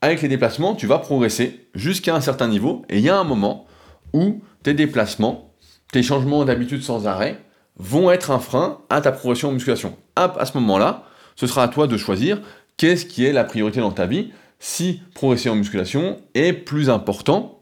avec 0.00 0.22
les 0.22 0.28
déplacements, 0.28 0.76
tu 0.76 0.86
vas 0.86 0.98
progresser 0.98 1.68
jusqu'à 1.74 2.14
un 2.14 2.20
certain 2.20 2.46
niveau 2.46 2.82
et 2.88 2.98
il 2.98 3.04
y 3.04 3.08
a 3.08 3.18
un 3.18 3.24
moment 3.24 3.66
où 4.12 4.42
tes 4.62 4.74
déplacements, 4.74 5.52
tes 5.90 6.04
changements 6.04 6.44
d'habitude 6.44 6.82
sans 6.82 7.08
arrêt 7.08 7.42
vont 7.78 8.12
être 8.12 8.30
un 8.30 8.38
frein 8.38 8.78
à 8.90 9.00
ta 9.00 9.10
progression 9.10 9.48
en 9.48 9.52
musculation. 9.52 9.96
à 10.14 10.44
ce 10.46 10.56
moment-là, 10.58 11.04
ce 11.34 11.46
sera 11.46 11.64
à 11.64 11.68
toi 11.68 11.86
de 11.88 11.96
choisir 11.96 12.40
qu'est-ce 12.76 13.04
qui 13.04 13.24
est 13.24 13.32
la 13.32 13.44
priorité 13.44 13.80
dans 13.80 13.90
ta 13.90 14.06
vie, 14.06 14.30
si 14.58 15.02
progresser 15.14 15.50
en 15.50 15.56
musculation 15.56 16.18
est 16.34 16.52
plus 16.52 16.88
important 16.88 17.55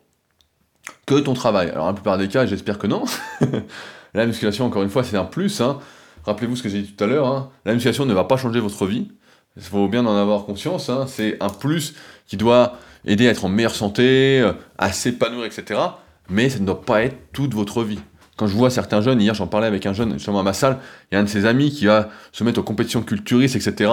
que 1.07 1.17
ton 1.17 1.35
travail. 1.35 1.71
Alors, 1.71 1.87
la 1.87 1.93
plupart 1.93 2.19
des 2.19 2.29
cas, 2.29 2.47
j'espère 2.47 2.79
que 2.79 2.87
non. 2.87 3.05
la 4.15 4.27
musculation, 4.27 4.67
encore 4.67 4.83
une 4.83 4.91
fois, 4.91 5.05
c'est 5.05 5.17
un 5.17 5.25
plus. 5.25 5.61
Hein. 5.61 5.79
Rappelez-vous 6.25 6.57
ce 6.57 6.63
que 6.63 6.69
j'ai 6.69 6.83
dit 6.83 6.93
tout 6.93 7.05
à 7.05 7.07
l'heure. 7.07 7.27
Hein. 7.27 7.51
La 7.65 7.75
musculation 7.75 8.07
ne 8.07 8.15
va 8.15 8.25
pas 8.25 8.37
changer 8.37 8.61
votre 8.61 8.87
vie. 8.87 9.11
Il 9.57 9.63
faut 9.63 9.89
bien 9.89 10.05
en 10.07 10.17
avoir 10.17 10.45
conscience. 10.45 10.89
Hein. 10.89 11.07
C'est 11.07 11.37
un 11.43 11.49
plus 11.49 11.95
qui 12.27 12.37
doit 12.37 12.75
aider 13.05 13.29
à 13.29 13.31
être 13.31 13.45
en 13.45 13.49
meilleure 13.49 13.75
santé, 13.75 14.41
euh, 14.41 14.53
à 14.79 14.93
s'épanouir, 14.93 15.45
etc. 15.45 15.81
Mais 16.29 16.49
ça 16.49 16.59
ne 16.59 16.67
doit 16.67 16.81
pas 16.81 17.03
être 17.03 17.17
toute 17.33 17.55
votre 17.55 17.83
vie. 17.83 18.01
Quand 18.37 18.47
je 18.47 18.57
vois 18.57 18.71
certains 18.71 19.01
jeunes, 19.01 19.21
hier 19.21 19.35
j'en 19.35 19.47
parlais 19.47 19.69
avec 19.69 19.87
un 19.87 19.93
jeune 19.93 20.15
justement 20.15 20.41
à 20.41 20.43
ma 20.43 20.55
salle, 20.55 20.79
il 21.11 21.15
y 21.15 21.17
a 21.17 21.21
un 21.21 21.25
de 21.25 21.29
ses 21.29 21.47
amis 21.47 21.71
qui 21.71 21.87
va 21.87 22.09
se 22.33 22.43
mettre 22.43 22.59
aux 22.59 22.65
compétitions 22.65 23.03
culturistes, 23.03 23.55
etc. 23.55 23.91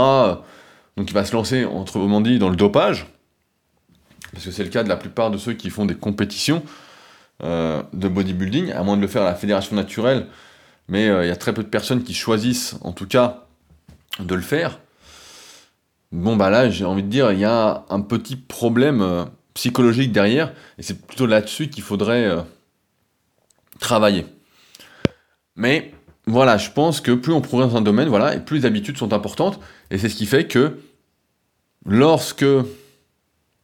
Donc 0.98 1.10
il 1.10 1.14
va 1.14 1.26
se 1.26 1.34
lancer, 1.34 1.64
autrement 1.64 2.22
dit, 2.22 2.40
dans 2.40 2.50
le 2.50 2.56
dopage, 2.56 3.08
parce 4.34 4.46
que 4.46 4.52
c'est 4.52 4.64
le 4.64 4.70
cas 4.70 4.84
de 4.84 4.90
la 4.90 4.98
plupart 4.98 5.32
de 5.32 5.38
ceux 5.38 5.54
qui 5.54 5.70
font 5.70 5.86
des 5.86 5.96
compétitions 5.96 6.64
euh, 7.44 7.82
de 7.94 8.08
bodybuilding, 8.08 8.72
à 8.72 8.84
moins 8.84 8.98
de 8.98 9.02
le 9.02 9.08
faire 9.08 9.24
à 9.24 9.26
la 9.26 9.36
fédération 9.36 9.76
naturelle, 9.76 10.28
mais 10.88 11.10
euh, 11.10 11.26
il 11.26 11.28
y 11.28 11.32
a 11.32 11.36
très 11.36 11.54
peu 11.54 11.64
de 11.64 11.68
personnes 11.68 12.04
qui 12.04 12.14
choisissent, 12.14 12.76
en 12.82 12.92
tout 12.92 13.08
cas, 13.08 13.48
de 14.20 14.36
le 14.36 14.42
faire. 14.42 14.80
Bon 16.12 16.36
bah 16.36 16.50
là, 16.50 16.70
j'ai 16.70 16.86
envie 16.86 17.04
de 17.04 17.08
dire, 17.08 17.32
il 17.32 17.40
y 17.40 17.46
a 17.46 17.86
un 17.90 18.02
petit 18.02 18.36
problème 18.36 19.02
euh, 19.02 19.26
psychologique 19.54 20.12
derrière, 20.12 20.54
et 20.78 20.84
c'est 20.84 21.02
plutôt 21.02 21.26
là-dessus 21.26 21.70
qu'il 21.70 21.84
faudrait 21.84 22.30
travailler. 23.80 24.26
Mais 25.56 25.94
voilà, 26.26 26.58
je 26.58 26.70
pense 26.70 27.02
que 27.02 27.12
plus 27.12 27.34
on 27.34 27.42
progresse 27.42 27.72
dans 27.72 27.78
un 27.78 27.82
domaine, 27.82 28.08
voilà, 28.08 28.36
et 28.36 28.40
plus 28.40 28.60
les 28.60 28.66
habitudes 28.66 28.98
sont 28.98 29.14
importantes, 29.14 29.60
et 29.90 29.98
c'est 29.98 30.08
ce 30.08 30.16
qui 30.16 30.26
fait 30.26 30.48
que 30.48 30.78
lorsque 31.86 32.46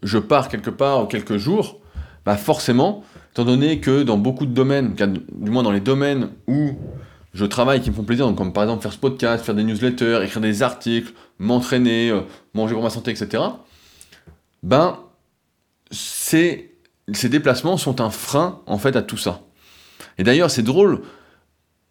je 0.03 0.17
pars 0.17 0.49
quelque 0.49 0.69
part 0.69 1.07
quelques 1.07 1.37
jours, 1.37 1.79
bah 2.25 2.35
forcément, 2.35 3.03
étant 3.31 3.45
donné 3.45 3.79
que 3.79 4.03
dans 4.03 4.17
beaucoup 4.17 4.45
de 4.45 4.53
domaines, 4.53 4.95
du 4.95 5.51
moins 5.51 5.63
dans 5.63 5.71
les 5.71 5.79
domaines 5.79 6.29
où 6.47 6.71
je 7.33 7.45
travaille 7.45 7.81
qui 7.81 7.89
me 7.89 7.95
font 7.95 8.03
plaisir, 8.03 8.25
donc 8.27 8.37
comme 8.37 8.51
par 8.51 8.63
exemple 8.63 8.81
faire 8.81 8.93
ce 8.93 8.97
podcast, 8.97 9.45
faire 9.45 9.55
des 9.55 9.63
newsletters, 9.63 10.21
écrire 10.23 10.41
des 10.41 10.63
articles, 10.63 11.13
m'entraîner, 11.39 12.09
euh, 12.09 12.21
manger 12.53 12.73
pour 12.73 12.83
ma 12.83 12.89
santé, 12.89 13.11
etc., 13.11 13.43
ben, 14.63 14.97
ces, 15.91 16.75
ces 17.13 17.29
déplacements 17.29 17.77
sont 17.77 18.01
un 18.01 18.09
frein 18.09 18.59
en 18.65 18.77
fait 18.77 18.95
à 18.95 19.01
tout 19.01 19.17
ça. 19.17 19.41
Et 20.17 20.23
d'ailleurs, 20.23 20.49
c'est 20.49 20.63
drôle, 20.63 21.03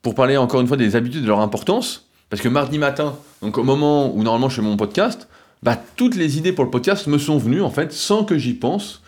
pour 0.02 0.14
parler 0.14 0.36
encore 0.36 0.60
une 0.60 0.66
fois 0.66 0.76
des 0.76 0.96
habitudes 0.96 1.22
de 1.22 1.28
leur 1.28 1.40
importance, 1.40 2.08
parce 2.28 2.42
que 2.42 2.48
mardi 2.48 2.78
matin, 2.78 3.16
donc 3.40 3.56
au 3.56 3.62
moment 3.62 4.12
où 4.14 4.22
normalement 4.22 4.48
je 4.48 4.56
fais 4.56 4.62
mon 4.62 4.76
podcast, 4.76 5.28
bah, 5.66 5.76
toutes 5.96 6.14
les 6.14 6.38
idées 6.38 6.52
pour 6.52 6.64
le 6.64 6.70
podcast 6.70 7.08
me 7.08 7.18
sont 7.18 7.38
venues 7.38 7.60
en 7.60 7.70
fait 7.70 7.92
sans 7.92 8.22
que 8.22 8.38
j'y 8.38 8.54
pense. 8.54 9.02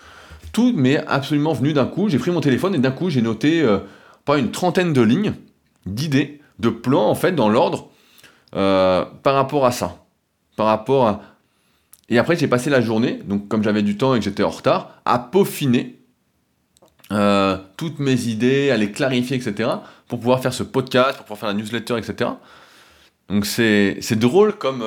Tout 0.51 0.73
m'est 0.73 0.97
absolument 1.07 1.53
venu 1.53 1.73
d'un 1.73 1.85
coup. 1.85 2.09
J'ai 2.09 2.19
pris 2.19 2.33
mon 2.33 2.41
téléphone 2.41 2.75
et 2.75 2.79
d'un 2.79 2.91
coup 2.91 3.11
j'ai 3.11 3.23
noté 3.23 3.63
euh, 3.63 3.79
pas 4.25 4.39
une 4.39 4.51
trentaine 4.51 4.93
de 4.93 5.01
lignes, 5.01 5.35
d'idées, 5.87 6.41
de 6.59 6.69
plans 6.69 7.09
en 7.09 7.15
fait 7.15 7.31
dans 7.31 7.49
l'ordre 7.49 7.91
euh, 8.57 9.05
par 9.23 9.37
rapport 9.37 9.67
à 9.67 9.71
ça. 9.71 10.05
Par 10.57 10.67
rapport 10.67 11.07
à... 11.07 11.23
Et 12.09 12.19
après 12.19 12.35
j'ai 12.35 12.49
passé 12.49 12.71
la 12.71 12.81
journée, 12.81 13.21
donc 13.25 13.47
comme 13.47 13.63
j'avais 13.63 13.83
du 13.83 13.97
temps 13.97 14.17
et 14.17 14.19
que 14.19 14.25
j'étais 14.25 14.43
en 14.43 14.51
retard, 14.51 15.01
à 15.05 15.21
peaufiner 15.21 16.01
euh, 17.13 17.57
toutes 17.77 18.01
mes 18.01 18.27
idées, 18.27 18.73
à 18.73 18.77
les 18.77 18.91
clarifier, 18.91 19.37
etc., 19.37 19.71
pour 20.09 20.19
pouvoir 20.19 20.43
faire 20.43 20.53
ce 20.53 20.65
podcast, 20.65 21.19
pour 21.19 21.27
pouvoir 21.27 21.39
faire 21.39 21.49
la 21.51 21.55
newsletter, 21.55 21.97
etc. 21.99 22.31
Donc 23.29 23.47
c'est 23.47 24.19
drôle 24.19 24.55
comme 24.55 24.83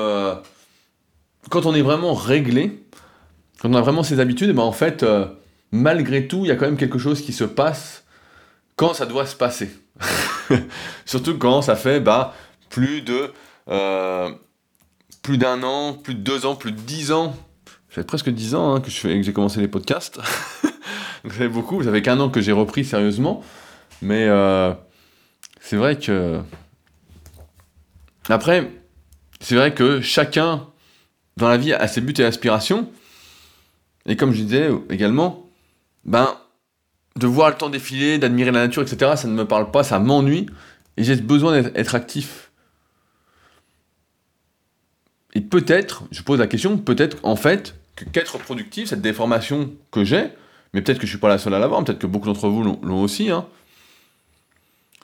quand 1.49 1.65
on 1.65 1.73
est 1.73 1.81
vraiment 1.81 2.13
réglé, 2.13 2.83
quand 3.61 3.69
on 3.69 3.75
a 3.75 3.81
vraiment 3.81 4.03
ses 4.03 4.19
habitudes, 4.19 4.53
ben 4.55 4.63
en 4.63 4.71
fait, 4.71 5.03
euh, 5.03 5.25
malgré 5.71 6.27
tout, 6.27 6.45
il 6.45 6.47
y 6.47 6.51
a 6.51 6.55
quand 6.55 6.65
même 6.65 6.77
quelque 6.77 6.99
chose 6.99 7.21
qui 7.21 7.33
se 7.33 7.43
passe 7.43 8.03
quand 8.75 8.93
ça 8.93 9.05
doit 9.05 9.25
se 9.25 9.35
passer. 9.35 9.71
Surtout 11.05 11.37
quand 11.37 11.61
ça 11.61 11.75
fait 11.75 11.99
bah, 11.99 12.33
plus 12.69 13.01
de 13.01 13.31
plus 15.21 15.37
d'un 15.37 15.63
an, 15.63 15.93
plus 15.93 16.15
de 16.15 16.19
deux 16.19 16.45
ans, 16.45 16.55
plus 16.55 16.71
de 16.71 16.79
dix 16.79 17.11
ans. 17.11 17.35
Ça 17.89 17.95
fait 17.95 18.03
presque 18.03 18.29
dix 18.29 18.55
ans 18.55 18.75
hein, 18.75 18.81
que 18.81 18.89
j'ai 18.89 19.33
commencé 19.33 19.59
les 19.59 19.67
podcasts. 19.67 20.19
vous 21.23 21.31
savez 21.31 21.49
beaucoup. 21.49 21.77
Vous 21.77 21.83
savez 21.83 22.01
qu'un 22.01 22.19
an 22.19 22.29
que 22.29 22.41
j'ai 22.41 22.51
repris 22.51 22.85
sérieusement. 22.85 23.43
Mais 24.01 24.27
euh, 24.27 24.73
c'est 25.59 25.75
vrai 25.75 25.97
que. 25.97 26.39
Après, 28.29 28.71
c'est 29.39 29.55
vrai 29.55 29.73
que 29.73 30.01
chacun 30.01 30.67
dans 31.37 31.49
la 31.49 31.57
vie 31.57 31.73
a 31.73 31.87
ses 31.87 32.01
buts 32.01 32.13
et 32.17 32.23
aspirations. 32.23 32.89
Et 34.05 34.15
comme 34.15 34.33
je 34.33 34.41
disais 34.41 34.69
également, 34.89 35.45
ben, 36.05 36.35
de 37.15 37.27
voir 37.27 37.49
le 37.49 37.55
temps 37.55 37.69
défiler, 37.69 38.17
d'admirer 38.17 38.51
la 38.51 38.65
nature, 38.65 38.81
etc., 38.81 39.13
ça 39.15 39.27
ne 39.27 39.33
me 39.33 39.45
parle 39.45 39.71
pas, 39.71 39.83
ça 39.83 39.99
m'ennuie. 39.99 40.47
Et 40.97 41.03
j'ai 41.03 41.15
besoin 41.15 41.61
d'être 41.61 41.95
actif. 41.95 42.51
Et 45.33 45.41
peut-être, 45.41 46.03
je 46.11 46.21
pose 46.23 46.39
la 46.39 46.47
question, 46.47 46.77
peut-être 46.77 47.17
en 47.23 47.35
fait, 47.35 47.75
qu'être 48.11 48.37
productif, 48.39 48.89
cette 48.89 49.01
déformation 49.01 49.71
que 49.91 50.03
j'ai, 50.03 50.29
mais 50.73 50.81
peut-être 50.81 50.99
que 50.99 51.05
je 51.05 51.11
suis 51.11 51.19
pas 51.19 51.29
la 51.29 51.37
seule 51.37 51.53
à 51.53 51.59
l'avoir, 51.59 51.83
peut-être 51.83 51.99
que 51.99 52.07
beaucoup 52.07 52.27
d'entre 52.27 52.49
vous 52.49 52.63
l'ont 52.63 53.01
aussi. 53.01 53.29
Hein. 53.29 53.45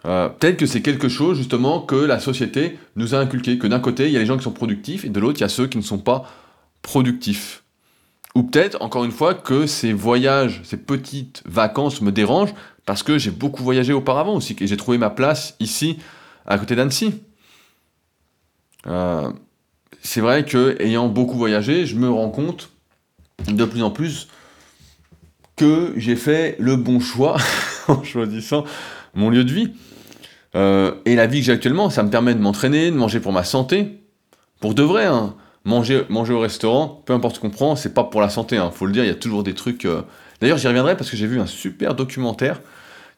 Euh, 0.08 0.30
peut-être 0.30 0.58
que 0.58 0.66
c'est 0.66 0.82
quelque 0.82 1.10
chose 1.10 1.38
justement 1.38 1.82
que 1.82 1.96
la 1.96 2.20
société 2.20 2.80
nous 2.96 3.14
a 3.14 3.20
inculqué, 3.20 3.58
que 3.58 3.68
d'un 3.68 3.80
côté 3.80 4.08
il 4.08 4.14
y 4.14 4.16
a 4.16 4.20
les 4.20 4.26
gens 4.26 4.38
qui 4.38 4.44
sont 4.44 4.52
productifs 4.52 5.04
et 5.04 5.10
de 5.10 5.20
l'autre 5.20 5.40
il 5.40 5.42
y 5.42 5.46
a 5.46 5.50
ceux 5.50 5.68
qui 5.68 5.78
ne 5.78 5.84
sont 5.84 5.98
pas 5.98 6.26
productifs. 6.82 7.64
Ou 8.36 8.44
peut-être, 8.44 8.82
encore 8.82 9.04
une 9.04 9.12
fois, 9.12 9.34
que 9.34 9.66
ces 9.66 9.94
voyages, 9.94 10.62
ces 10.64 10.78
petites 10.78 11.42
vacances 11.46 12.02
me 12.02 12.12
dérangent 12.12 12.54
parce 12.86 13.02
que 13.02 13.18
j'ai 13.18 13.32
beaucoup 13.32 13.64
voyagé 13.64 13.94
auparavant 13.94 14.36
aussi, 14.36 14.56
et 14.60 14.68
j'ai 14.68 14.78
trouvé 14.78 14.98
ma 14.98 15.10
place 15.10 15.56
ici, 15.60 15.98
à 16.46 16.58
côté 16.60 16.76
d'Annecy. 16.76 17.16
Euh, 18.86 19.32
c'est 20.04 20.22
vrai 20.22 20.46
que 20.46 20.80
ayant 20.80 21.10
beaucoup 21.10 21.36
voyagé, 21.36 21.86
je 21.86 21.96
me 21.96 22.10
rends 22.10 22.30
compte 22.30 22.70
de 23.48 23.66
plus 23.66 23.82
en 23.82 23.90
plus 23.90 24.28
que 25.56 25.94
j'ai 25.98 26.16
fait 26.16 26.56
le 26.60 26.76
bon 26.76 27.00
choix 27.00 27.38
en 27.88 28.04
choisissant 28.04 28.64
mon 29.16 29.32
lieu 29.32 29.44
de 29.44 29.52
vie. 29.52 29.74
Euh, 30.56 30.94
et 31.06 31.16
la 31.16 31.28
vie 31.28 31.40
que 31.40 31.46
j'ai 31.46 31.52
actuellement, 31.52 31.90
ça 31.90 32.04
me 32.04 32.10
permet 32.10 32.34
de 32.34 32.40
m'entraîner, 32.40 32.92
de 32.92 32.96
manger 32.96 33.20
pour 33.20 33.32
ma 33.32 33.44
santé. 33.44 34.02
Pour 34.60 34.74
de 34.74 34.84
vrai, 34.84 35.06
hein. 35.06 35.36
manger, 35.66 36.04
manger 36.10 36.34
au 36.34 36.40
restaurant, 36.40 37.04
peu 37.06 37.14
importe 37.14 37.36
ce 37.36 37.42
qu'on 37.42 37.50
prend, 37.50 37.76
c'est 37.76 37.94
pas 37.94 38.04
pour 38.04 38.22
la 38.22 38.30
santé, 38.30 38.58
hein. 38.58 38.72
faut 38.74 38.86
le 38.86 38.92
dire, 38.92 39.04
il 39.04 39.08
y 39.08 39.12
a 39.12 39.16
toujours 39.16 39.44
des 39.44 39.54
trucs, 39.54 39.86
euh, 39.86 40.02
D'ailleurs, 40.40 40.60
j'y 40.60 40.68
reviendrai 40.68 40.96
parce 40.96 41.10
que 41.10 41.18
j'ai 41.18 41.26
vu 41.26 41.40
un 41.40 41.48
super 41.48 41.96
documentaire 41.96 42.62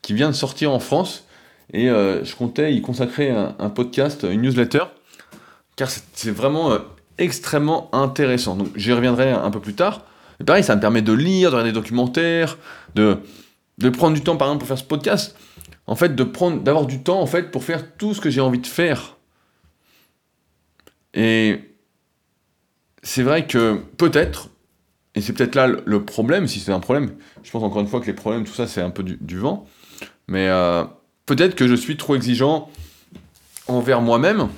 qui 0.02 0.14
vient 0.14 0.30
de 0.30 0.36
sortir 0.36 0.72
en 0.72 0.80
France 0.80 1.26
et 1.74 1.88
je 1.88 2.36
comptais 2.36 2.74
y 2.74 2.82
consacrer 2.82 3.30
un, 3.30 3.70
podcast, 3.70 4.26
une 4.32 4.42
newsletter, 4.42 4.84
car 5.76 5.90
c'est 5.90 6.32
vraiment 6.32 6.78
extrêmement 7.18 7.90
intéressant. 7.94 8.56
Donc 8.56 8.70
j'y 8.76 8.94
reviendrai 8.94 9.32
un 9.32 9.52
peu 9.52 9.60
plus 9.60 9.74
tard. 9.74 10.06
Et 10.40 10.44
pareil, 10.44 10.64
ça 10.64 10.76
me 10.76 10.82
permet 10.82 11.02
de 11.02 11.14
lire, 11.14 11.52
de 11.52 11.56
regarder 11.56 11.72
des 11.72 11.80
documentaires, 11.80 12.58
de, 12.96 13.18
de 13.78 13.90
prendre 13.90 14.16
du 14.16 14.22
temps 14.22 14.38
par 14.38 14.48
exemple 14.48 14.60
pour 14.60 14.68
faire 14.70 14.78
ce 14.78 14.84
podcast. 14.84 15.36
En 15.90 15.96
fait, 15.96 16.16
de 16.16 16.24
prendre, 16.24 16.62
d'avoir 16.62 16.86
du 16.86 17.02
temps 17.02 17.20
en 17.20 17.26
fait 17.26 17.50
pour 17.50 17.64
faire 17.64 17.96
tout 17.98 18.14
ce 18.14 18.22
que 18.22 18.30
j'ai 18.30 18.42
envie 18.42 18.60
de 18.60 18.68
faire. 18.68 19.18
Et 21.16 21.62
c'est 23.02 23.24
vrai 23.24 23.48
que 23.48 23.82
peut-être, 23.98 24.50
et 25.16 25.22
c'est 25.22 25.34
peut-être 25.34 25.56
là 25.56 25.66
le 25.66 26.06
problème, 26.06 26.46
si 26.46 26.60
c'est 26.60 26.72
un 26.72 26.80
problème, 26.80 27.16
je 27.42 27.50
pense 27.50 27.64
encore 27.64 27.82
une 27.82 27.88
fois 27.88 28.02
que 28.02 28.06
les 28.06 28.14
problèmes, 28.14 28.44
tout 28.44 28.54
ça, 28.54 28.68
c'est 28.68 28.82
un 28.82 28.92
peu 28.92 29.02
du, 29.02 29.38
vent, 29.40 29.66
mais 30.28 30.48
euh, 30.48 30.84
peut-être 31.26 31.56
que 31.56 31.68
je 31.68 31.74
suis 31.74 31.98
trop 31.98 32.16
exigeant 32.16 32.70
envers 33.68 34.02
moi-même, 34.02 34.50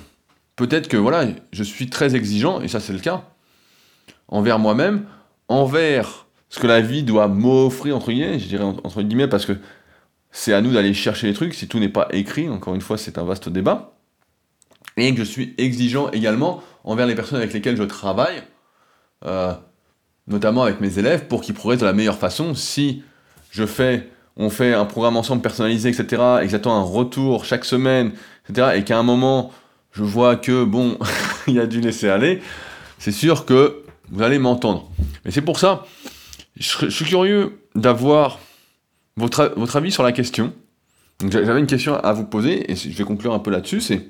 peut-être 0.56 0.86
que 0.86 0.98
voilà, 0.98 1.28
je 1.50 1.62
suis 1.62 1.88
très 1.88 2.14
exigeant, 2.14 2.60
et 2.60 2.68
ça 2.68 2.78
c'est 2.78 2.92
le 2.92 2.98
cas, 2.98 3.24
envers 4.28 4.58
moi-même, 4.58 5.06
envers 5.48 6.26
ce 6.50 6.60
que 6.60 6.66
la 6.66 6.82
vie 6.82 7.04
doit 7.04 7.28
m'offrir, 7.28 7.96
entre 7.96 8.12
guillemets, 8.12 8.38
je 8.38 8.48
dirais 8.48 8.64
entre 8.64 9.00
guillemets, 9.00 9.28
parce 9.28 9.46
que 9.46 9.56
c'est 10.32 10.52
à 10.52 10.60
nous 10.60 10.72
d'aller 10.72 10.94
chercher 10.94 11.26
les 11.26 11.34
trucs, 11.34 11.54
si 11.54 11.68
tout 11.68 11.78
n'est 11.78 11.88
pas 11.88 12.08
écrit, 12.10 12.48
encore 12.48 12.74
une 12.74 12.80
fois, 12.80 12.98
c'est 12.98 13.18
un 13.18 13.24
vaste 13.24 13.48
débat, 13.48 13.92
et 14.96 15.12
que 15.12 15.18
je 15.18 15.24
suis 15.24 15.54
exigeant 15.58 16.10
également 16.10 16.62
envers 16.84 17.06
les 17.06 17.14
personnes 17.14 17.38
avec 17.38 17.52
lesquelles 17.52 17.76
je 17.76 17.82
travaille, 17.82 18.42
euh, 19.24 19.52
notamment 20.26 20.64
avec 20.64 20.80
mes 20.80 20.98
élèves, 20.98 21.26
pour 21.26 21.42
qu'ils 21.42 21.54
progressent 21.54 21.80
de 21.80 21.86
la 21.86 21.92
meilleure 21.92 22.18
façon. 22.18 22.54
Si 22.54 23.02
je 23.50 23.66
fais, 23.66 24.08
on 24.36 24.50
fait 24.50 24.74
un 24.74 24.86
programme 24.86 25.16
ensemble 25.16 25.42
personnalisé, 25.42 25.90
etc., 25.90 26.22
et 26.40 26.46
que 26.46 26.50
j'attends 26.50 26.76
un 26.76 26.82
retour 26.82 27.44
chaque 27.44 27.64
semaine, 27.64 28.12
etc., 28.48 28.72
et 28.76 28.84
qu'à 28.84 28.98
un 28.98 29.02
moment, 29.02 29.52
je 29.92 30.02
vois 30.02 30.36
que, 30.36 30.64
bon, 30.64 30.98
il 31.46 31.54
y 31.54 31.60
a 31.60 31.66
du 31.66 31.80
laisser 31.80 32.08
aller, 32.08 32.40
c'est 32.98 33.12
sûr 33.12 33.44
que 33.44 33.82
vous 34.10 34.22
allez 34.22 34.38
m'entendre. 34.38 34.90
Et 35.24 35.30
c'est 35.30 35.42
pour 35.42 35.58
ça, 35.58 35.86
je, 36.58 36.88
suis 36.88 37.04
curieux 37.04 37.58
d'avoir 37.74 38.38
votre, 39.16 39.76
avis 39.76 39.92
sur 39.92 40.02
la 40.02 40.12
question? 40.12 40.52
J'avais 41.28 41.60
une 41.60 41.66
question 41.66 41.94
à 41.96 42.12
vous 42.12 42.24
poser, 42.24 42.70
et 42.70 42.76
je 42.76 42.88
vais 42.88 43.04
conclure 43.04 43.32
un 43.32 43.38
peu 43.38 43.50
là-dessus, 43.50 43.80
c'est 43.80 44.08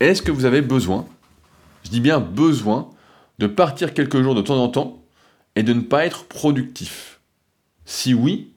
est-ce 0.00 0.22
que 0.22 0.30
vous 0.30 0.44
avez 0.44 0.60
besoin, 0.60 1.06
je 1.84 1.90
dis 1.90 2.00
bien 2.00 2.20
besoin, 2.20 2.90
de 3.38 3.46
partir 3.46 3.94
quelques 3.94 4.20
jours 4.20 4.34
de 4.34 4.42
temps 4.42 4.62
en 4.62 4.68
temps 4.68 5.02
et 5.56 5.62
de 5.62 5.72
ne 5.72 5.80
pas 5.80 6.04
être 6.04 6.24
productif? 6.24 7.20
Si 7.84 8.12
oui, 8.12 8.52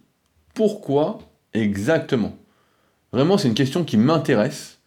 pourquoi 0.53 1.19
exactement? 1.53 2.37
Vraiment, 3.11 3.37
c'est 3.37 3.47
une 3.47 3.53
question 3.53 3.83
qui 3.83 3.97
m'intéresse. 3.97 4.79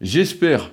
J'espère 0.00 0.70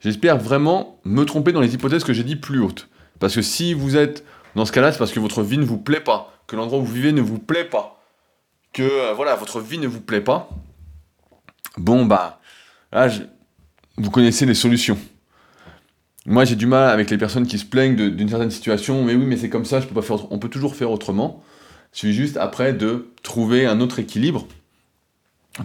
J'espère 0.00 0.38
vraiment 0.38 1.00
me 1.04 1.24
tromper 1.24 1.52
dans 1.52 1.60
les 1.60 1.74
hypothèses 1.74 2.04
que 2.04 2.12
j'ai 2.12 2.22
dit 2.22 2.36
plus 2.36 2.60
hautes. 2.60 2.88
Parce 3.18 3.34
que 3.34 3.42
si 3.42 3.74
vous 3.74 3.96
êtes 3.96 4.24
dans 4.54 4.64
ce 4.64 4.72
cas-là, 4.72 4.92
c'est 4.92 4.98
parce 4.98 5.12
que 5.12 5.20
votre 5.20 5.42
vie 5.42 5.58
ne 5.58 5.64
vous 5.64 5.78
plaît 5.78 6.00
pas, 6.00 6.32
que 6.48 6.56
l'endroit 6.56 6.80
où 6.80 6.84
vous 6.84 6.92
vivez 6.92 7.12
ne 7.12 7.20
vous 7.20 7.38
plaît 7.38 7.66
pas, 7.66 8.02
que 8.72 8.82
euh, 8.82 9.12
voilà, 9.14 9.36
votre 9.36 9.60
vie 9.60 9.78
ne 9.78 9.86
vous 9.86 10.00
plaît 10.00 10.22
pas. 10.22 10.48
Bon 11.76 12.04
bah, 12.04 12.40
là, 12.90 13.08
vous 13.96 14.10
connaissez 14.10 14.46
les 14.46 14.54
solutions. 14.54 14.98
Moi, 16.26 16.44
j'ai 16.44 16.56
du 16.56 16.66
mal 16.66 16.90
avec 16.90 17.10
les 17.10 17.18
personnes 17.18 17.46
qui 17.46 17.58
se 17.58 17.64
plaignent 17.64 18.10
d'une 18.10 18.28
certaine 18.28 18.50
situation, 18.50 19.04
mais 19.04 19.14
oui, 19.14 19.24
mais 19.24 19.36
c'est 19.36 19.48
comme 19.48 19.64
ça, 19.64 19.80
je 19.80 19.86
peux 19.86 19.94
pas 19.94 20.02
faire 20.02 20.30
on 20.32 20.38
peut 20.38 20.48
toujours 20.48 20.74
faire 20.74 20.90
autrement. 20.90 21.42
Il 21.94 21.98
suffit 21.98 22.12
juste 22.12 22.36
après 22.36 22.72
de 22.72 23.12
trouver 23.22 23.66
un 23.66 23.80
autre 23.80 23.98
équilibre 23.98 24.46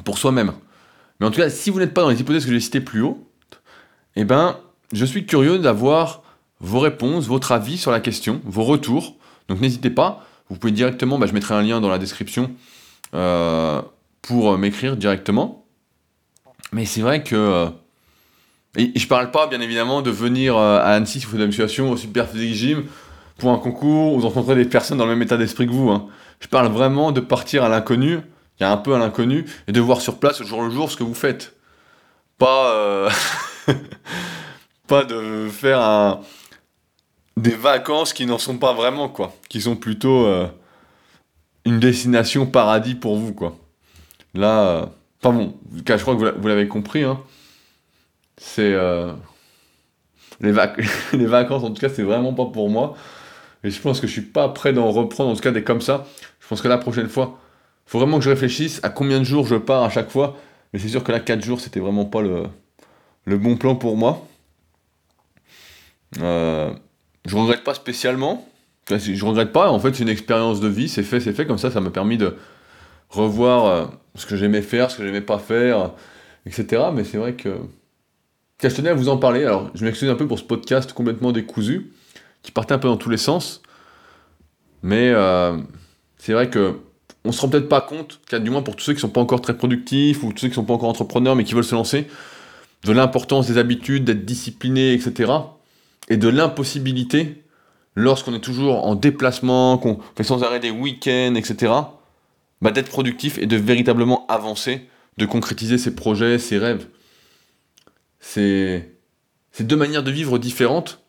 pour 0.05 0.17
soi-même. 0.17 0.53
Mais 1.19 1.25
en 1.25 1.31
tout 1.31 1.39
cas, 1.39 1.49
si 1.49 1.69
vous 1.69 1.79
n'êtes 1.79 1.93
pas 1.93 2.01
dans 2.01 2.09
les 2.09 2.19
hypothèses 2.19 2.45
que 2.45 2.51
j'ai 2.51 2.59
citées 2.59 2.81
plus 2.81 3.01
haut, 3.01 3.27
eh 4.15 4.25
ben, 4.25 4.57
je 4.91 5.05
suis 5.05 5.25
curieux 5.25 5.59
d'avoir 5.59 6.23
vos 6.59 6.79
réponses, 6.79 7.27
votre 7.27 7.51
avis 7.51 7.77
sur 7.77 7.91
la 7.91 7.99
question, 7.99 8.41
vos 8.45 8.63
retours. 8.63 9.17
Donc 9.49 9.59
n'hésitez 9.59 9.89
pas, 9.89 10.25
vous 10.53 10.59
pouvez 10.59 10.71
directement, 10.71 11.17
bah, 11.17 11.25
je 11.25 11.33
mettrai 11.33 11.55
un 11.55 11.63
lien 11.63 11.81
dans 11.81 11.89
la 11.89 11.97
description 11.97 12.51
euh, 13.15 13.81
pour 14.21 14.55
m'écrire 14.55 14.95
directement. 14.95 15.65
Mais 16.71 16.85
c'est 16.85 17.01
vrai 17.01 17.23
que... 17.23 17.35
Euh, 17.35 17.69
et 18.77 18.97
je 18.97 19.07
parle 19.07 19.31
pas, 19.31 19.47
bien 19.47 19.61
évidemment, 19.61 20.03
de 20.03 20.11
venir 20.11 20.55
euh, 20.55 20.77
à 20.77 20.89
Annecy 20.89 21.19
si 21.19 21.25
vous 21.25 21.31
faites 21.31 21.39
de 21.39 21.43
la 21.43 21.47
musculation 21.47 21.89
au 21.89 21.97
Super 21.97 22.29
Physique 22.29 22.53
Gym 22.53 22.83
pour 23.39 23.51
un 23.51 23.57
concours, 23.57 24.19
vous 24.19 24.27
rencontrez 24.27 24.53
des 24.53 24.65
personnes 24.65 24.99
dans 24.99 25.05
le 25.05 25.13
même 25.13 25.23
état 25.23 25.37
d'esprit 25.37 25.65
que 25.65 25.71
vous. 25.71 25.89
Hein. 25.89 26.05
Je 26.39 26.47
parle 26.47 26.67
vraiment 26.67 27.11
de 27.11 27.19
partir 27.19 27.63
à 27.63 27.69
l'inconnu, 27.69 28.19
il 28.59 28.63
y 28.63 28.63
a 28.63 28.71
un 28.71 28.77
peu 28.77 28.93
à 28.93 28.99
l'inconnu, 28.99 29.45
et 29.67 29.71
de 29.71 29.81
voir 29.81 30.01
sur 30.01 30.19
place, 30.19 30.39
au 30.41 30.43
jour 30.43 30.61
le 30.61 30.69
jour, 30.69 30.91
ce 30.91 30.97
que 30.97 31.03
vous 31.03 31.15
faites. 31.15 31.55
Pas... 32.37 33.09
pas 34.87 35.03
de 35.03 35.49
faire 35.49 36.19
des 37.37 37.55
vacances 37.55 38.13
qui 38.13 38.25
n'en 38.25 38.37
sont 38.37 38.57
pas 38.57 38.73
vraiment, 38.73 39.09
quoi. 39.09 39.33
Qui 39.49 39.61
sont 39.61 39.75
plutôt 39.75 40.25
euh, 40.25 40.47
une 41.65 41.79
destination 41.79 42.45
paradis 42.45 42.95
pour 42.95 43.17
vous, 43.17 43.33
quoi. 43.33 43.57
Là, 44.33 44.67
euh, 44.67 44.85
enfin 45.21 45.35
bon, 45.35 45.55
je 45.85 45.93
crois 45.95 46.15
que 46.15 46.39
vous 46.39 46.47
l'avez 46.47 46.67
compris, 46.67 47.03
hein. 47.03 47.19
C'est. 48.37 48.73
Euh, 48.73 49.13
les, 50.41 50.53
les 51.13 51.25
vacances, 51.25 51.63
en 51.63 51.71
tout 51.71 51.81
cas, 51.81 51.89
c'est 51.89 52.03
vraiment 52.03 52.33
pas 52.33 52.45
pour 52.45 52.69
moi. 52.69 52.95
Et 53.63 53.69
je 53.69 53.79
pense 53.79 53.99
que 54.01 54.07
je 54.07 54.11
suis 54.11 54.21
pas 54.21 54.49
prêt 54.49 54.73
d'en 54.73 54.91
reprendre, 54.91 55.31
en 55.31 55.35
tout 55.35 55.41
cas, 55.41 55.51
des 55.51 55.63
comme 55.63 55.81
ça. 55.81 56.05
Je 56.39 56.47
pense 56.47 56.61
que 56.61 56.67
la 56.67 56.77
prochaine 56.77 57.07
fois, 57.07 57.39
faut 57.85 57.99
vraiment 57.99 58.17
que 58.17 58.25
je 58.25 58.29
réfléchisse 58.29 58.79
à 58.83 58.89
combien 58.89 59.19
de 59.19 59.23
jours 59.23 59.47
je 59.47 59.55
pars 59.55 59.83
à 59.83 59.89
chaque 59.89 60.09
fois. 60.09 60.37
Mais 60.73 60.79
c'est 60.79 60.89
sûr 60.89 61.03
que 61.03 61.11
là, 61.11 61.19
4 61.19 61.43
jours, 61.43 61.61
c'était 61.61 61.79
vraiment 61.79 62.05
pas 62.05 62.21
le, 62.21 62.43
le 63.25 63.37
bon 63.37 63.55
plan 63.57 63.75
pour 63.75 63.95
moi. 63.97 64.25
Euh, 66.21 66.73
je 67.25 67.35
regrette 67.35 67.63
pas 67.63 67.73
spécialement. 67.73 68.47
Je 68.89 69.25
regrette 69.25 69.53
pas, 69.53 69.71
en 69.71 69.79
fait, 69.79 69.95
c'est 69.95 70.03
une 70.03 70.09
expérience 70.09 70.59
de 70.59 70.67
vie, 70.67 70.89
c'est 70.89 71.03
fait, 71.03 71.19
c'est 71.19 71.31
fait, 71.31 71.45
comme 71.45 71.57
ça, 71.57 71.71
ça 71.71 71.79
m'a 71.79 71.89
permis 71.89 72.17
de 72.17 72.35
revoir 73.09 73.65
euh, 73.65 73.85
ce 74.15 74.25
que 74.25 74.35
j'aimais 74.35 74.61
faire, 74.61 74.91
ce 74.91 74.97
que 74.97 75.05
j'aimais 75.05 75.21
pas 75.21 75.39
faire, 75.39 75.91
etc. 76.45 76.83
Mais 76.93 77.03
c'est 77.03 77.17
vrai 77.17 77.33
que. 77.33 77.55
je 78.61 78.67
tenais 78.67 78.89
à 78.89 78.93
vous 78.93 79.07
en 79.07 79.17
parler. 79.17 79.45
Alors, 79.45 79.71
je 79.73 79.85
m'excuse 79.85 80.09
un 80.09 80.15
peu 80.15 80.27
pour 80.27 80.37
ce 80.37 80.43
podcast 80.43 80.91
complètement 80.91 81.31
décousu, 81.31 81.93
qui 82.41 82.51
partait 82.51 82.73
un 82.73 82.79
peu 82.79 82.89
dans 82.89 82.97
tous 82.97 83.09
les 83.09 83.17
sens. 83.17 83.61
Mais 84.81 85.11
euh, 85.13 85.57
c'est 86.17 86.33
vrai 86.33 86.49
que 86.49 86.79
on 87.25 87.31
se 87.31 87.39
rend 87.39 87.47
peut-être 87.47 87.69
pas 87.69 87.81
compte, 87.81 88.19
du 88.33 88.49
moins 88.49 88.61
pour 88.61 88.75
tous 88.75 88.83
ceux 88.83 88.93
qui 88.93 88.99
sont 88.99 89.09
pas 89.09 89.21
encore 89.21 89.39
très 89.39 89.55
productifs 89.55 90.23
ou 90.23 90.33
tous 90.33 90.39
ceux 90.39 90.47
qui 90.49 90.55
sont 90.55 90.65
pas 90.65 90.73
encore 90.73 90.89
entrepreneurs 90.89 91.37
mais 91.37 91.45
qui 91.45 91.53
veulent 91.53 91.63
se 91.63 91.73
lancer, 91.73 92.07
de 92.83 92.91
l'importance 92.91 93.47
des 93.47 93.57
habitudes, 93.57 94.03
d'être 94.03 94.25
discipliné, 94.25 94.93
etc. 94.93 95.31
Et 96.09 96.17
de 96.17 96.27
l'impossibilité, 96.27 97.43
lorsqu'on 97.95 98.33
est 98.33 98.39
toujours 98.41 98.85
en 98.85 98.95
déplacement, 98.95 99.77
qu'on 99.77 99.99
fait 100.15 100.23
sans 100.23 100.43
arrêt 100.43 100.59
des 100.59 100.71
week-ends, 100.71 101.35
etc., 101.35 101.73
bah, 102.61 102.71
d'être 102.71 102.89
productif 102.89 103.37
et 103.37 103.45
de 103.45 103.57
véritablement 103.57 104.25
avancer, 104.27 104.87
de 105.17 105.25
concrétiser 105.25 105.77
ses 105.77 105.95
projets, 105.95 106.39
ses 106.39 106.57
rêves. 106.57 106.87
C'est 108.19 108.89
deux 109.59 109.75
manières 109.75 110.03
de 110.03 110.11
vivre 110.11 110.37
différentes. 110.37 111.03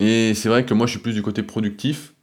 Et 0.00 0.34
c'est 0.34 0.48
vrai 0.48 0.64
que 0.64 0.74
moi 0.74 0.86
je 0.86 0.92
suis 0.92 1.00
plus 1.00 1.14
du 1.14 1.22
côté 1.22 1.42
productif. 1.42 2.14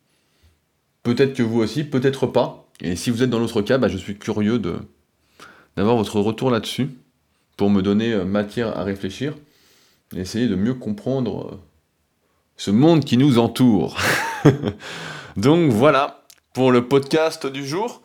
Peut-être 1.03 1.34
que 1.34 1.43
vous 1.43 1.59
aussi, 1.59 1.84
peut-être 1.84 2.28
pas. 2.28 2.70
Et 2.80 2.95
si 2.95 3.09
vous 3.09 3.24
êtes 3.24 3.30
dans 3.30 3.39
l'autre 3.39 3.61
cas, 3.61 3.78
bah, 3.78 3.88
je 3.88 3.97
suis 3.97 4.18
curieux 4.18 4.59
d'avoir 5.76 5.95
votre 5.95 6.20
retour 6.20 6.51
là-dessus 6.51 6.89
pour 7.57 7.70
me 7.70 7.82
donner 7.82 8.13
euh, 8.13 8.26
matière 8.26 8.78
à 8.78 8.84
réfléchir 8.84 9.34
essayer 10.16 10.47
de 10.47 10.56
mieux 10.56 10.74
comprendre 10.74 11.51
euh, 11.51 11.60
ce 12.58 12.72
monde 12.72 13.03
qui 13.03 13.18
nous 13.18 13.38
entoure. 13.39 13.97
Donc 15.38 15.72
voilà 15.72 16.24
pour 16.53 16.72
le 16.72 16.88
podcast 16.88 17.47
du 17.47 17.66
jour. 17.66 18.01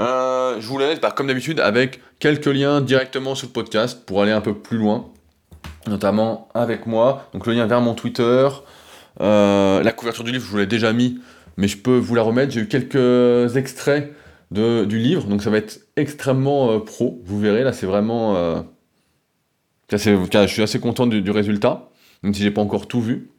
Euh, 0.00 0.60
je 0.60 0.66
vous 0.66 0.78
laisse, 0.78 1.00
bah, 1.00 1.12
comme 1.14 1.26
d'habitude, 1.26 1.60
avec 1.60 2.00
quelques 2.18 2.46
liens 2.46 2.80
directement 2.80 3.34
sur 3.34 3.48
le 3.48 3.52
podcast 3.52 4.04
pour 4.06 4.22
aller 4.22 4.32
un 4.32 4.40
peu 4.40 4.54
plus 4.54 4.78
loin, 4.78 5.06
notamment 5.86 6.48
avec 6.54 6.86
moi. 6.86 7.28
Donc 7.32 7.46
le 7.46 7.54
lien 7.54 7.66
vers 7.66 7.80
mon 7.80 7.94
Twitter, 7.94 8.48
la 9.20 9.92
couverture 9.96 10.24
du 10.24 10.32
livre, 10.32 10.44
je 10.44 10.50
vous 10.50 10.58
l'ai 10.58 10.66
déjà 10.66 10.92
mis, 10.92 11.18
mais 11.56 11.66
je 11.66 11.78
peux 11.78 11.96
vous 11.96 12.14
la 12.14 12.22
remettre. 12.22 12.52
J'ai 12.52 12.60
eu 12.60 12.68
quelques 12.68 13.56
extraits 13.56 14.12
de, 14.50 14.84
du 14.84 14.98
livre, 14.98 15.26
donc 15.26 15.42
ça 15.42 15.50
va 15.50 15.56
être 15.58 15.80
extrêmement 15.96 16.78
pro. 16.80 17.20
Vous 17.24 17.40
verrez, 17.40 17.64
là, 17.64 17.72
c'est 17.72 17.86
vraiment 17.86 18.64
je 19.90 20.46
suis 20.46 20.62
assez 20.62 20.80
content 20.80 21.06
du, 21.06 21.30
résultat, 21.30 21.88
même 22.22 22.34
si 22.34 22.42
j'ai 22.42 22.50
pas 22.50 22.60
encore 22.60 22.88
tout 22.88 23.00
vu. 23.00 23.30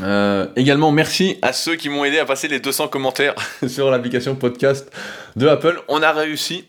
Euh, 0.00 0.46
également, 0.54 0.92
merci 0.92 1.36
à 1.42 1.52
ceux 1.52 1.74
qui 1.74 1.88
m'ont 1.88 2.04
aidé 2.04 2.18
à 2.18 2.24
passer 2.24 2.46
les 2.46 2.60
200 2.60 2.88
commentaires 2.88 3.34
sur 3.66 3.90
l'application 3.90 4.36
podcast 4.36 4.90
de 5.36 5.48
Apple. 5.48 5.80
On 5.88 6.02
a 6.02 6.12
réussi. 6.12 6.64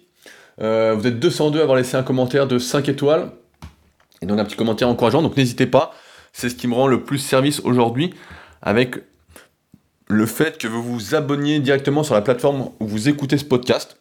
Euh, 0.62 0.96
vous 0.98 1.06
êtes 1.06 1.20
202 1.20 1.60
à 1.60 1.64
avoir 1.64 1.78
laissé 1.78 1.96
un 1.96 2.04
commentaire 2.04 2.48
de 2.48 2.58
5 2.58 2.90
étoiles. 2.90 3.32
Et 4.22 4.26
donc 4.26 4.40
un 4.40 4.46
petit 4.46 4.56
commentaire 4.56 4.90
encourageant. 4.90 5.22
Donc 5.22 5.38
n'hésitez 5.38 5.68
pas. 5.68 5.94
C'est 6.34 6.50
ce 6.50 6.56
qui 6.56 6.68
me 6.68 6.74
rend 6.74 6.88
le 6.88 7.04
plus 7.04 7.20
service 7.20 7.62
aujourd'hui 7.64 8.14
avec 8.62 8.96
le 10.08 10.26
fait 10.26 10.58
que 10.58 10.68
vous 10.68 10.82
vous 10.82 11.16
abonniez 11.16 11.60
directement 11.60 12.04
sur 12.04 12.16
la 12.16 12.22
plateforme 12.22 12.72
où 12.80 12.88
vous 12.88 13.10
écoutez 13.10 13.38
ce 13.38 13.46
podcast. 13.46 13.98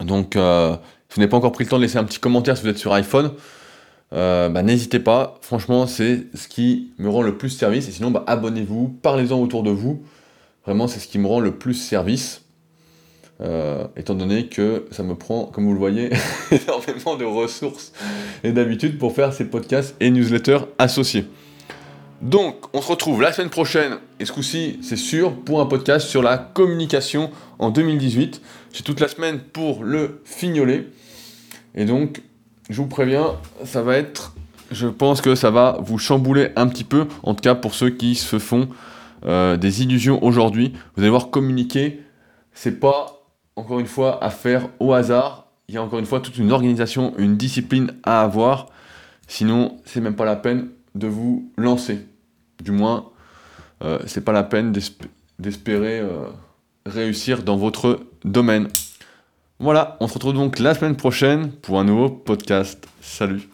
Donc, 0.00 0.36
euh, 0.36 0.74
si 1.08 1.16
vous 1.16 1.20
n'avez 1.20 1.30
pas 1.30 1.36
encore 1.36 1.52
pris 1.52 1.64
le 1.64 1.70
temps 1.70 1.78
de 1.78 1.82
laisser 1.82 1.98
un 1.98 2.04
petit 2.04 2.18
commentaire 2.18 2.56
si 2.56 2.62
vous 2.62 2.68
êtes 2.68 2.78
sur 2.78 2.92
iPhone, 2.92 3.32
euh, 4.12 4.48
bah, 4.48 4.62
n'hésitez 4.62 5.00
pas. 5.00 5.38
Franchement, 5.42 5.86
c'est 5.86 6.26
ce 6.34 6.48
qui 6.48 6.92
me 6.98 7.08
rend 7.08 7.22
le 7.22 7.36
plus 7.36 7.50
service. 7.50 7.88
Et 7.88 7.92
sinon, 7.92 8.10
bah, 8.10 8.24
abonnez-vous, 8.26 8.88
parlez-en 9.02 9.40
autour 9.40 9.62
de 9.62 9.70
vous. 9.70 10.02
Vraiment, 10.64 10.86
c'est 10.86 11.00
ce 11.00 11.08
qui 11.08 11.18
me 11.18 11.26
rend 11.26 11.40
le 11.40 11.52
plus 11.52 11.74
service. 11.74 12.42
Euh, 13.40 13.86
étant 13.96 14.14
donné 14.14 14.46
que 14.46 14.86
ça 14.92 15.02
me 15.02 15.16
prend, 15.16 15.46
comme 15.46 15.64
vous 15.64 15.72
le 15.72 15.78
voyez, 15.78 16.10
énormément 16.50 17.16
de 17.16 17.24
ressources 17.24 17.92
et 18.44 18.52
d'habitude 18.52 18.98
pour 18.98 19.14
faire 19.14 19.32
ces 19.32 19.46
podcasts 19.46 19.96
et 19.98 20.10
newsletters 20.10 20.60
associés. 20.78 21.24
Donc, 22.20 22.54
on 22.72 22.80
se 22.80 22.88
retrouve 22.88 23.20
la 23.20 23.32
semaine 23.32 23.50
prochaine, 23.50 23.98
et 24.20 24.26
ce 24.26 24.32
coup-ci, 24.32 24.78
c'est 24.80 24.96
sûr, 24.96 25.34
pour 25.34 25.60
un 25.60 25.66
podcast 25.66 26.06
sur 26.06 26.22
la 26.22 26.38
communication 26.38 27.30
en 27.58 27.70
2018. 27.70 28.40
J'ai 28.72 28.84
toute 28.84 29.00
la 29.00 29.08
semaine 29.08 29.40
pour 29.40 29.82
le 29.82 30.20
fignoler. 30.24 30.86
Et 31.74 31.84
donc, 31.84 32.22
je 32.70 32.76
vous 32.76 32.86
préviens, 32.86 33.36
ça 33.64 33.82
va 33.82 33.96
être. 33.96 34.34
Je 34.70 34.86
pense 34.86 35.20
que 35.20 35.34
ça 35.34 35.50
va 35.50 35.78
vous 35.80 35.98
chambouler 35.98 36.50
un 36.56 36.66
petit 36.66 36.84
peu, 36.84 37.06
en 37.22 37.34
tout 37.34 37.42
cas 37.42 37.54
pour 37.54 37.74
ceux 37.74 37.90
qui 37.90 38.14
se 38.14 38.38
font 38.38 38.68
euh, 39.26 39.56
des 39.56 39.82
illusions 39.82 40.22
aujourd'hui. 40.24 40.72
Vous 40.96 41.02
allez 41.02 41.10
voir, 41.10 41.30
communiquer, 41.30 42.02
c'est 42.54 42.80
pas, 42.80 43.24
encore 43.56 43.80
une 43.80 43.86
fois, 43.86 44.22
à 44.24 44.30
faire 44.30 44.68
au 44.80 44.92
hasard. 44.92 45.46
Il 45.68 45.74
y 45.74 45.78
a 45.78 45.82
encore 45.82 45.98
une 45.98 46.06
fois 46.06 46.20
toute 46.20 46.38
une 46.38 46.52
organisation, 46.52 47.14
une 47.18 47.36
discipline 47.36 47.92
à 48.02 48.22
avoir. 48.22 48.66
Sinon, 49.28 49.78
c'est 49.84 50.00
même 50.00 50.16
pas 50.16 50.24
la 50.24 50.36
peine 50.36 50.68
de 50.94 51.06
vous 51.06 51.50
lancer. 51.56 52.06
Du 52.62 52.70
moins, 52.70 53.10
euh, 53.82 53.98
c'est 54.06 54.24
pas 54.24 54.32
la 54.32 54.42
peine 54.42 54.72
d'espérer 55.38 56.00
euh, 56.00 56.26
réussir 56.86 57.42
dans 57.42 57.56
votre 57.56 58.00
domaine. 58.24 58.68
Voilà, 59.62 59.96
on 60.00 60.08
se 60.08 60.14
retrouve 60.14 60.34
donc 60.34 60.58
la 60.58 60.74
semaine 60.74 60.96
prochaine 60.96 61.52
pour 61.52 61.78
un 61.78 61.84
nouveau 61.84 62.08
podcast. 62.08 62.84
Salut 63.00 63.51